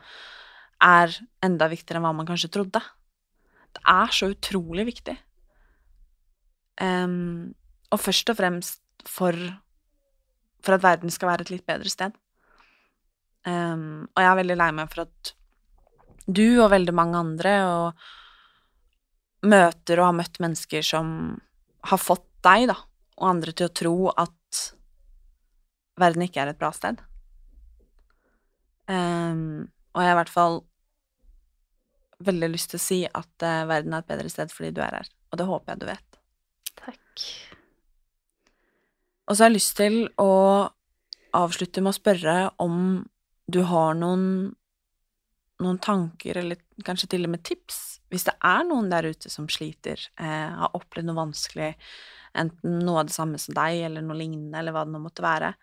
er 0.84 1.16
enda 1.46 1.70
viktigere 1.72 2.02
enn 2.02 2.08
hva 2.08 2.16
man 2.18 2.28
kanskje 2.28 2.52
trodde. 2.54 2.82
Det 3.76 3.84
er 3.92 4.12
så 4.16 4.30
utrolig 4.34 4.88
viktig. 4.92 5.16
Um, 6.82 7.56
og 7.92 8.02
først 8.04 8.30
og 8.32 8.40
fremst 8.40 8.82
for, 9.08 9.38
for 10.66 10.76
at 10.76 10.84
verden 10.84 11.14
skal 11.14 11.32
være 11.32 11.48
et 11.48 11.54
litt 11.56 11.68
bedre 11.68 11.92
sted. 11.92 12.16
Um, 13.46 14.08
og 14.12 14.24
jeg 14.24 14.30
er 14.32 14.40
veldig 14.42 14.60
lei 14.60 14.70
meg 14.76 14.92
for 14.92 15.06
at 15.06 15.36
du 16.26 16.58
og 16.64 16.72
veldig 16.74 16.94
mange 16.98 17.20
andre 17.22 17.52
og 17.70 18.06
møter 19.46 20.02
og 20.02 20.10
har 20.10 20.18
møtt 20.18 20.40
mennesker 20.42 20.86
som 20.86 21.08
har 21.86 22.02
fått 22.02 22.26
deg, 22.46 22.66
da, 22.72 22.78
og 23.16 23.30
andre 23.30 23.54
til 23.56 23.70
å 23.70 23.76
tro 23.82 23.96
at 24.12 24.62
verden 26.00 26.26
ikke 26.26 26.44
er 26.44 26.52
et 26.52 26.60
bra 26.60 26.72
sted. 26.76 27.00
Um, 28.86 29.66
og 29.96 30.04
jeg 30.04 30.12
har 30.12 30.16
i 30.18 30.20
hvert 30.20 30.34
fall 30.34 30.60
veldig 32.26 32.50
lyst 32.54 32.72
til 32.72 32.80
å 32.80 32.84
si 32.84 33.00
at 33.08 33.46
uh, 33.46 33.66
verden 33.70 33.96
er 33.96 34.04
et 34.04 34.12
bedre 34.12 34.32
sted 34.32 34.52
fordi 34.54 34.74
du 34.76 34.82
er 34.84 35.00
her, 35.00 35.10
og 35.32 35.40
det 35.40 35.48
håper 35.50 35.74
jeg 35.74 35.82
du 35.82 35.88
vet. 35.90 36.20
Takk. 36.76 37.26
Og 39.26 39.34
så 39.34 39.46
har 39.46 39.50
jeg 39.50 39.58
lyst 39.58 39.76
til 39.80 39.98
å 40.22 40.32
avslutte 41.36 41.82
med 41.84 41.92
å 41.92 41.98
spørre 41.98 42.36
om 42.62 42.78
du 43.52 43.62
har 43.68 43.98
noen, 43.98 44.54
noen 45.64 45.80
tanker, 45.80 46.42
eller 46.42 46.60
kanskje 46.86 47.14
til 47.14 47.28
og 47.28 47.32
med 47.36 47.44
tips, 47.48 47.82
hvis 48.12 48.28
det 48.28 48.36
er 48.46 48.64
noen 48.68 48.90
der 48.92 49.08
ute 49.08 49.32
som 49.32 49.48
sliter, 49.52 50.00
eh, 50.20 50.52
har 50.60 50.76
opplevd 50.78 51.10
noe 51.10 51.20
vanskelig, 51.24 51.74
enten 52.36 52.80
noe 52.84 53.02
av 53.02 53.10
det 53.10 53.16
samme 53.16 53.40
som 53.42 53.56
deg, 53.56 53.86
eller 53.88 54.04
noe 54.06 54.20
lignende, 54.20 54.58
eller 54.60 54.76
hva 54.76 54.86
det 54.86 54.94
nå 54.94 55.02
måtte 55.04 55.26
være, 55.26 55.54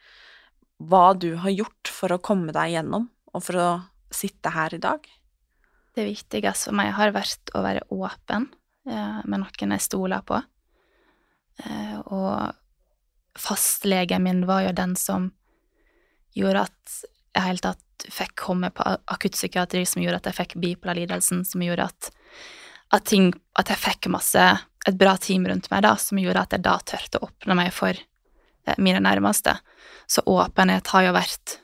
hva 0.82 1.04
du 1.14 1.34
har 1.42 1.52
gjort 1.52 1.92
for 1.92 2.14
å 2.14 2.22
komme 2.24 2.54
deg 2.54 2.74
gjennom, 2.74 3.10
og 3.32 3.44
for 3.44 3.60
å 3.60 3.68
sitte 4.12 4.52
her 4.52 4.74
i 4.74 4.80
dag. 4.82 5.04
Det 5.92 6.08
viktigste 6.08 6.70
for 6.70 6.76
meg 6.76 6.94
har 6.96 7.12
vært 7.14 7.52
å 7.56 7.62
være 7.64 7.84
åpen 7.92 8.48
eh, 8.88 9.20
med 9.28 9.44
noen 9.44 9.76
jeg 9.76 9.86
stoler 9.86 10.24
på. 10.26 10.40
Eh, 11.62 11.98
og 12.08 13.38
fastlegen 13.38 14.24
min 14.24 14.44
var 14.48 14.66
jo 14.66 14.74
den 14.76 14.96
som 14.98 15.30
gjorde 16.36 16.66
at 16.68 16.98
jeg 17.32 17.44
helt 17.44 17.64
tatt 17.64 17.84
fikk 18.10 18.34
komme 18.38 18.70
på 18.74 18.84
akuttpsykiatri, 19.14 19.84
som 19.86 20.02
gjorde 20.02 20.22
at 20.22 20.30
jeg 20.30 20.38
fikk 20.38 20.54
bipolarlidelsen, 20.62 21.44
som 21.46 21.62
gjorde 21.64 21.88
at, 21.90 22.12
at 22.92 23.04
ting 23.08 23.32
At 23.58 23.68
jeg 23.68 23.76
fikk 23.76 24.06
masse 24.08 24.42
et 24.88 24.96
bra 24.98 25.16
team 25.20 25.46
rundt 25.46 25.68
meg 25.70 25.82
da, 25.84 25.96
som 26.00 26.18
gjorde 26.18 26.42
at 26.46 26.54
jeg 26.56 26.64
da 26.64 26.78
turte 26.80 27.20
å 27.20 27.28
åpne 27.28 27.56
meg 27.58 27.72
for 27.74 27.92
eh, 27.92 28.78
mine 28.78 29.02
nærmeste. 29.04 29.54
Så 30.06 30.24
åpenhet 30.26 30.88
har 30.94 31.06
jo 31.06 31.12
vært 31.14 31.58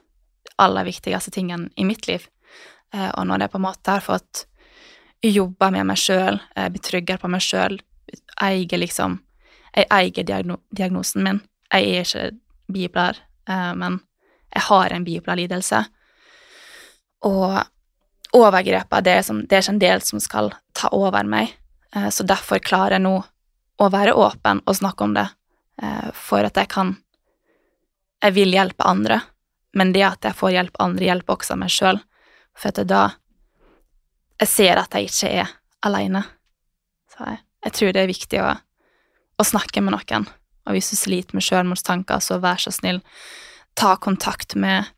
aller 0.61 0.86
viktigste 0.86 1.32
tingen 1.34 1.68
i 1.76 1.86
mitt 1.89 2.07
liv. 2.11 2.28
Eh, 2.95 3.09
og 3.09 3.26
når 3.26 3.47
jeg 3.47 3.55
på 3.55 3.61
en 3.61 3.66
måte 3.66 3.97
har 3.97 4.05
fått 4.05 4.45
jobba 5.24 5.70
med 5.74 5.89
meg 5.89 5.99
sjøl, 5.99 6.39
eh, 6.55 6.68
blitt 6.70 6.86
tryggere 6.86 7.22
på 7.22 7.30
meg 7.32 7.45
sjøl, 7.45 7.80
eier 8.43 8.84
liksom 8.84 9.22
Jeg 9.76 9.84
eier 9.93 10.24
diagno 10.24 10.57
diagnosen 10.74 11.22
min. 11.22 11.41
Jeg 11.70 11.84
er 11.93 12.05
ikke 12.07 12.39
bipolar, 12.72 13.18
men 13.76 14.01
jeg 14.49 14.62
har 14.64 14.91
en 14.91 15.05
bipolar 15.05 15.36
lidelse. 15.36 15.82
Og 17.26 17.58
overgrepene, 18.32 19.02
det, 19.04 19.22
som, 19.26 19.40
det 19.46 19.56
er 19.56 19.64
ikke 19.64 19.74
en 19.74 19.82
del 19.82 20.04
som 20.04 20.22
skal 20.22 20.52
ta 20.76 20.90
over 20.94 21.26
meg. 21.28 21.54
Eh, 21.94 22.08
så 22.14 22.26
derfor 22.26 22.60
klarer 22.62 22.98
jeg 22.98 23.06
nå 23.06 23.16
å 23.78 23.90
være 23.92 24.16
åpen 24.18 24.62
og 24.66 24.76
snakke 24.76 25.06
om 25.06 25.14
det, 25.16 25.26
eh, 25.82 26.10
for 26.14 26.44
at 26.44 26.56
jeg 26.56 26.68
kan 26.68 26.96
Jeg 28.20 28.34
vil 28.34 28.50
hjelpe 28.50 28.82
andre, 28.82 29.20
men 29.78 29.92
det 29.92 30.02
at 30.02 30.24
jeg 30.26 30.34
får 30.34 30.50
hjelp 30.50 30.80
andre, 30.82 31.04
hjelper 31.04 31.36
også 31.36 31.54
meg 31.54 31.70
sjøl. 31.70 32.00
For 32.58 32.68
at 32.68 32.88
da 32.88 33.14
Jeg 34.40 34.48
ser 34.48 34.76
at 34.78 34.90
jeg 34.94 35.06
ikke 35.06 35.28
er 35.30 35.52
aleine. 35.82 36.24
Så 37.10 37.22
jeg, 37.24 37.38
jeg, 37.64 37.72
tror 37.72 37.92
det 37.92 38.02
er 38.02 38.10
viktig 38.10 38.40
å, 38.42 38.56
å 39.38 39.44
snakke 39.46 39.80
med 39.80 39.94
noen. 39.94 40.26
Og 40.66 40.72
hvis 40.74 40.90
du 40.90 40.96
sliter 40.96 41.34
med 41.34 41.42
sjølmordstanker, 41.42 42.18
så 42.18 42.38
vær 42.38 42.58
så 42.58 42.70
snill, 42.70 43.00
ta 43.74 43.96
kontakt 43.96 44.54
med 44.54 44.90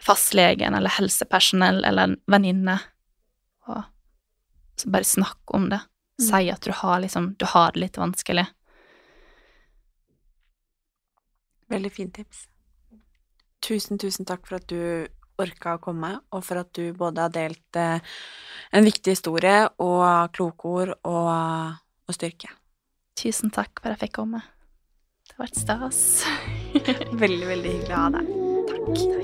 fastlegen 0.00 0.74
eller 0.74 0.92
helsepersonell 0.98 1.84
eller 1.84 2.10
en 2.10 2.16
venninne, 2.30 2.78
og 3.68 3.82
så 4.76 4.90
bare 4.90 5.06
snakk 5.08 5.54
om 5.54 5.68
det. 5.70 5.80
Mm. 6.20 6.26
Si 6.28 6.50
at 6.50 6.62
du 6.62 6.72
har, 6.74 7.00
liksom, 7.00 7.34
du 7.38 7.46
har 7.48 7.72
det 7.72 7.80
litt 7.80 7.98
vanskelig. 7.98 8.46
Veldig 11.70 11.92
fint 11.92 12.14
tips. 12.14 12.46
Tusen, 13.64 13.98
tusen 13.98 14.28
takk 14.28 14.44
for 14.46 14.60
at 14.60 14.68
du 14.68 15.06
orka 15.40 15.74
å 15.74 15.82
komme, 15.82 16.12
og 16.30 16.44
for 16.46 16.62
at 16.62 16.70
du 16.76 16.92
både 16.94 17.24
har 17.24 17.32
delt 17.34 17.78
eh, 17.80 18.14
en 18.74 18.86
viktig 18.86 19.16
historie 19.16 19.64
og 19.82 20.30
kloke 20.36 20.70
ord 20.70 20.94
og, 21.00 21.80
og 22.06 22.16
styrke. 22.18 22.52
Tusen 23.18 23.54
takk 23.54 23.80
for 23.80 23.90
at 23.90 23.98
jeg 23.98 24.08
fikk 24.08 24.18
komme. 24.20 24.44
Det 25.24 25.38
har 25.38 25.46
vært 25.46 25.62
stas. 25.64 26.00
veldig, 27.24 27.46
veldig 27.54 27.76
hyggelig 27.78 27.94
å 27.94 28.02
ha 28.06 28.08
deg. 28.18 28.43
moderne. 28.86 29.14